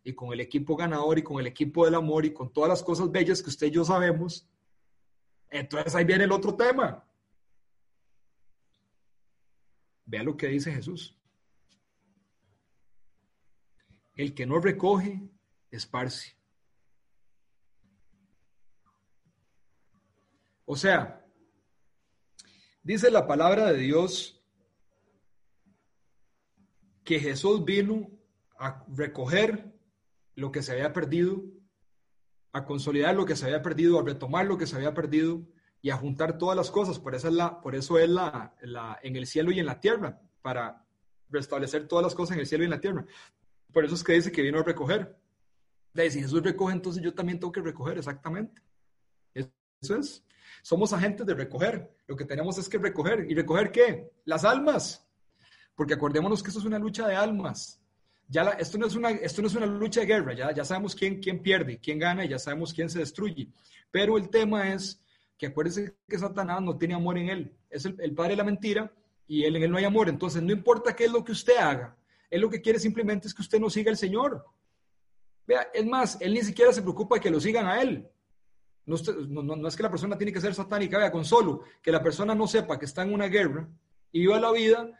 y 0.05 0.15
con 0.15 0.33
el 0.33 0.41
equipo 0.41 0.77
ganador 0.77 1.19
y 1.19 1.23
con 1.23 1.41
el 1.41 1.47
equipo 1.47 1.85
del 1.85 1.95
amor 1.95 2.25
y 2.25 2.33
con 2.33 2.53
todas 2.53 2.69
las 2.69 2.83
cosas 2.83 3.11
bellas 3.11 3.43
que 3.43 3.51
usted 3.51 3.67
y 3.67 3.73
yo 3.73 3.85
sabemos, 3.85 4.49
entonces 5.51 5.95
ahí 5.95 6.05
viene 6.05 6.25
el 6.25 6.33
otro 6.33 6.55
tema. 6.55 7.05
Vea 10.05 10.23
lo 10.23 10.37
que 10.37 10.49
dice 10.49 10.73
Jesús. 10.73 11.17
El 14.15 14.35
que 14.35 14.47
no 14.47 14.59
recoge, 14.59 15.21
esparce. 15.71 16.37
O 20.65 20.77
sea, 20.77 21.25
dice 22.89 23.11
la 23.11 23.27
palabra 23.27 23.71
de 23.71 23.77
Dios 23.77 24.43
que 27.05 27.21
Jesús 27.21 27.63
vino 27.63 28.11
a 28.59 28.83
recoger 28.89 29.79
lo 30.35 30.51
que 30.51 30.63
se 30.63 30.73
había 30.73 30.95
perdido, 30.95 31.45
a 32.53 32.65
consolidar 32.65 33.15
lo 33.15 33.27
que 33.27 33.37
se 33.37 33.45
había 33.45 33.61
perdido, 33.61 33.99
a 33.99 34.05
retomar 34.05 34.47
lo 34.47 34.57
que 34.57 34.67
se 34.67 34.77
había 34.77 34.95
perdido 34.95 35.47
y 35.83 35.91
a 35.91 35.99
juntar 35.99 36.39
todas 36.39 36.57
las 36.57 36.71
cosas. 36.71 36.99
Por 36.99 37.15
eso 37.15 37.29
es, 37.29 37.35
la, 37.35 37.61
por 37.61 37.75
eso 37.75 37.99
es 37.99 38.09
la, 38.09 38.55
la, 38.63 38.99
en 39.03 39.17
el 39.17 39.27
cielo 39.27 39.53
y 39.53 39.61
en 39.61 39.67
la 39.67 39.81
tierra, 39.81 40.23
para 40.41 40.87
restablecer 41.29 41.87
todas 41.89 42.05
las 42.05 42.15
cosas 42.15 42.37
en 42.37 42.41
el 42.41 42.47
cielo 42.47 42.65
y 42.65 42.69
en 42.69 42.71
la 42.71 42.81
tierra. 42.81 43.05
Por 43.71 43.85
eso 43.85 43.97
es 43.97 44.03
que 44.03 44.15
dice 44.15 44.33
que 44.33 44.41
vino 44.41 44.61
a 44.61 44.63
recoger. 44.63 45.15
De 45.93 46.11
si 46.11 46.23
Jesús 46.23 46.43
recoge, 46.43 46.73
entonces 46.73 47.03
yo 47.03 47.13
también 47.13 47.39
tengo 47.39 47.53
que 47.53 47.61
recoger, 47.61 47.99
exactamente. 47.99 48.63
Eso 49.81 49.97
es. 49.97 50.25
Somos 50.63 50.93
agentes 50.93 51.27
de 51.27 51.35
recoger. 51.35 51.91
Lo 52.07 52.17
que 52.17 52.25
tenemos 52.25 52.59
es 52.59 52.69
que 52.69 52.79
recoger. 52.79 53.27
¿Y 53.31 53.35
recoger 53.35 53.71
qué? 53.71 54.11
Las 54.25 54.45
almas. 54.45 55.07
Porque 55.75 55.95
acordémonos 55.95 56.43
que 56.43 56.49
esto 56.49 56.61
es 56.61 56.67
una 56.67 56.79
lucha 56.79 57.07
de 57.07 57.15
almas. 57.15 57.81
Ya 58.31 58.43
esto, 58.59 58.77
no 58.77 58.87
es 58.87 58.95
una, 58.95 59.11
esto 59.11 59.41
no 59.41 59.49
es 59.49 59.55
una 59.55 59.65
lucha 59.65 60.01
de 60.01 60.07
guerra, 60.07 60.35
ya, 60.35 60.53
ya 60.53 60.63
sabemos 60.63 60.95
quién, 60.95 61.19
quién 61.19 61.41
pierde, 61.43 61.79
quién 61.79 61.99
gana 61.99 62.27
y 62.27 62.29
ya 62.29 62.39
sabemos 62.39 62.75
quién 62.75 62.91
se 62.91 62.99
destruye. 62.99 63.49
Pero 63.91 64.19
el 64.19 64.29
tema 64.29 64.75
es 64.75 65.01
que 65.39 65.47
acuérdense 65.47 65.95
que 66.07 66.19
Satanás 66.19 66.61
no 66.61 66.77
tiene 66.77 66.95
amor 66.95 67.17
en 67.17 67.31
él. 67.31 67.57
Es 67.71 67.87
el, 67.87 68.15
padre 68.15 68.33
de 68.33 68.37
la 68.37 68.45
mentira 68.45 68.93
y 69.27 69.45
él 69.45 69.57
en 69.57 69.63
él 69.63 69.71
no 69.71 69.79
hay 69.79 69.85
amor. 69.85 70.11
Entonces, 70.11 70.43
no 70.43 70.53
importa 70.53 70.95
qué 70.95 71.05
es 71.05 71.13
lo 71.13 71.25
que 71.25 71.33
usted 71.33 71.57
haga, 71.57 71.97
él 72.29 72.43
lo 72.43 72.51
que 72.51 72.61
quiere 72.61 72.79
simplemente 72.79 73.29
es 73.29 73.35
que 73.35 73.41
usted 73.41 73.59
no 73.59 73.71
siga 73.71 73.91
al 73.91 73.97
Señor. 73.97 74.45
Vea, 75.47 75.69
es 75.73 75.87
más, 75.87 76.19
él 76.21 76.35
ni 76.35 76.43
siquiera 76.43 76.73
se 76.75 76.83
preocupa 76.83 77.19
que 77.19 77.31
lo 77.31 77.41
sigan 77.41 77.67
a 77.67 77.81
él. 77.81 78.07
No, 78.89 79.69
es 79.69 79.77
que 79.77 79.83
la 79.83 79.91
persona 79.91 80.17
tiene 80.17 80.33
que 80.33 80.41
ser 80.41 80.55
satánica, 80.55 80.97
vea, 80.97 81.13
con 81.13 81.23
solo 81.23 81.63
que 81.83 81.93
la 81.93 82.03
persona 82.03 82.35
no 82.35 82.47
sepa 82.47 82.79
que 82.79 82.87
está 82.87 83.03
en 83.03 83.13
una 83.13 83.27
guerra 83.27 83.69
y 84.11 84.21
viva 84.21 84.41
la 84.41 84.51
vida 84.51 84.91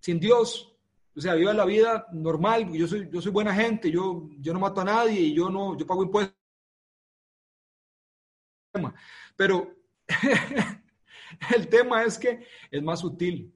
sin 0.00 0.18
Dios, 0.18 0.76
o 1.14 1.20
sea, 1.20 1.34
viva 1.34 1.54
la 1.54 1.64
vida 1.64 2.08
normal, 2.12 2.72
yo 2.72 2.88
soy, 2.88 3.08
yo 3.12 3.22
soy 3.22 3.30
buena 3.30 3.54
gente, 3.54 3.88
yo, 3.88 4.28
yo 4.40 4.52
no 4.52 4.58
mato 4.58 4.80
a 4.80 4.84
nadie 4.84 5.20
y 5.20 5.32
yo 5.32 5.48
no, 5.48 5.78
yo 5.78 5.86
pago 5.86 6.02
impuestos. 6.02 6.34
Pero 9.36 9.76
el 11.54 11.68
tema 11.68 12.02
es 12.02 12.18
que 12.18 12.44
es 12.68 12.82
más 12.82 12.98
sutil. 12.98 13.54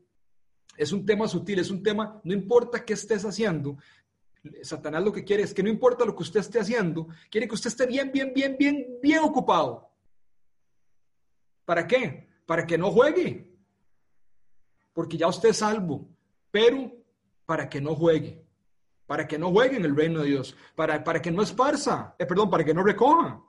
Es 0.77 0.93
un 0.93 1.05
tema 1.05 1.27
sutil, 1.27 1.59
es 1.59 1.71
un 1.71 1.83
tema, 1.83 2.21
no 2.23 2.33
importa 2.33 2.85
qué 2.85 2.93
estés 2.93 3.25
haciendo, 3.25 3.77
Satanás 4.63 5.03
lo 5.03 5.13
que 5.13 5.25
quiere 5.25 5.43
es 5.43 5.55
que 5.55 5.63
no 5.63 5.69
importa 5.69 6.05
lo 6.05 6.15
que 6.15 6.23
usted 6.23 6.41
esté 6.41 6.61
haciendo, 6.61 7.09
quiere 7.31 7.49
que 7.49 7.55
usted 7.55 7.69
esté 7.69 7.87
bien, 7.87 8.11
bien, 8.13 8.33
bien, 8.35 8.57
bien, 8.59 8.87
bien 9.03 9.21
ocupado. 9.21 9.91
¿Para 11.65 11.87
qué? 11.87 12.29
Para 12.47 12.67
que 12.67 12.79
no 12.79 12.91
juegue. 12.91 13.55
Porque 14.93 15.17
ya 15.17 15.29
usted 15.29 15.51
es 15.51 15.59
salvo, 15.59 16.09
pero 16.51 16.93
para 17.45 17.69
que 17.69 17.81
no 17.81 17.95
juegue. 17.95 18.43
Para 19.07 19.27
que 19.27 19.39
no 19.39 19.51
juegue 19.51 19.77
en 19.77 19.85
el 19.85 19.95
reino 19.95 20.21
de 20.21 20.29
Dios. 20.29 20.57
Para, 20.75 21.05
para 21.05 21.21
que 21.21 21.31
no 21.31 21.43
esparza. 21.43 22.15
Eh, 22.19 22.27
perdón, 22.27 22.51
para 22.51 22.65
que 22.65 22.75
no 22.75 22.83
recoja. 22.83 23.43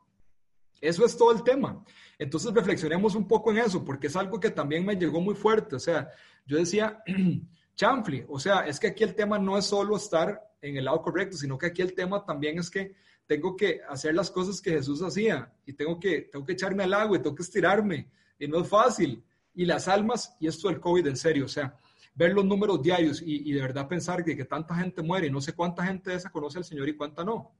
Eso 0.82 1.06
es 1.06 1.18
todo 1.18 1.32
el 1.32 1.44
tema. 1.44 1.84
Entonces 2.18 2.54
reflexionemos 2.54 3.16
un 3.16 3.28
poco 3.28 3.52
en 3.52 3.60
eso, 3.60 3.84
porque 3.84 4.08
es 4.08 4.16
algo 4.16 4.40
que 4.40 4.52
también 4.52 4.86
me 4.86 4.96
llegó 4.96 5.22
muy 5.22 5.36
fuerte. 5.36 5.76
O 5.76 5.80
sea, 5.80 6.10
yo 6.46 6.58
decía, 6.58 7.04
chanfli, 7.76 8.26
o 8.28 8.40
sea, 8.40 8.68
es 8.68 8.80
que 8.80 8.88
aquí 8.88 9.04
el 9.04 9.16
tema 9.16 9.40
no 9.40 9.58
es 9.58 9.66
solo 9.66 9.96
estar 9.98 10.49
en 10.62 10.78
el 10.78 10.86
lado 10.86 11.02
correcto, 11.02 11.38
sino 11.38 11.58
que 11.58 11.68
aquí 11.68 11.82
el 11.82 11.94
tema 11.94 12.26
también 12.26 12.60
es 12.60 12.70
que 12.70 12.94
tengo 13.26 13.56
que 13.56 13.82
hacer 13.88 14.16
las 14.16 14.32
cosas 14.32 14.62
que 14.62 14.72
Jesús 14.72 15.02
hacía 15.02 15.54
y 15.66 15.74
tengo 15.74 16.00
que, 16.00 16.22
tengo 16.22 16.46
que 16.46 16.54
echarme 16.54 16.84
al 16.84 16.94
agua 16.94 17.18
y 17.18 17.22
tengo 17.22 17.36
que 17.36 17.44
estirarme 17.44 18.10
y 18.40 18.48
no 18.48 18.62
es 18.62 18.68
fácil. 18.68 19.24
Y 19.54 19.66
las 19.66 19.88
almas, 19.88 20.36
y 20.40 20.48
esto 20.48 20.68
del 20.68 20.80
COVID 20.80 21.06
en 21.08 21.18
serio, 21.18 21.46
o 21.46 21.50
sea, 21.50 21.78
ver 22.16 22.34
los 22.34 22.46
números 22.46 22.82
diarios 22.82 23.22
y, 23.24 23.52
de 23.52 23.62
verdad 23.62 23.88
pensar 23.88 24.24
que, 24.24 24.36
que 24.36 24.46
tanta 24.46 24.76
gente 24.76 25.02
muere 25.02 25.28
y 25.28 25.32
no 25.32 25.42
sé 25.42 25.54
cuánta 25.54 25.86
gente 25.86 26.10
de 26.12 26.18
esa 26.18 26.32
conoce 26.32 26.58
al 26.58 26.66
Señor 26.66 26.90
y 26.90 26.96
cuánta 26.96 27.24
no. 27.24 27.56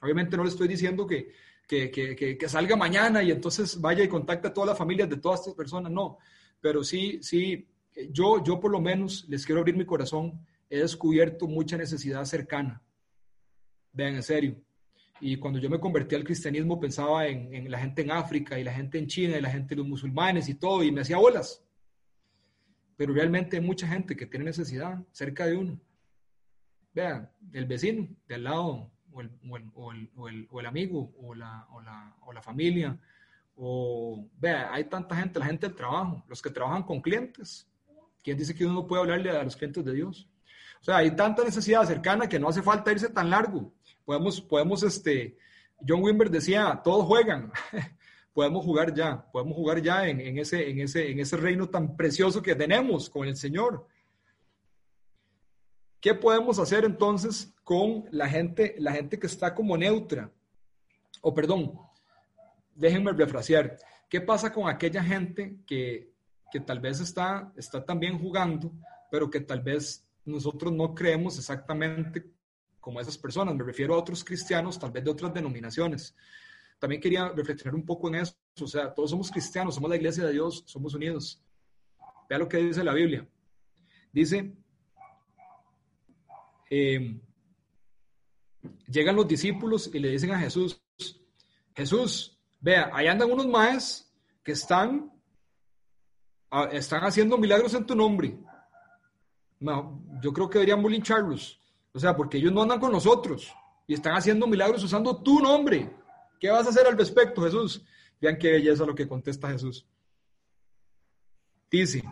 Obviamente 0.00 0.36
no 0.36 0.44
le 0.44 0.50
estoy 0.50 0.68
diciendo 0.68 1.06
que, 1.06 1.32
que, 1.66 1.90
que, 1.90 2.36
que, 2.38 2.48
salga 2.48 2.76
mañana 2.76 3.22
y 3.22 3.30
entonces 3.30 3.80
vaya 3.80 4.04
y 4.04 4.08
contacte 4.08 4.48
a 4.48 4.54
todas 4.54 4.68
las 4.68 4.78
familias 4.78 5.08
de 5.08 5.16
todas 5.16 5.40
estas 5.40 5.54
personas, 5.54 5.90
no. 5.90 6.18
Pero 6.60 6.84
sí, 6.84 7.18
sí, 7.22 7.66
yo, 8.10 8.44
yo 8.44 8.60
por 8.60 8.70
lo 8.70 8.80
menos 8.80 9.26
les 9.28 9.44
quiero 9.46 9.60
abrir 9.60 9.76
mi 9.76 9.86
corazón 9.86 10.46
he 10.68 10.78
descubierto 10.78 11.46
mucha 11.46 11.76
necesidad 11.76 12.24
cercana. 12.24 12.82
Vean, 13.92 14.16
en 14.16 14.22
serio. 14.22 14.56
Y 15.20 15.36
cuando 15.36 15.58
yo 15.58 15.70
me 15.70 15.80
convertí 15.80 16.14
al 16.14 16.24
cristianismo 16.24 16.78
pensaba 16.78 17.26
en, 17.26 17.70
la 17.70 17.78
gente 17.78 18.02
en 18.02 18.10
África 18.10 18.58
y 18.58 18.64
la 18.64 18.72
gente 18.72 18.98
en 18.98 19.06
China 19.06 19.38
y 19.38 19.40
la 19.40 19.50
gente 19.50 19.74
de 19.74 19.80
los 19.80 19.88
musulmanes 19.88 20.48
y 20.48 20.54
todo, 20.54 20.82
y 20.82 20.92
me 20.92 21.00
hacía 21.00 21.16
bolas. 21.16 21.62
Pero 22.96 23.14
realmente 23.14 23.56
hay 23.56 23.62
mucha 23.62 23.86
gente 23.86 24.16
que 24.16 24.26
tiene 24.26 24.44
necesidad 24.44 25.02
cerca 25.12 25.46
de 25.46 25.56
uno. 25.56 25.80
Vean, 26.92 27.30
el 27.52 27.66
vecino 27.66 28.08
de 28.26 28.34
al 28.34 28.44
lado, 28.44 28.90
o 29.12 29.20
el, 29.20 29.30
o 29.44 29.56
el, 29.56 30.10
o 30.14 30.28
el, 30.28 30.48
o 30.50 30.60
el 30.60 30.66
amigo, 30.66 31.12
o 31.18 31.34
la, 31.34 31.66
la, 31.82 32.16
o 32.22 32.32
la, 32.32 32.42
familia, 32.42 32.98
o 33.54 34.26
vea, 34.38 34.72
hay 34.72 34.84
tanta 34.84 35.16
gente, 35.16 35.38
la 35.38 35.46
gente 35.46 35.66
del 35.66 35.76
trabajo, 35.76 36.22
los 36.28 36.42
que 36.42 36.50
trabajan 36.50 36.82
con 36.82 37.00
clientes. 37.00 37.66
¿Quién 38.22 38.36
dice 38.36 38.54
que 38.54 38.64
uno 38.64 38.74
no 38.74 38.86
puede 38.86 39.02
hablarle 39.02 39.30
a 39.30 39.42
los 39.42 39.56
clientes 39.56 39.84
de 39.84 39.94
Dios? 39.94 40.28
Sea, 40.86 40.98
hay 40.98 41.10
tanta 41.16 41.42
necesidad 41.42 41.84
cercana 41.84 42.28
que 42.28 42.38
no 42.38 42.48
hace 42.48 42.62
falta 42.62 42.92
irse 42.92 43.08
tan 43.08 43.28
largo. 43.28 43.72
Podemos, 44.04 44.40
podemos, 44.40 44.84
este, 44.84 45.36
John 45.86 46.00
Wimber 46.00 46.30
decía, 46.30 46.80
todos 46.84 47.04
juegan. 47.06 47.50
podemos 48.32 48.64
jugar 48.64 48.94
ya, 48.94 49.28
podemos 49.32 49.56
jugar 49.56 49.82
ya 49.82 50.06
en, 50.06 50.38
ese, 50.38 50.70
en, 50.70 50.78
ese, 50.78 51.10
en 51.10 51.18
ese 51.18 51.36
reino 51.38 51.68
tan 51.68 51.96
precioso 51.96 52.40
que 52.40 52.54
tenemos 52.54 53.10
con 53.10 53.26
el 53.26 53.36
Señor. 53.36 53.84
¿Qué 56.00 56.14
podemos 56.14 56.60
hacer 56.60 56.84
entonces 56.84 57.52
con 57.64 58.04
la 58.12 58.28
gente, 58.28 58.76
la 58.78 58.92
gente 58.92 59.18
que 59.18 59.26
está 59.26 59.56
como 59.56 59.76
neutra? 59.76 60.30
O 61.20 61.34
perdón, 61.34 61.80
déjenme 62.76 63.10
refrasear. 63.10 63.76
¿Qué 64.08 64.20
pasa 64.20 64.52
con 64.52 64.68
aquella 64.68 65.02
gente 65.02 65.56
que, 65.66 66.12
que 66.52 66.60
tal 66.60 66.78
vez 66.78 67.00
está, 67.00 67.52
está 67.56 67.84
también 67.84 68.20
jugando, 68.20 68.70
pero 69.10 69.28
que 69.28 69.40
tal 69.40 69.62
vez 69.62 70.05
nosotros 70.26 70.72
no 70.72 70.94
creemos 70.94 71.38
exactamente 71.38 72.30
como 72.80 73.00
esas 73.00 73.16
personas. 73.16 73.54
Me 73.54 73.64
refiero 73.64 73.94
a 73.94 73.98
otros 73.98 74.24
cristianos, 74.24 74.78
tal 74.78 74.90
vez 74.90 75.04
de 75.04 75.10
otras 75.10 75.32
denominaciones. 75.32 76.14
También 76.78 77.00
quería 77.00 77.28
reflexionar 77.30 77.74
un 77.74 77.86
poco 77.86 78.08
en 78.08 78.16
eso. 78.16 78.36
O 78.60 78.66
sea, 78.66 78.92
todos 78.92 79.10
somos 79.10 79.30
cristianos, 79.30 79.74
somos 79.74 79.88
la 79.88 79.96
iglesia 79.96 80.24
de 80.24 80.32
Dios, 80.32 80.64
somos 80.66 80.94
unidos. 80.94 81.42
Vea 82.28 82.38
lo 82.38 82.48
que 82.48 82.58
dice 82.58 82.82
la 82.82 82.92
Biblia. 82.92 83.26
Dice, 84.12 84.52
em, 86.68 87.20
llegan 88.88 89.16
los 89.16 89.28
discípulos 89.28 89.90
y 89.92 89.98
le 89.98 90.10
dicen 90.10 90.32
a 90.32 90.40
Jesús, 90.40 90.82
Jesús, 91.74 92.38
vea, 92.60 92.90
ahí 92.92 93.06
andan 93.06 93.30
unos 93.30 93.46
maes 93.46 94.12
que 94.42 94.52
están, 94.52 95.12
ah, 96.50 96.68
están 96.72 97.04
haciendo 97.04 97.36
milagros 97.38 97.74
en 97.74 97.86
tu 97.86 97.94
nombre 97.94 98.38
no, 99.60 100.02
yo 100.20 100.32
creo 100.32 100.48
que 100.48 100.58
deberíamos 100.58 100.90
lincharlos. 100.90 101.60
O 101.92 101.98
sea, 101.98 102.14
porque 102.14 102.38
ellos 102.38 102.52
no 102.52 102.62
andan 102.62 102.80
con 102.80 102.92
nosotros 102.92 103.52
y 103.86 103.94
están 103.94 104.14
haciendo 104.14 104.46
milagros 104.46 104.82
usando 104.82 105.22
tu 105.22 105.40
nombre. 105.40 105.90
¿Qué 106.38 106.50
vas 106.50 106.66
a 106.66 106.70
hacer 106.70 106.86
al 106.86 106.98
respecto, 106.98 107.42
Jesús? 107.42 107.82
Vean 108.20 108.38
qué 108.38 108.52
belleza 108.52 108.84
lo 108.84 108.94
que 108.94 109.08
contesta 109.08 109.50
Jesús. 109.50 109.86
Dice, 111.70 112.04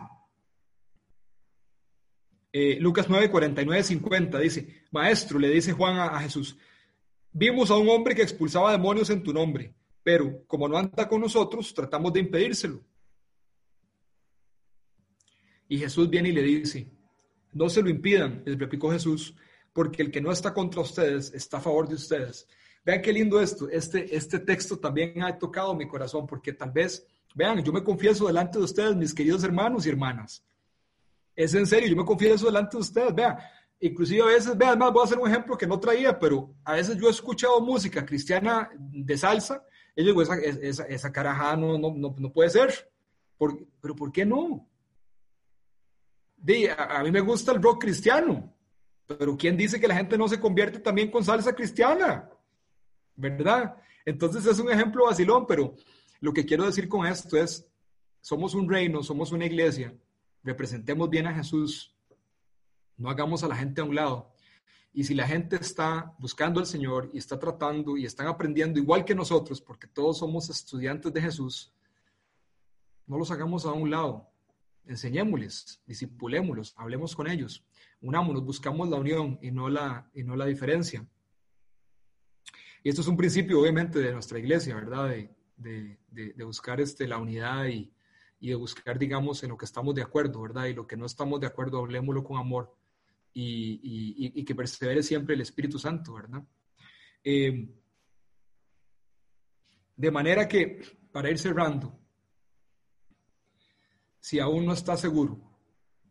eh, 2.51 2.77
Lucas 2.79 3.07
9, 3.09 3.29
49, 3.29 3.83
50, 3.83 4.39
dice, 4.39 4.85
Maestro, 4.91 5.39
le 5.39 5.49
dice 5.49 5.73
Juan 5.73 5.97
a, 5.97 6.05
a 6.07 6.19
Jesús, 6.21 6.57
vimos 7.31 7.69
a 7.69 7.77
un 7.77 7.89
hombre 7.89 8.15
que 8.15 8.21
expulsaba 8.21 8.71
demonios 8.71 9.09
en 9.09 9.23
tu 9.23 9.33
nombre, 9.33 9.73
pero 10.03 10.45
como 10.47 10.67
no 10.67 10.77
anda 10.77 11.07
con 11.07 11.21
nosotros, 11.21 11.73
tratamos 11.73 12.13
de 12.13 12.21
impedírselo. 12.21 12.83
Y 15.67 15.79
Jesús 15.79 16.09
viene 16.09 16.29
y 16.29 16.33
le 16.33 16.43
dice, 16.43 16.94
no 17.55 17.69
se 17.69 17.81
lo 17.81 17.89
impidan, 17.89 18.43
les 18.45 18.59
replicó 18.59 18.91
Jesús, 18.91 19.33
porque 19.71 20.03
el 20.03 20.11
que 20.11 20.21
no 20.21 20.31
está 20.31 20.53
contra 20.53 20.81
ustedes 20.81 21.33
está 21.33 21.57
a 21.57 21.61
favor 21.61 21.87
de 21.87 21.95
ustedes. 21.95 22.47
Vean 22.83 23.01
qué 23.01 23.13
lindo 23.13 23.39
esto. 23.41 23.69
Este, 23.69 24.13
este 24.15 24.39
texto 24.39 24.77
también 24.77 25.23
ha 25.23 25.39
tocado 25.39 25.73
mi 25.73 25.87
corazón, 25.87 26.27
porque 26.27 26.51
tal 26.51 26.71
vez, 26.71 27.07
vean, 27.33 27.63
yo 27.63 27.71
me 27.71 27.83
confieso 27.83 28.27
delante 28.27 28.57
de 28.57 28.65
ustedes, 28.65 28.95
mis 28.95 29.13
queridos 29.13 29.43
hermanos 29.43 29.85
y 29.85 29.89
hermanas. 29.89 30.43
Es 31.33 31.53
en 31.53 31.65
serio, 31.65 31.89
yo 31.89 31.95
me 31.95 32.05
confieso 32.05 32.45
delante 32.45 32.75
de 32.75 32.81
ustedes. 32.81 33.15
Vean, 33.15 33.37
inclusive 33.79 34.21
a 34.21 34.25
veces, 34.25 34.57
vean, 34.57 34.77
más 34.77 34.91
voy 34.91 35.01
a 35.01 35.05
hacer 35.05 35.17
un 35.17 35.29
ejemplo 35.29 35.57
que 35.57 35.65
no 35.65 35.79
traía, 35.79 36.19
pero 36.19 36.53
a 36.65 36.73
veces 36.73 36.97
yo 36.97 37.07
he 37.07 37.11
escuchado 37.11 37.61
música 37.61 38.05
cristiana 38.05 38.69
de 38.77 39.17
salsa, 39.17 39.63
y 39.95 40.03
yo 40.03 40.07
digo, 40.09 40.21
esa, 40.21 40.35
esa, 40.35 40.83
esa 40.83 41.11
carajada 41.11 41.55
no, 41.55 41.77
no, 41.77 42.13
no, 42.17 42.33
puede 42.33 42.49
ser. 42.49 42.91
pero 43.81 43.95
¿por 43.95 44.11
qué 44.11 44.25
no? 44.25 44.67
A, 46.77 47.03
mí 47.03 47.11
me 47.11 47.21
gusta 47.21 47.51
el 47.51 47.61
rock 47.61 47.81
cristiano, 47.81 48.53
pero 49.05 49.35
¿quién 49.37 49.57
dice 49.57 49.79
que 49.79 49.87
la 49.87 49.95
gente 49.95 50.17
no 50.17 50.27
se 50.27 50.39
convierte 50.39 50.79
también 50.79 51.09
con 51.09 51.23
salsa 51.23 51.53
cristiana? 51.53 52.29
¿Verdad? 53.15 53.75
Entonces 54.05 54.45
es 54.45 54.59
un 54.59 54.71
ejemplo 54.71 55.05
vacilón, 55.05 55.45
pero 55.47 55.75
lo 56.19 56.33
que 56.33 56.45
quiero 56.45 56.65
decir 56.65 56.87
con 56.87 57.05
esto 57.05 57.37
es, 57.37 57.65
somos 58.21 58.53
un 58.53 58.69
reino, 58.69 59.03
somos 59.03 59.31
una 59.31 59.45
iglesia, 59.45 59.95
representemos 60.43 61.09
bien 61.09 61.27
a 61.27 61.33
Jesús, 61.33 61.95
no 62.97 63.09
hagamos 63.09 63.43
a 63.43 63.47
la 63.47 63.55
gente 63.55 63.81
a 63.81 63.83
un 63.83 63.95
lado. 63.95 64.31
Y 64.93 65.03
si 65.03 65.13
la 65.13 65.27
gente 65.27 65.57
está 65.57 66.13
buscando 66.19 66.59
al 66.59 66.65
Señor 66.65 67.09
y 67.13 67.17
está 67.17 67.37
tratando 67.37 67.97
y 67.97 68.05
están 68.05 68.27
aprendiendo 68.27 68.79
igual 68.79 69.03
que 69.03 69.13
nosotros, 69.13 69.59
porque 69.59 69.87
todos 69.87 70.19
somos 70.19 70.49
estudiantes 70.49 71.11
de 71.11 71.21
Jesús, 71.21 71.73
no 73.05 73.17
los 73.17 73.29
hagamos 73.29 73.65
a 73.65 73.73
un 73.73 73.91
lado 73.91 74.29
enseñémosles, 74.87 75.81
disipulémoslos, 75.85 76.73
hablemos 76.77 77.15
con 77.15 77.29
ellos, 77.29 77.65
unámonos, 78.01 78.43
buscamos 78.43 78.89
la 78.89 78.97
unión 78.97 79.39
y 79.41 79.51
no 79.51 79.69
la, 79.69 80.09
y 80.13 80.23
no 80.23 80.35
la 80.35 80.45
diferencia. 80.45 81.05
Y 82.83 82.89
esto 82.89 83.01
es 83.01 83.07
un 83.07 83.17
principio, 83.17 83.59
obviamente, 83.59 83.99
de 83.99 84.13
nuestra 84.13 84.37
iglesia, 84.37 84.75
¿verdad? 84.75 85.09
De, 85.09 85.97
de, 86.07 86.43
buscar 86.43 86.79
este, 86.79 87.07
la 87.07 87.17
unidad 87.17 87.65
y, 87.65 87.91
y, 88.39 88.49
de 88.49 88.55
buscar, 88.55 88.99
digamos, 88.99 89.41
en 89.43 89.49
lo 89.49 89.57
que 89.57 89.65
estamos 89.65 89.95
de 89.95 90.03
acuerdo, 90.03 90.41
¿verdad? 90.41 90.65
Y 90.65 90.73
lo 90.73 90.85
que 90.85 90.95
no 90.95 91.05
estamos 91.05 91.39
de 91.39 91.47
acuerdo, 91.47 91.79
hablemoslo 91.79 92.23
con 92.23 92.37
amor 92.37 92.75
y, 93.33 93.79
y, 93.81 94.39
y 94.39 94.45
que 94.45 94.53
persevere 94.53 95.01
siempre 95.01 95.33
el 95.33 95.41
Espíritu 95.41 95.79
Santo, 95.79 96.13
¿verdad? 96.13 96.43
Eh, 97.23 97.67
de 99.95 100.11
manera 100.11 100.47
que, 100.47 100.81
para 101.11 101.31
ir 101.31 101.39
cerrando, 101.39 101.99
si 104.25 104.39
aún 104.39 104.65
no 104.65 104.73
estás 104.73 105.01
seguro 105.01 105.39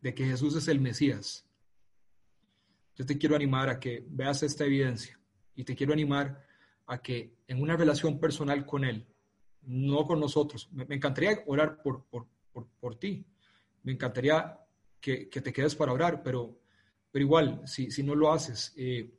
de 0.00 0.14
que 0.14 0.24
Jesús 0.24 0.54
es 0.54 0.68
el 0.68 0.80
Mesías, 0.80 1.44
yo 2.94 3.04
te 3.04 3.18
quiero 3.18 3.34
animar 3.34 3.68
a 3.68 3.80
que 3.80 4.06
veas 4.08 4.44
esta 4.44 4.64
evidencia 4.64 5.18
y 5.56 5.64
te 5.64 5.74
quiero 5.74 5.92
animar 5.92 6.40
a 6.86 7.02
que 7.02 7.34
en 7.48 7.60
una 7.60 7.76
relación 7.76 8.20
personal 8.20 8.64
con 8.66 8.84
Él, 8.84 9.04
no 9.62 10.06
con 10.06 10.20
nosotros, 10.20 10.68
me, 10.70 10.86
encantaría 10.94 11.42
orar 11.48 11.82
por, 11.82 12.04
por, 12.06 12.94
ti, 13.00 13.26
me 13.82 13.90
encantaría 13.90 14.60
que, 15.00 15.26
te 15.26 15.52
quedes 15.52 15.74
para 15.74 15.92
orar, 15.92 16.22
pero, 16.22 16.56
pero 17.10 17.24
igual, 17.24 17.62
si, 17.66 17.90
si 17.90 18.04
no 18.04 18.14
lo 18.14 18.32
haces, 18.32 18.72
eh, 18.76 19.12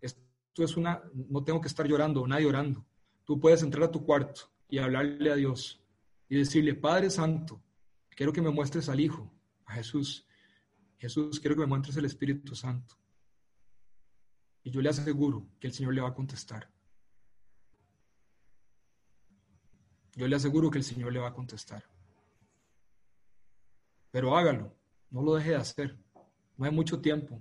esto 0.00 0.62
es 0.62 0.76
una, 0.76 1.02
no 1.12 1.42
tengo 1.42 1.60
que 1.60 1.66
estar 1.66 1.88
llorando, 1.88 2.24
nadie 2.24 2.46
orando. 2.46 2.86
Tú 3.24 3.40
puedes 3.40 3.64
entrar 3.64 3.88
a 3.88 3.90
tu 3.90 4.04
cuarto 4.06 4.42
y 4.68 4.78
hablarle 4.78 5.32
a 5.32 5.34
Dios 5.34 5.82
y 6.28 6.36
decirle, 6.36 6.76
Padre 6.76 7.10
Santo, 7.10 7.60
Quiero 8.18 8.32
que 8.32 8.42
me 8.42 8.50
muestres 8.50 8.88
al 8.88 8.98
Hijo, 8.98 9.30
a 9.64 9.74
Jesús. 9.74 10.26
Jesús, 10.96 11.38
quiero 11.38 11.54
que 11.54 11.60
me 11.60 11.68
muestres 11.68 11.96
el 11.98 12.04
Espíritu 12.04 12.56
Santo. 12.56 12.96
Y 14.64 14.72
yo 14.72 14.82
le 14.82 14.88
aseguro 14.88 15.46
que 15.60 15.68
el 15.68 15.72
Señor 15.72 15.94
le 15.94 16.00
va 16.00 16.08
a 16.08 16.14
contestar. 16.14 16.68
Yo 20.16 20.26
le 20.26 20.34
aseguro 20.34 20.68
que 20.68 20.78
el 20.78 20.82
Señor 20.82 21.12
le 21.12 21.20
va 21.20 21.28
a 21.28 21.32
contestar. 21.32 21.84
Pero 24.10 24.36
hágalo, 24.36 24.74
no 25.10 25.22
lo 25.22 25.36
deje 25.36 25.50
de 25.50 25.56
hacer. 25.56 25.96
No 26.56 26.64
hay 26.64 26.72
mucho 26.72 27.00
tiempo. 27.00 27.40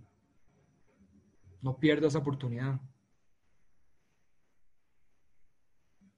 No 1.60 1.80
pierda 1.80 2.08
esa 2.08 2.20
oportunidad. 2.20 2.80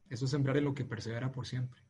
Eso 0.10 0.26
es 0.26 0.32
sembrar 0.32 0.58
en 0.58 0.66
lo 0.66 0.74
que 0.74 0.84
persevera 0.84 1.32
por 1.32 1.48
siempre. 1.48 1.89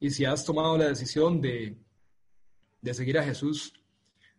Y 0.00 0.10
si 0.10 0.24
has 0.24 0.44
tomado 0.44 0.78
la 0.78 0.88
decisión 0.88 1.40
de, 1.40 1.76
seguir 2.92 3.18
a 3.18 3.24
Jesús, 3.24 3.72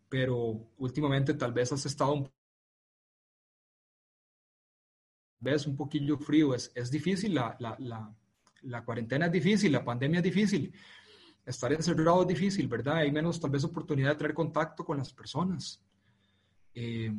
pero 0.07 0.70
últimamente 0.78 1.34
tal 1.34 1.53
vez 1.53 1.72
has 1.72 1.86
estado 1.86 2.14
un 2.14 2.32
ves 5.41 5.66
un 5.66 5.76
poquillo 5.76 6.18
frío, 6.18 6.53
es, 6.53 6.72
es 6.76 6.91
difícil, 6.91 7.34
la, 7.34 7.55
la, 7.60 8.84
cuarentena 8.84 9.28
es 9.28 9.32
difícil, 9.32 9.72
la 9.72 9.86
pandemia 9.86 10.20
es 10.20 10.24
difícil, 10.24 10.74
estar 11.45 11.72
encerrado 11.72 12.24
es 12.24 12.28
difícil, 12.28 12.68
¿verdad? 12.68 12.97
Hay 12.97 13.12
menos 13.12 13.39
tal 13.39 13.51
vez 13.51 13.64
oportunidad 13.64 14.10
de 14.10 14.16
tener 14.16 14.34
contacto 14.34 14.84
con 14.84 14.97
las 14.97 15.14
personas. 15.14 15.82
Eh, 16.74 17.14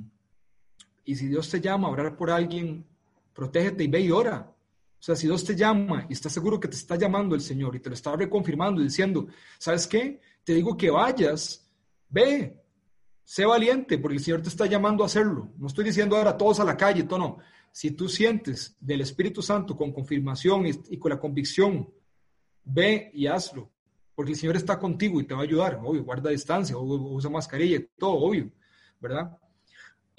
y 1.04 1.16
si 1.16 1.28
Dios 1.28 1.48
te 1.50 1.60
llama 1.60 1.88
a 1.88 1.90
orar 1.92 2.16
por 2.16 2.30
alguien, 2.30 2.84
protégete 3.34 3.84
y 3.84 3.88
ve 3.88 4.00
y 4.00 4.10
ora. 4.10 4.54
O 5.00 5.02
sea, 5.02 5.16
si 5.16 5.26
Dios 5.26 5.42
te 5.44 5.56
llama 5.56 6.04
y 6.10 6.12
estás 6.12 6.30
seguro 6.30 6.60
que 6.60 6.68
te 6.68 6.76
está 6.76 6.94
llamando 6.94 7.34
el 7.34 7.40
Señor 7.40 7.74
y 7.74 7.80
te 7.80 7.88
lo 7.88 7.94
está 7.94 8.14
reconfirmando 8.14 8.82
y 8.82 8.84
diciendo, 8.84 9.28
¿sabes 9.58 9.86
qué? 9.86 10.20
Te 10.44 10.52
digo 10.52 10.76
que 10.76 10.90
vayas, 10.90 11.66
ve, 12.10 12.62
sé 13.24 13.46
valiente 13.46 13.96
porque 13.96 14.18
el 14.18 14.22
Señor 14.22 14.42
te 14.42 14.50
está 14.50 14.66
llamando 14.66 15.02
a 15.02 15.06
hacerlo. 15.06 15.54
No 15.56 15.68
estoy 15.68 15.86
diciendo 15.86 16.18
ahora 16.18 16.36
todos 16.36 16.60
a 16.60 16.64
la 16.64 16.76
calle, 16.76 17.04
todo 17.04 17.18
no. 17.18 17.38
Si 17.72 17.92
tú 17.92 18.10
sientes 18.10 18.76
del 18.78 19.00
Espíritu 19.00 19.40
Santo 19.40 19.74
con 19.74 19.90
confirmación 19.90 20.66
y, 20.66 20.98
con 20.98 21.10
la 21.10 21.18
convicción, 21.18 21.88
ve 22.62 23.10
y 23.14 23.26
hazlo, 23.26 23.70
porque 24.14 24.32
el 24.32 24.38
Señor 24.38 24.56
está 24.56 24.78
contigo 24.78 25.18
y 25.18 25.24
te 25.24 25.32
va 25.32 25.40
a 25.40 25.44
ayudar. 25.44 25.80
Obvio, 25.82 26.04
guarda 26.04 26.28
distancia, 26.28 26.76
usa 26.76 27.30
mascarilla, 27.30 27.80
todo, 27.96 28.16
obvio, 28.16 28.50
¿verdad? 29.00 29.34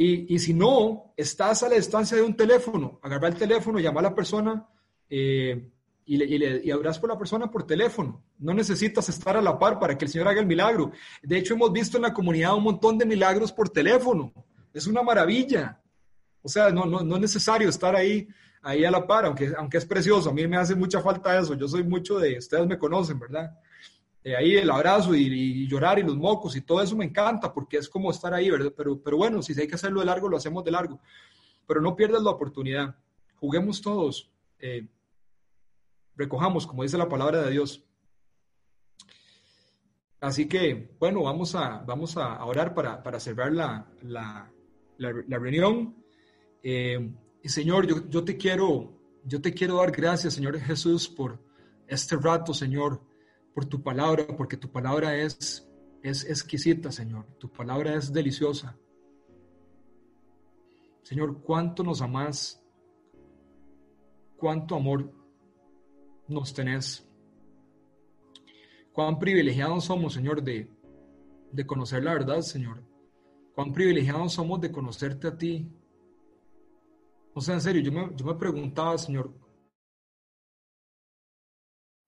Y, 0.04 0.39
si 0.39 0.56
no, 0.56 1.14
estás 1.16 1.62
a 1.62 1.70
la 1.70 1.76
distancia 1.76 2.18
de 2.18 2.24
un 2.24 2.36
teléfono, 2.36 2.99
agarra 3.04 3.28
el 3.28 3.36
teléfono, 3.36 3.78
llama 3.78 3.99
a 3.99 4.04
la 4.04 4.16
persona 4.16 4.68
eh, 5.08 5.70
y, 6.06 6.18
le, 6.18 6.26
y, 6.26 6.38
le, 6.39 6.82
por 6.99 7.08
la 7.08 7.20
persona 7.20 7.52
por 7.52 7.68
teléfono. 7.68 8.24
No 8.39 8.52
necesitas 8.56 9.08
estar 9.10 9.38
a 9.38 9.43
la 9.43 9.60
par 9.60 9.78
para 9.78 9.95
que 9.95 10.06
el 10.06 10.12
Señor 10.12 10.28
haga 10.28 10.39
el 10.39 10.47
milagro. 10.47 10.91
De 11.22 11.38
hecho, 11.38 11.54
hemos 11.54 11.72
visto 11.72 11.97
en 11.97 12.04
la 12.04 12.16
comunidad 12.16 12.56
un 12.56 12.64
montón 12.64 12.97
de 12.97 13.06
milagros 13.06 13.52
por 13.52 13.70
teléfono. 13.70 14.34
Es 14.74 14.88
una 14.88 15.04
maravilla. 15.04 15.80
O 16.41 16.49
sea, 16.49 16.72
no, 16.72 16.86
no, 16.86 17.02
no 17.02 17.16
es 17.18 17.22
necesario 17.22 17.70
estar 17.70 17.95
ahí, 17.95 18.28
ahí 18.64 18.84
a 18.84 18.89
la 18.89 19.06
par, 19.06 19.26
aunque, 19.26 19.54
aunque 19.56 19.78
es 19.78 19.86
precioso. 19.86 20.32
A 20.32 20.34
mí 20.34 20.47
me 20.47 20.58
hace 20.58 20.74
mucha 20.74 20.99
falta 21.02 21.38
eso. 21.38 21.54
Yo 21.54 21.68
soy 21.68 21.84
mucho 21.84 22.18
de, 22.18 22.39
ustedes 22.39 22.66
me 22.66 22.80
conocen, 22.80 23.20
¿verdad? 23.20 23.52
Ahí 24.24 24.56
el 24.56 24.70
abrazo 24.70 25.16
y, 25.16 25.68
llorar 25.68 25.98
y 25.98 26.04
los 26.04 26.16
mocos 26.16 26.56
y 26.56 26.62
todo 26.62 26.82
eso 26.82 26.96
me 26.96 27.06
encanta 27.06 27.52
porque 27.52 27.78
es 27.78 27.90
como 27.90 28.12
estar 28.12 28.34
ahí, 28.34 28.50
¿verdad? 28.50 28.72
Pero, 28.76 29.02
pero 29.02 29.18
bueno, 29.18 29.42
si 29.42 29.60
hay 29.60 29.68
que 29.68 29.76
hacerlo 29.76 30.00
de 30.00 30.06
largo, 30.06 30.30
lo 30.30 30.38
hacemos 30.38 30.64
de 30.64 30.72
largo. 30.72 31.00
Pero 31.66 31.82
no 31.82 31.96
pierdas 31.96 32.22
la 32.22 32.32
oportunidad. 32.32 32.96
Juguemos 33.40 33.82
todos. 33.82 34.32
Eh, 34.60 34.88
recojamos, 36.16 36.68
como 36.68 36.84
dice 36.84 36.98
la 36.98 37.10
palabra 37.10 37.42
de 37.42 37.52
Dios. 37.52 37.84
Así 40.20 40.48
que, 40.48 40.96
bueno, 41.00 41.24
vamos 41.24 41.56
a, 41.56 41.80
vamos 41.80 42.16
a 42.16 42.46
orar 42.46 42.76
para, 42.76 43.02
para 43.02 43.20
cerrar 43.20 43.52
la, 43.52 43.88
la, 44.04 44.52
la, 45.00 45.40
reunión. 45.40 45.96
Eh, 46.62 47.12
Señor, 47.44 47.88
yo, 47.88 48.08
yo, 48.08 48.24
te 48.24 48.38
quiero, 48.38 49.02
yo 49.26 49.42
te 49.42 49.52
quiero 49.52 49.78
dar 49.78 49.92
gracias, 49.92 50.36
Señor 50.36 50.60
Jesús, 50.60 51.10
por 51.10 51.40
este 51.88 52.18
rato, 52.18 52.54
Señor 52.54 53.02
por 53.54 53.66
tu 53.66 53.82
palabra, 53.82 54.26
porque 54.38 54.58
tu 54.58 54.72
palabra 54.72 55.18
es, 55.18 55.68
es 56.02 56.24
exquisita, 56.24 56.91
Señor. 56.91 57.26
Tu 57.38 57.49
palabra 57.49 57.95
es 57.95 58.12
deliciosa. 58.12 58.78
Señor, 61.04 61.41
cuánto 61.41 61.84
nos 61.84 62.02
amás, 62.02 62.64
cuánto 64.38 64.76
amor 64.76 65.12
nos 66.28 66.54
tenés. 66.54 67.08
Cuán 68.93 69.20
privilegiados 69.20 69.86
somos, 69.86 70.14
Señor, 70.14 70.43
de, 70.43 70.70
de 71.52 71.66
conocer 71.66 72.04
la 72.04 72.14
verdad, 72.14 72.41
Señor. 72.41 72.84
Cuán 73.56 73.74
privilegiados 73.74 74.34
somos 74.34 74.60
de 74.62 74.72
conocerte 74.72 75.28
a 75.28 75.38
ti. 75.38 75.70
O 77.34 77.41
sea, 77.41 77.56
en 77.56 77.62
serio, 77.62 77.82
yo 77.82 77.91
me, 77.91 78.16
yo 78.16 78.26
me 78.26 78.36
preguntaba, 78.36 78.97
Señor, 78.97 79.34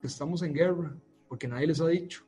estamos 0.01 0.41
en 0.41 0.53
guerra, 0.53 0.97
porque 1.33 1.47
nadie 1.47 1.65
les 1.65 1.81
ha 1.81 1.87
dicho. 1.87 2.23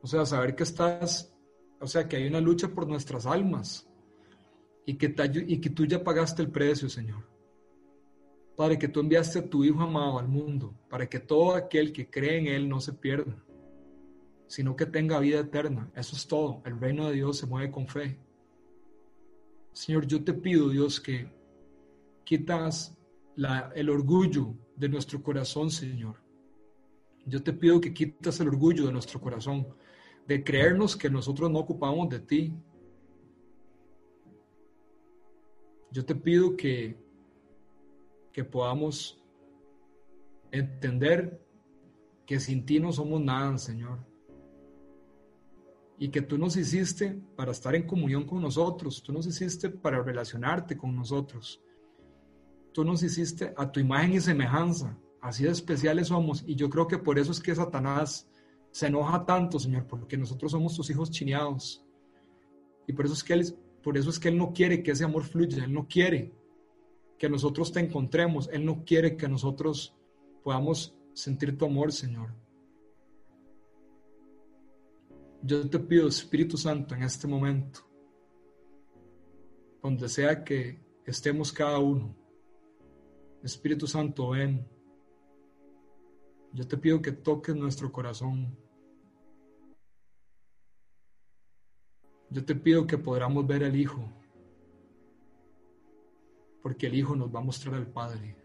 O 0.00 0.06
sea, 0.06 0.24
saber 0.24 0.54
que 0.54 0.62
estás, 0.62 1.36
o 1.80 1.88
sea, 1.88 2.06
que 2.06 2.14
hay 2.14 2.28
una 2.28 2.40
lucha 2.40 2.68
por 2.68 2.86
nuestras 2.86 3.26
almas 3.26 3.90
y 4.84 4.94
que, 4.94 5.08
tú 5.08 5.84
ya 5.84 6.04
pagaste 6.04 6.42
el 6.42 6.52
precio, 6.52 6.88
Señor. 6.88 7.28
Padre, 8.54 8.78
que 8.78 8.86
tú 8.86 9.00
enviaste 9.00 9.40
a 9.40 9.50
tu 9.50 9.64
Hijo 9.64 9.82
amado 9.82 10.20
al 10.20 10.28
mundo 10.28 10.72
para 10.88 11.08
que 11.08 11.18
todo 11.18 11.56
aquel 11.56 11.92
que 11.92 12.08
cree 12.08 12.38
en 12.38 12.46
Él 12.46 12.68
no 12.68 12.80
se 12.80 12.92
pierda, 12.92 13.36
sino 14.46 14.76
que 14.76 14.86
tenga 14.86 15.18
vida 15.18 15.40
eterna. 15.40 15.90
Eso 15.96 16.14
es 16.14 16.28
todo. 16.28 16.62
El 16.64 16.78
reino 16.78 17.08
de 17.08 17.14
Dios 17.14 17.38
se 17.38 17.46
mueve 17.46 17.72
con 17.72 17.88
fe. 17.88 18.16
Señor, 19.72 20.06
yo 20.06 20.22
te 20.22 20.34
pido, 20.34 20.68
Dios, 20.68 21.00
que 21.00 21.28
quitas 22.22 22.95
el 23.74 23.90
orgullo 23.90 24.54
de 24.76 24.88
nuestro 24.88 25.22
corazón, 25.22 25.70
Señor. 25.70 26.16
Yo 27.26 27.42
te 27.42 27.52
pido 27.52 27.80
que 27.80 27.92
quitas 27.92 28.40
el 28.40 28.48
orgullo 28.48 28.86
de 28.86 28.92
nuestro 28.92 29.20
corazón, 29.20 29.66
de 30.26 30.42
creernos 30.42 30.96
que 30.96 31.10
nosotros 31.10 31.50
no 31.50 31.58
ocupamos 31.58 32.08
de 32.08 32.20
ti. 32.20 32.54
Yo 35.90 36.04
te 36.04 36.14
pido 36.14 36.56
que, 36.56 36.96
que 38.32 38.44
podamos 38.44 39.22
entender 40.50 41.40
que 42.24 42.40
sin 42.40 42.64
ti 42.64 42.80
no 42.80 42.92
somos 42.92 43.20
nada, 43.20 43.58
Señor. 43.58 43.98
Y 45.98 46.08
que 46.08 46.22
tú 46.22 46.38
nos 46.38 46.56
hiciste 46.56 47.18
para 47.36 47.52
estar 47.52 47.74
en 47.74 47.86
comunión 47.86 48.24
con 48.24 48.40
nosotros, 48.42 49.02
tú 49.02 49.12
nos 49.12 49.26
hiciste 49.26 49.70
para 49.70 50.02
relacionarte 50.02 50.76
con 50.76 50.94
nosotros 50.94 51.62
tú 52.76 52.84
nos 52.84 53.02
hiciste 53.02 53.54
a 53.56 53.72
tu 53.72 53.80
imagen 53.80 54.12
y 54.12 54.20
semejanza, 54.20 54.94
así 55.22 55.44
de 55.44 55.50
especiales 55.50 56.08
somos, 56.08 56.44
y 56.46 56.56
yo 56.56 56.68
creo 56.68 56.86
que 56.86 56.98
por 56.98 57.18
eso 57.18 57.32
es 57.32 57.40
que 57.40 57.54
Satanás 57.54 58.28
se 58.70 58.88
enoja 58.88 59.24
tanto, 59.24 59.58
Señor, 59.58 59.86
porque 59.86 60.18
nosotros 60.18 60.52
somos 60.52 60.76
tus 60.76 60.90
hijos 60.90 61.10
chineados. 61.10 61.82
Y 62.86 62.92
por 62.92 63.06
eso 63.06 63.14
es 63.14 63.24
que 63.24 63.32
él, 63.32 63.56
por 63.82 63.96
eso 63.96 64.10
es 64.10 64.18
que 64.18 64.28
él 64.28 64.36
no 64.36 64.52
quiere 64.52 64.82
que 64.82 64.90
ese 64.90 65.04
amor 65.04 65.24
fluya, 65.24 65.64
él 65.64 65.72
no 65.72 65.88
quiere 65.88 66.34
que 67.16 67.30
nosotros 67.30 67.72
te 67.72 67.80
encontremos, 67.80 68.50
él 68.52 68.66
no 68.66 68.84
quiere 68.84 69.16
que 69.16 69.26
nosotros 69.26 69.96
podamos 70.44 70.94
sentir 71.14 71.56
tu 71.56 71.64
amor, 71.64 71.90
Señor. 71.92 72.34
Yo 75.40 75.66
te 75.66 75.78
pido, 75.78 76.08
Espíritu 76.08 76.58
Santo, 76.58 76.94
en 76.94 77.04
este 77.04 77.26
momento, 77.26 77.80
donde 79.82 80.10
sea 80.10 80.44
que 80.44 80.78
estemos 81.06 81.50
cada 81.50 81.78
uno, 81.78 82.25
Espíritu 83.46 83.86
Santo, 83.86 84.30
ven. 84.30 84.66
Yo 86.52 86.66
te 86.66 86.76
pido 86.76 87.00
que 87.00 87.12
toques 87.12 87.54
nuestro 87.54 87.92
corazón. 87.92 88.58
Yo 92.28 92.44
te 92.44 92.56
pido 92.56 92.88
que 92.88 92.98
podamos 92.98 93.46
ver 93.46 93.62
al 93.62 93.76
Hijo, 93.76 94.02
porque 96.60 96.88
el 96.88 96.96
Hijo 96.96 97.14
nos 97.14 97.32
va 97.32 97.38
a 97.38 97.44
mostrar 97.44 97.76
al 97.76 97.86
Padre. 97.86 98.36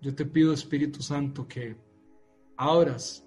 Yo 0.00 0.12
te 0.12 0.26
pido, 0.26 0.52
Espíritu 0.52 1.00
Santo, 1.02 1.46
que 1.46 1.76
abras 2.56 3.24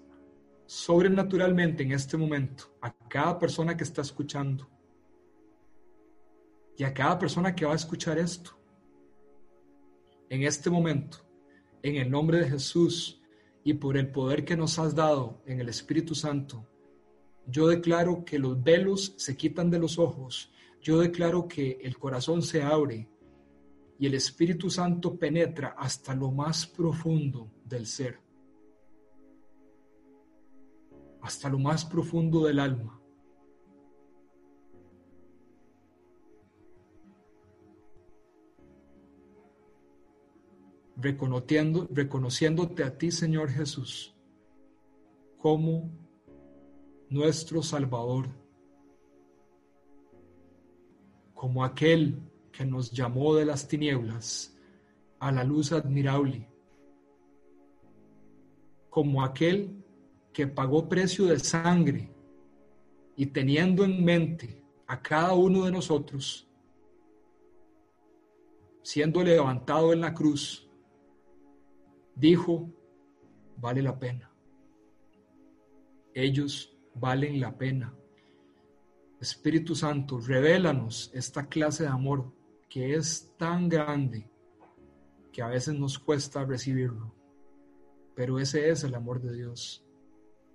sobrenaturalmente 0.66 1.82
en 1.82 1.92
este 1.92 2.18
momento 2.18 2.76
a 2.82 2.92
cada 3.08 3.38
persona 3.38 3.74
que 3.74 3.84
está 3.84 4.02
escuchando 4.02 4.75
y 6.76 6.84
a 6.84 6.92
cada 6.92 7.18
persona 7.18 7.54
que 7.54 7.64
va 7.64 7.72
a 7.72 7.76
escuchar 7.76 8.18
esto. 8.18 8.50
En 10.28 10.42
este 10.42 10.70
momento, 10.70 11.18
en 11.82 11.96
el 11.96 12.10
nombre 12.10 12.40
de 12.40 12.50
Jesús 12.50 13.22
y 13.64 13.74
por 13.74 13.96
el 13.96 14.10
poder 14.10 14.44
que 14.44 14.56
nos 14.56 14.78
has 14.78 14.94
dado 14.94 15.42
en 15.46 15.60
el 15.60 15.68
Espíritu 15.68 16.14
Santo, 16.14 16.66
yo 17.46 17.68
declaro 17.68 18.24
que 18.24 18.38
los 18.38 18.62
velos 18.62 19.14
se 19.16 19.36
quitan 19.36 19.70
de 19.70 19.78
los 19.78 19.98
ojos, 19.98 20.52
yo 20.80 20.98
declaro 20.98 21.46
que 21.46 21.78
el 21.82 21.96
corazón 21.96 22.42
se 22.42 22.62
abre 22.62 23.08
y 23.98 24.06
el 24.06 24.14
Espíritu 24.14 24.68
Santo 24.68 25.16
penetra 25.16 25.74
hasta 25.78 26.14
lo 26.14 26.30
más 26.30 26.66
profundo 26.66 27.50
del 27.64 27.86
ser, 27.86 28.20
hasta 31.22 31.48
lo 31.48 31.58
más 31.58 31.84
profundo 31.84 32.44
del 32.44 32.58
alma. 32.58 33.00
Reconociendo, 41.06 41.86
reconociéndote 41.92 42.82
a 42.82 42.98
ti, 42.98 43.12
Señor 43.12 43.48
Jesús, 43.50 44.12
como 45.38 45.88
nuestro 47.08 47.62
Salvador, 47.62 48.26
como 51.32 51.62
aquel 51.62 52.18
que 52.50 52.64
nos 52.64 52.90
llamó 52.90 53.36
de 53.36 53.44
las 53.44 53.68
tinieblas 53.68 54.58
a 55.20 55.30
la 55.30 55.44
luz 55.44 55.70
admirable, 55.70 56.48
como 58.90 59.22
aquel 59.22 59.84
que 60.32 60.48
pagó 60.48 60.88
precio 60.88 61.26
de 61.26 61.38
sangre 61.38 62.10
y 63.14 63.26
teniendo 63.26 63.84
en 63.84 64.04
mente 64.04 64.60
a 64.88 65.00
cada 65.00 65.34
uno 65.34 65.66
de 65.66 65.70
nosotros, 65.70 66.48
siendo 68.82 69.22
levantado 69.22 69.92
en 69.92 70.00
la 70.00 70.12
cruz, 70.12 70.65
dijo, 72.16 72.72
vale 73.58 73.82
la 73.82 73.98
pena. 73.98 74.32
Ellos 76.14 76.74
valen 76.94 77.40
la 77.40 77.56
pena. 77.56 77.94
Espíritu 79.20 79.74
Santo, 79.74 80.18
revélanos 80.18 81.10
esta 81.14 81.46
clase 81.46 81.84
de 81.84 81.90
amor 81.90 82.32
que 82.68 82.94
es 82.94 83.34
tan 83.36 83.68
grande 83.68 84.28
que 85.32 85.42
a 85.42 85.48
veces 85.48 85.78
nos 85.78 85.98
cuesta 85.98 86.44
recibirlo. 86.44 87.14
Pero 88.14 88.38
ese 88.38 88.70
es 88.70 88.82
el 88.84 88.94
amor 88.94 89.20
de 89.20 89.34
Dios. 89.34 89.84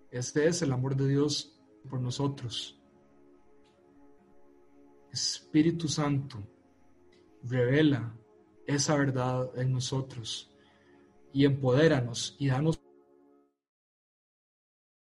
Este 0.10 0.48
es 0.48 0.62
el 0.64 0.72
amor 0.72 0.96
de 0.96 1.08
Dios 1.08 1.60
por 1.88 2.02
nosotros. 2.02 2.80
Espíritu 5.12 5.88
Santo, 5.88 6.40
revela 7.44 8.16
esa 8.66 8.96
verdad 8.96 9.52
en 9.60 9.74
nosotros 9.74 10.51
y 11.34 11.46
empodéranos 11.46 12.36
y 12.40 12.48
danos 12.48 12.80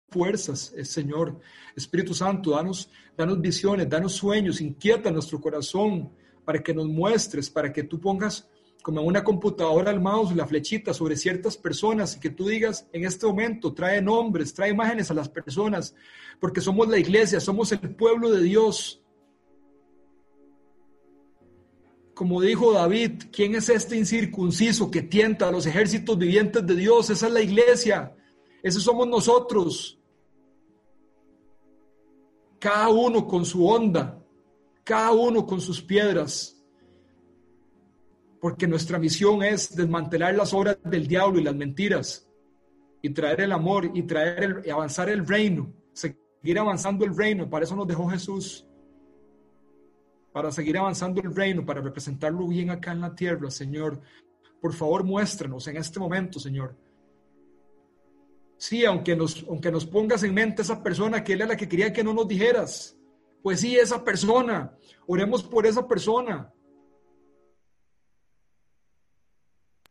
fuerzas, 0.09 0.73
eh, 0.75 0.85
Señor. 0.85 1.39
Espíritu 1.75 2.13
Santo, 2.13 2.51
danos, 2.51 2.89
danos 3.15 3.39
visiones, 3.39 3.89
danos 3.89 4.13
sueños, 4.13 4.61
inquieta 4.61 5.11
nuestro 5.11 5.39
corazón 5.39 6.11
para 6.43 6.61
que 6.61 6.73
nos 6.73 6.87
muestres, 6.87 7.49
para 7.49 7.71
que 7.71 7.83
tú 7.83 7.99
pongas 7.99 8.49
como 8.81 9.01
una 9.01 9.23
computadora 9.23 9.91
el 9.91 9.99
mouse, 9.99 10.35
la 10.35 10.47
flechita 10.47 10.93
sobre 10.93 11.15
ciertas 11.15 11.57
personas 11.57 12.15
y 12.15 12.19
que 12.19 12.29
tú 12.29 12.47
digas 12.47 12.87
en 12.93 13.05
este 13.05 13.27
momento, 13.27 13.73
trae 13.73 14.01
nombres, 14.01 14.53
trae 14.53 14.71
imágenes 14.71 15.11
a 15.11 15.13
las 15.13 15.29
personas, 15.29 15.93
porque 16.39 16.61
somos 16.61 16.87
la 16.87 16.97
iglesia, 16.97 17.39
somos 17.39 17.71
el 17.71 17.95
pueblo 17.95 18.31
de 18.31 18.41
Dios. 18.41 19.01
Como 22.19 22.41
dijo 22.41 22.73
David, 22.73 23.23
¿quién 23.31 23.55
es 23.55 23.69
este 23.69 23.95
incircunciso 23.95 24.91
que 24.91 25.03
tienta 25.03 25.47
a 25.47 25.53
los 25.53 25.65
ejércitos 25.65 26.17
vivientes 26.17 26.67
de 26.67 26.75
Dios? 26.75 27.09
Esa 27.09 27.27
es 27.27 27.31
la 27.31 27.41
iglesia. 27.41 28.13
Esos 28.61 28.83
somos 28.83 29.07
nosotros. 29.07 29.97
Cada 32.59 32.89
uno 32.89 33.25
con 33.25 33.45
su 33.45 33.65
onda, 33.65 34.21
cada 34.83 35.13
uno 35.13 35.45
con 35.45 35.61
sus 35.61 35.81
piedras. 35.81 36.61
Porque 38.41 38.67
nuestra 38.67 38.99
misión 38.99 39.41
es 39.41 39.73
desmantelar 39.73 40.35
las 40.35 40.53
obras 40.53 40.77
del 40.83 41.07
diablo 41.07 41.39
y 41.39 41.43
las 41.45 41.55
mentiras 41.55 42.29
y 43.01 43.11
traer 43.11 43.39
el 43.39 43.53
amor 43.53 43.91
y 43.93 44.03
traer 44.03 44.43
el, 44.43 44.61
y 44.65 44.69
avanzar 44.69 45.07
el 45.07 45.25
reino, 45.25 45.71
seguir 45.93 46.59
avanzando 46.59 47.05
el 47.05 47.15
reino. 47.15 47.49
Para 47.49 47.63
eso 47.63 47.77
nos 47.77 47.87
dejó 47.87 48.09
Jesús 48.09 48.68
para 50.31 50.51
seguir 50.51 50.77
avanzando 50.77 51.21
el 51.21 51.35
reino, 51.35 51.65
para 51.65 51.81
representarlo 51.81 52.47
bien 52.47 52.69
acá 52.69 52.91
en 52.91 53.01
la 53.01 53.15
tierra, 53.15 53.49
Señor. 53.49 53.99
Por 54.61 54.73
favor, 54.73 55.03
muéstranos 55.03 55.67
en 55.67 55.77
este 55.77 55.99
momento, 55.99 56.39
Señor. 56.39 56.75
Sí, 58.57 58.83
aunque 58.85 59.15
nos, 59.15 59.45
aunque 59.47 59.71
nos 59.71 59.85
pongas 59.85 60.21
en 60.23 60.33
mente 60.33 60.61
esa 60.61 60.83
persona 60.83 61.23
que 61.23 61.33
él 61.33 61.41
era 61.41 61.49
la 61.49 61.57
que 61.57 61.69
quería 61.69 61.93
que 61.93 62.03
no 62.03 62.13
nos 62.13 62.27
dijeras. 62.27 62.95
Pues 63.41 63.61
sí, 63.61 63.77
esa 63.77 64.03
persona. 64.03 64.77
Oremos 65.07 65.43
por 65.43 65.65
esa 65.65 65.87
persona. 65.87 66.53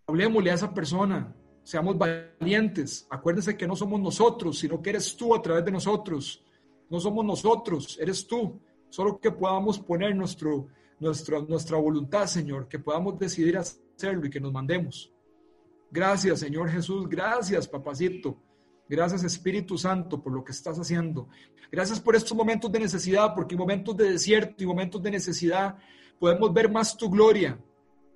Hablemosle 0.06 0.50
a 0.50 0.54
esa 0.54 0.72
persona. 0.72 1.34
Seamos 1.62 1.96
valientes. 1.96 3.06
Acuérdense 3.10 3.56
que 3.56 3.66
no 3.66 3.74
somos 3.74 4.00
nosotros, 4.00 4.58
sino 4.58 4.80
que 4.80 4.90
eres 4.90 5.16
tú 5.16 5.34
a 5.34 5.42
través 5.42 5.64
de 5.64 5.72
nosotros. 5.72 6.44
No 6.90 7.00
somos 7.00 7.24
nosotros, 7.24 7.98
eres 8.00 8.26
tú. 8.26 8.60
Solo 8.90 9.18
que 9.18 9.30
podamos 9.30 9.78
poner 9.78 10.14
nuestro, 10.16 10.68
nuestra, 10.98 11.40
nuestra 11.40 11.76
voluntad, 11.78 12.26
Señor, 12.26 12.68
que 12.68 12.78
podamos 12.78 13.18
decidir 13.18 13.56
hacerlo 13.58 14.26
y 14.26 14.30
que 14.30 14.40
nos 14.40 14.52
mandemos. 14.52 15.12
Gracias, 15.90 16.40
Señor 16.40 16.70
Jesús. 16.70 17.08
Gracias, 17.08 17.66
papacito. 17.66 18.36
Gracias, 18.88 19.22
Espíritu 19.24 19.76
Santo, 19.76 20.22
por 20.22 20.32
lo 20.32 20.42
que 20.42 20.52
estás 20.52 20.78
haciendo. 20.78 21.28
Gracias 21.70 22.00
por 22.00 22.16
estos 22.16 22.36
momentos 22.36 22.72
de 22.72 22.80
necesidad, 22.80 23.34
porque 23.34 23.54
en 23.54 23.58
momentos 23.58 23.96
de 23.96 24.12
desierto 24.12 24.64
y 24.64 24.66
momentos 24.66 25.02
de 25.02 25.10
necesidad 25.10 25.76
podemos 26.18 26.52
ver 26.52 26.70
más 26.70 26.96
tu 26.96 27.10
gloria, 27.10 27.58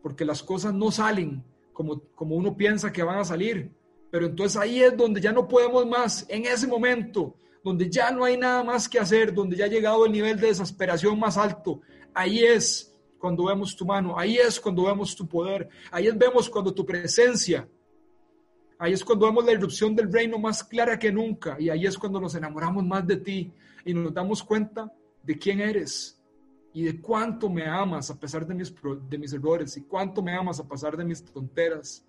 porque 0.03 0.25
las 0.25 0.43
cosas 0.43 0.73
no 0.73 0.91
salen 0.91 1.45
como, 1.73 2.01
como 2.15 2.37
uno 2.37 2.57
piensa 2.57 2.93
que 2.93 3.03
van 3.03 3.19
a 3.19 3.25
salir. 3.25 3.71
Pero 4.11 4.27
entonces 4.27 4.61
ahí 4.61 4.83
es 4.83 4.97
donde 4.97 5.21
ya 5.21 5.33
no 5.33 5.47
podemos 5.47 5.87
más, 5.87 6.27
en 6.29 6.47
ese 6.47 6.67
momento, 6.67 7.35
donde 7.63 7.89
ya 7.89 8.11
no 8.11 8.25
hay 8.25 8.37
nada 8.37 8.65
más 8.65 8.89
que 8.89 8.99
hacer, 8.99 9.33
donde 9.33 9.57
ya 9.57 9.67
ha 9.67 9.69
llegado 9.69 10.05
el 10.07 10.13
nivel 10.13 10.39
de 10.39 10.49
desesperación 10.49 11.19
más 11.19 11.37
alto. 11.37 11.81
Ahí 12.13 12.45
es 12.45 12.95
cuando 13.19 13.45
vemos 13.45 13.77
tu 13.77 13.87
mano, 13.87 14.19
ahí 14.19 14.37
es 14.37 14.61
cuando 14.61 14.85
vemos 14.85 15.15
tu 15.15 15.27
poder, 15.29 15.69
ahí 15.91 16.09
es 16.09 16.19
vemos 16.19 16.51
cuando 16.51 16.75
tu 16.75 16.85
presencia 16.85 17.69
Ahí 18.83 18.95
es 18.95 19.05
cuando 19.05 19.27
vemos 19.27 19.45
la 19.45 19.53
irrupción 19.53 19.95
del 19.95 20.13
reino 20.13 20.41
más 20.41 20.65
clara 20.65 20.99
que 20.99 21.13
nunca 21.13 21.57
y 21.57 21.71
ahí 21.71 21.87
es 21.87 21.97
cuando 21.97 22.21
nos 22.21 22.35
enamoramos 22.35 22.85
más 22.85 23.07
de 23.07 23.17
ti 23.17 23.53
y 23.85 23.95
nos 23.95 24.13
damos 24.13 24.43
cuenta 24.43 24.93
de 25.23 25.39
quién 25.39 25.61
eres 25.61 26.21
y 26.75 26.83
de 26.83 27.01
cuánto 27.01 27.49
me 27.49 27.65
amas 27.65 28.11
a 28.11 28.19
pesar 28.19 28.45
de 28.45 28.55
mis, 28.55 28.75
de 29.09 29.19
mis 29.19 29.33
errores 29.33 29.77
y 29.77 29.83
cuánto 29.83 30.21
me 30.21 30.35
amas 30.35 30.59
a 30.59 30.69
pesar 30.69 30.97
de 30.97 31.05
mis 31.05 31.25
tonteras. 31.25 32.05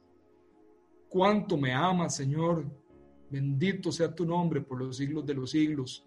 Cuánto 1.09 1.57
me 1.57 1.71
amas, 1.71 2.15
Señor. 2.15 2.65
Bendito 3.33 3.91
sea 3.91 4.13
tu 4.13 4.27
nombre 4.27 4.61
por 4.61 4.77
los 4.77 4.95
siglos 4.95 5.25
de 5.25 5.33
los 5.33 5.49
siglos. 5.49 6.05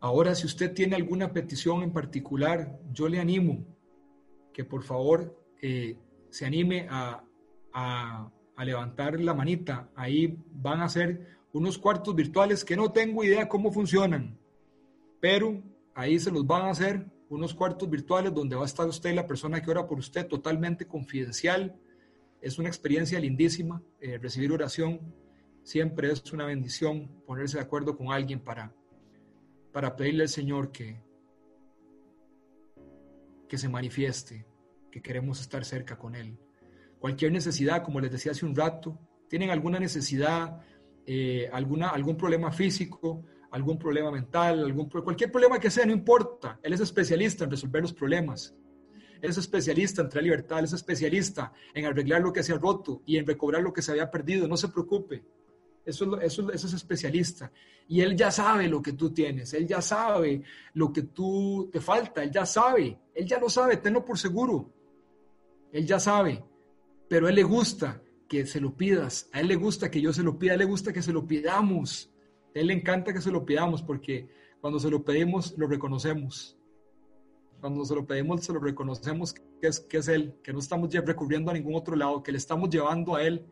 Ahora, 0.00 0.34
si 0.34 0.46
usted 0.46 0.72
tiene 0.72 0.96
alguna 0.96 1.30
petición 1.30 1.82
en 1.82 1.92
particular, 1.92 2.80
yo 2.90 3.06
le 3.06 3.20
animo 3.20 3.66
que 4.50 4.64
por 4.64 4.82
favor 4.82 5.38
eh, 5.60 5.98
se 6.30 6.46
anime 6.46 6.86
a, 6.88 7.22
a, 7.74 8.32
levantar 8.64 9.20
la 9.20 9.34
manita. 9.34 9.90
Ahí 9.94 10.38
van 10.50 10.80
a 10.80 10.88
ser 10.88 11.36
unos 11.52 11.76
cuartos 11.76 12.14
virtuales 12.14 12.64
que 12.64 12.74
no 12.74 12.92
tengo 12.92 13.22
idea 13.24 13.50
cómo 13.50 13.72
funcionan, 13.72 14.38
pero 15.20 15.62
ahí 15.94 16.18
se 16.18 16.30
los 16.30 16.46
van 16.46 16.62
a 16.62 16.70
hacer 16.70 17.04
unos 17.28 17.52
cuartos 17.52 17.90
virtuales 17.90 18.32
donde 18.32 18.56
va 18.56 18.62
a 18.62 18.66
estar 18.72 18.88
usted, 18.88 19.14
la 19.14 19.26
persona 19.26 19.60
que 19.60 19.70
ora 19.70 19.86
por 19.86 19.98
usted, 19.98 20.26
totalmente 20.26 20.86
confidencial. 20.86 21.78
Es 22.42 22.58
una 22.58 22.68
experiencia 22.68 23.18
lindísima. 23.18 23.82
Eh, 24.00 24.18
recibir 24.18 24.52
oración 24.52 25.14
siempre 25.62 26.12
es 26.12 26.30
una 26.32 26.44
bendición, 26.44 27.22
ponerse 27.24 27.56
de 27.56 27.62
acuerdo 27.62 27.96
con 27.96 28.12
alguien 28.12 28.40
para, 28.40 28.74
para 29.72 29.96
pedirle 29.96 30.24
al 30.24 30.28
Señor 30.28 30.70
que, 30.72 31.00
que 33.48 33.56
se 33.56 33.68
manifieste, 33.68 34.44
que 34.90 35.00
queremos 35.00 35.40
estar 35.40 35.64
cerca 35.64 35.96
con 35.96 36.14
Él 36.14 36.36
cualquier 37.02 37.32
necesidad, 37.32 37.82
como 37.82 38.00
les 38.00 38.12
decía 38.12 38.30
hace 38.30 38.46
un 38.46 38.54
rato, 38.54 38.96
tienen 39.28 39.50
alguna 39.50 39.80
necesidad, 39.80 40.60
eh, 41.04 41.50
alguna, 41.52 41.88
algún 41.88 42.16
problema 42.16 42.52
físico, 42.52 43.24
algún 43.50 43.76
problema 43.76 44.12
mental, 44.12 44.60
algún, 44.60 44.88
cualquier 44.88 45.32
problema 45.32 45.58
que 45.58 45.68
sea, 45.68 45.84
no 45.84 45.92
importa. 45.92 46.60
Él 46.62 46.72
es 46.72 46.80
especialista 46.80 47.42
en 47.42 47.50
resolver 47.50 47.82
los 47.82 47.92
problemas. 47.92 48.54
Es 49.22 49.38
especialista 49.38 50.02
en 50.02 50.10
traer 50.10 50.24
libertad, 50.24 50.58
él 50.58 50.66
es 50.66 50.74
especialista 50.74 51.52
en 51.72 51.86
arreglar 51.86 52.20
lo 52.20 52.32
que 52.32 52.42
se 52.42 52.52
ha 52.52 52.58
roto 52.58 53.00
y 53.06 53.16
en 53.16 53.26
recobrar 53.26 53.62
lo 53.62 53.72
que 53.72 53.80
se 53.80 53.92
había 53.92 54.10
perdido. 54.10 54.46
No 54.46 54.58
se 54.58 54.68
preocupe. 54.68 55.22
Eso, 55.86 56.20
es 56.20 56.74
especialista. 56.74 57.50
Y 57.88 58.02
él 58.02 58.14
ya 58.14 58.30
sabe 58.30 58.68
lo 58.68 58.82
que 58.82 58.92
tú 58.92 59.10
tienes, 59.10 59.54
él 59.54 59.66
ya 59.66 59.80
sabe 59.80 60.42
lo 60.74 60.92
que 60.92 61.02
tú 61.02 61.70
te 61.72 61.80
falta, 61.80 62.22
él 62.22 62.30
ya 62.30 62.44
sabe, 62.44 62.98
él 63.14 63.26
ya 63.26 63.38
lo 63.38 63.48
sabe, 63.48 63.78
tenlo 63.78 64.04
por 64.04 64.18
seguro. 64.18 64.70
Él 65.72 65.86
ya 65.86 65.98
sabe 65.98 66.44
pero 67.12 67.26
a 67.26 67.28
Él 67.28 67.36
le 67.36 67.42
gusta 67.42 68.00
que 68.26 68.46
se 68.46 68.58
lo 68.58 68.74
pidas, 68.74 69.28
a 69.32 69.40
Él 69.40 69.48
le 69.48 69.56
gusta 69.56 69.90
que 69.90 70.00
yo 70.00 70.14
se 70.14 70.22
lo 70.22 70.38
pida, 70.38 70.52
a 70.52 70.54
Él 70.54 70.60
le 70.60 70.64
gusta 70.64 70.94
que 70.94 71.02
se 71.02 71.12
lo 71.12 71.26
pidamos, 71.26 72.10
Él 72.54 72.68
le 72.68 72.72
encanta 72.72 73.12
que 73.12 73.20
se 73.20 73.30
lo 73.30 73.44
pidamos 73.44 73.82
porque 73.82 74.30
cuando 74.62 74.80
se 74.80 74.88
lo 74.88 75.04
pedimos 75.04 75.52
lo 75.58 75.66
reconocemos. 75.66 76.56
Cuando 77.62 77.84
se 77.84 77.94
lo 77.94 78.04
pedimos 78.04 78.44
se 78.44 78.52
lo 78.52 78.58
reconocemos 78.58 79.32
que 79.32 79.68
es, 79.68 79.78
que 79.78 79.98
es 79.98 80.08
Él, 80.08 80.34
que 80.42 80.52
no 80.52 80.58
estamos 80.58 80.92
recurriendo 80.92 81.48
a 81.48 81.54
ningún 81.54 81.76
otro 81.76 81.94
lado, 81.94 82.20
que 82.20 82.32
le 82.32 82.38
estamos 82.38 82.68
llevando 82.68 83.14
a 83.14 83.22
Él 83.22 83.46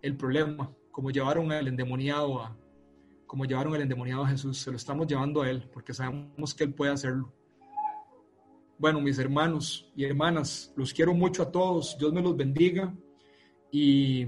el 0.00 0.16
problema, 0.16 0.72
como 0.90 1.10
llevaron 1.10 1.52
al 1.52 1.68
endemoniado 1.68 2.40
a, 2.40 2.56
como 3.26 3.44
llevaron 3.44 3.74
al 3.74 3.82
endemoniado 3.82 4.24
a 4.24 4.28
Jesús, 4.28 4.56
se 4.56 4.70
lo 4.70 4.78
estamos 4.78 5.06
llevando 5.06 5.42
a 5.42 5.50
Él 5.50 5.68
porque 5.70 5.92
sabemos 5.92 6.54
que 6.54 6.64
Él 6.64 6.72
puede 6.72 6.92
hacerlo. 6.92 7.34
Bueno, 8.78 8.98
mis 9.02 9.18
hermanos 9.18 9.92
y 9.94 10.04
hermanas, 10.04 10.72
los 10.74 10.94
quiero 10.94 11.12
mucho 11.12 11.42
a 11.42 11.52
todos. 11.52 11.98
Dios 11.98 12.14
me 12.14 12.22
los 12.22 12.34
bendiga 12.34 12.94
y 13.70 14.24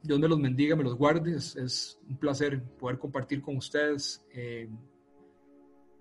Dios 0.00 0.20
me 0.20 0.28
los 0.28 0.40
bendiga, 0.40 0.76
me 0.76 0.84
los 0.84 0.94
guarde. 0.94 1.34
Es, 1.34 1.98
un 2.08 2.16
placer 2.18 2.62
poder 2.78 3.00
compartir 3.00 3.42
con 3.42 3.56
ustedes. 3.56 4.24
Eh, 4.32 4.68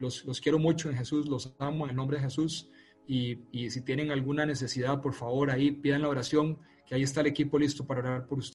los, 0.02 0.42
quiero 0.42 0.60
mucho 0.60 0.90
en 0.90 0.98
Jesús, 0.98 1.28
los 1.28 1.54
amo 1.60 1.86
en 1.86 1.92
el 1.92 1.96
nombre 1.96 2.18
de 2.18 2.24
Jesús. 2.24 2.70
Y, 3.08 3.40
y 3.52 3.70
si 3.70 3.82
tienen 3.82 4.12
alguna 4.12 4.46
necesidad, 4.46 5.02
por 5.02 5.14
favor, 5.14 5.52
ahí 5.52 5.72
pidan 5.72 6.02
la 6.02 6.10
oración, 6.10 6.60
que 6.86 6.96
ahí 6.96 7.04
está 7.04 7.22
el 7.22 7.28
equipo 7.28 7.58
listo 7.58 7.86
para 7.86 8.02
orar 8.02 8.28
por 8.28 8.40
ustedes. 8.40 8.50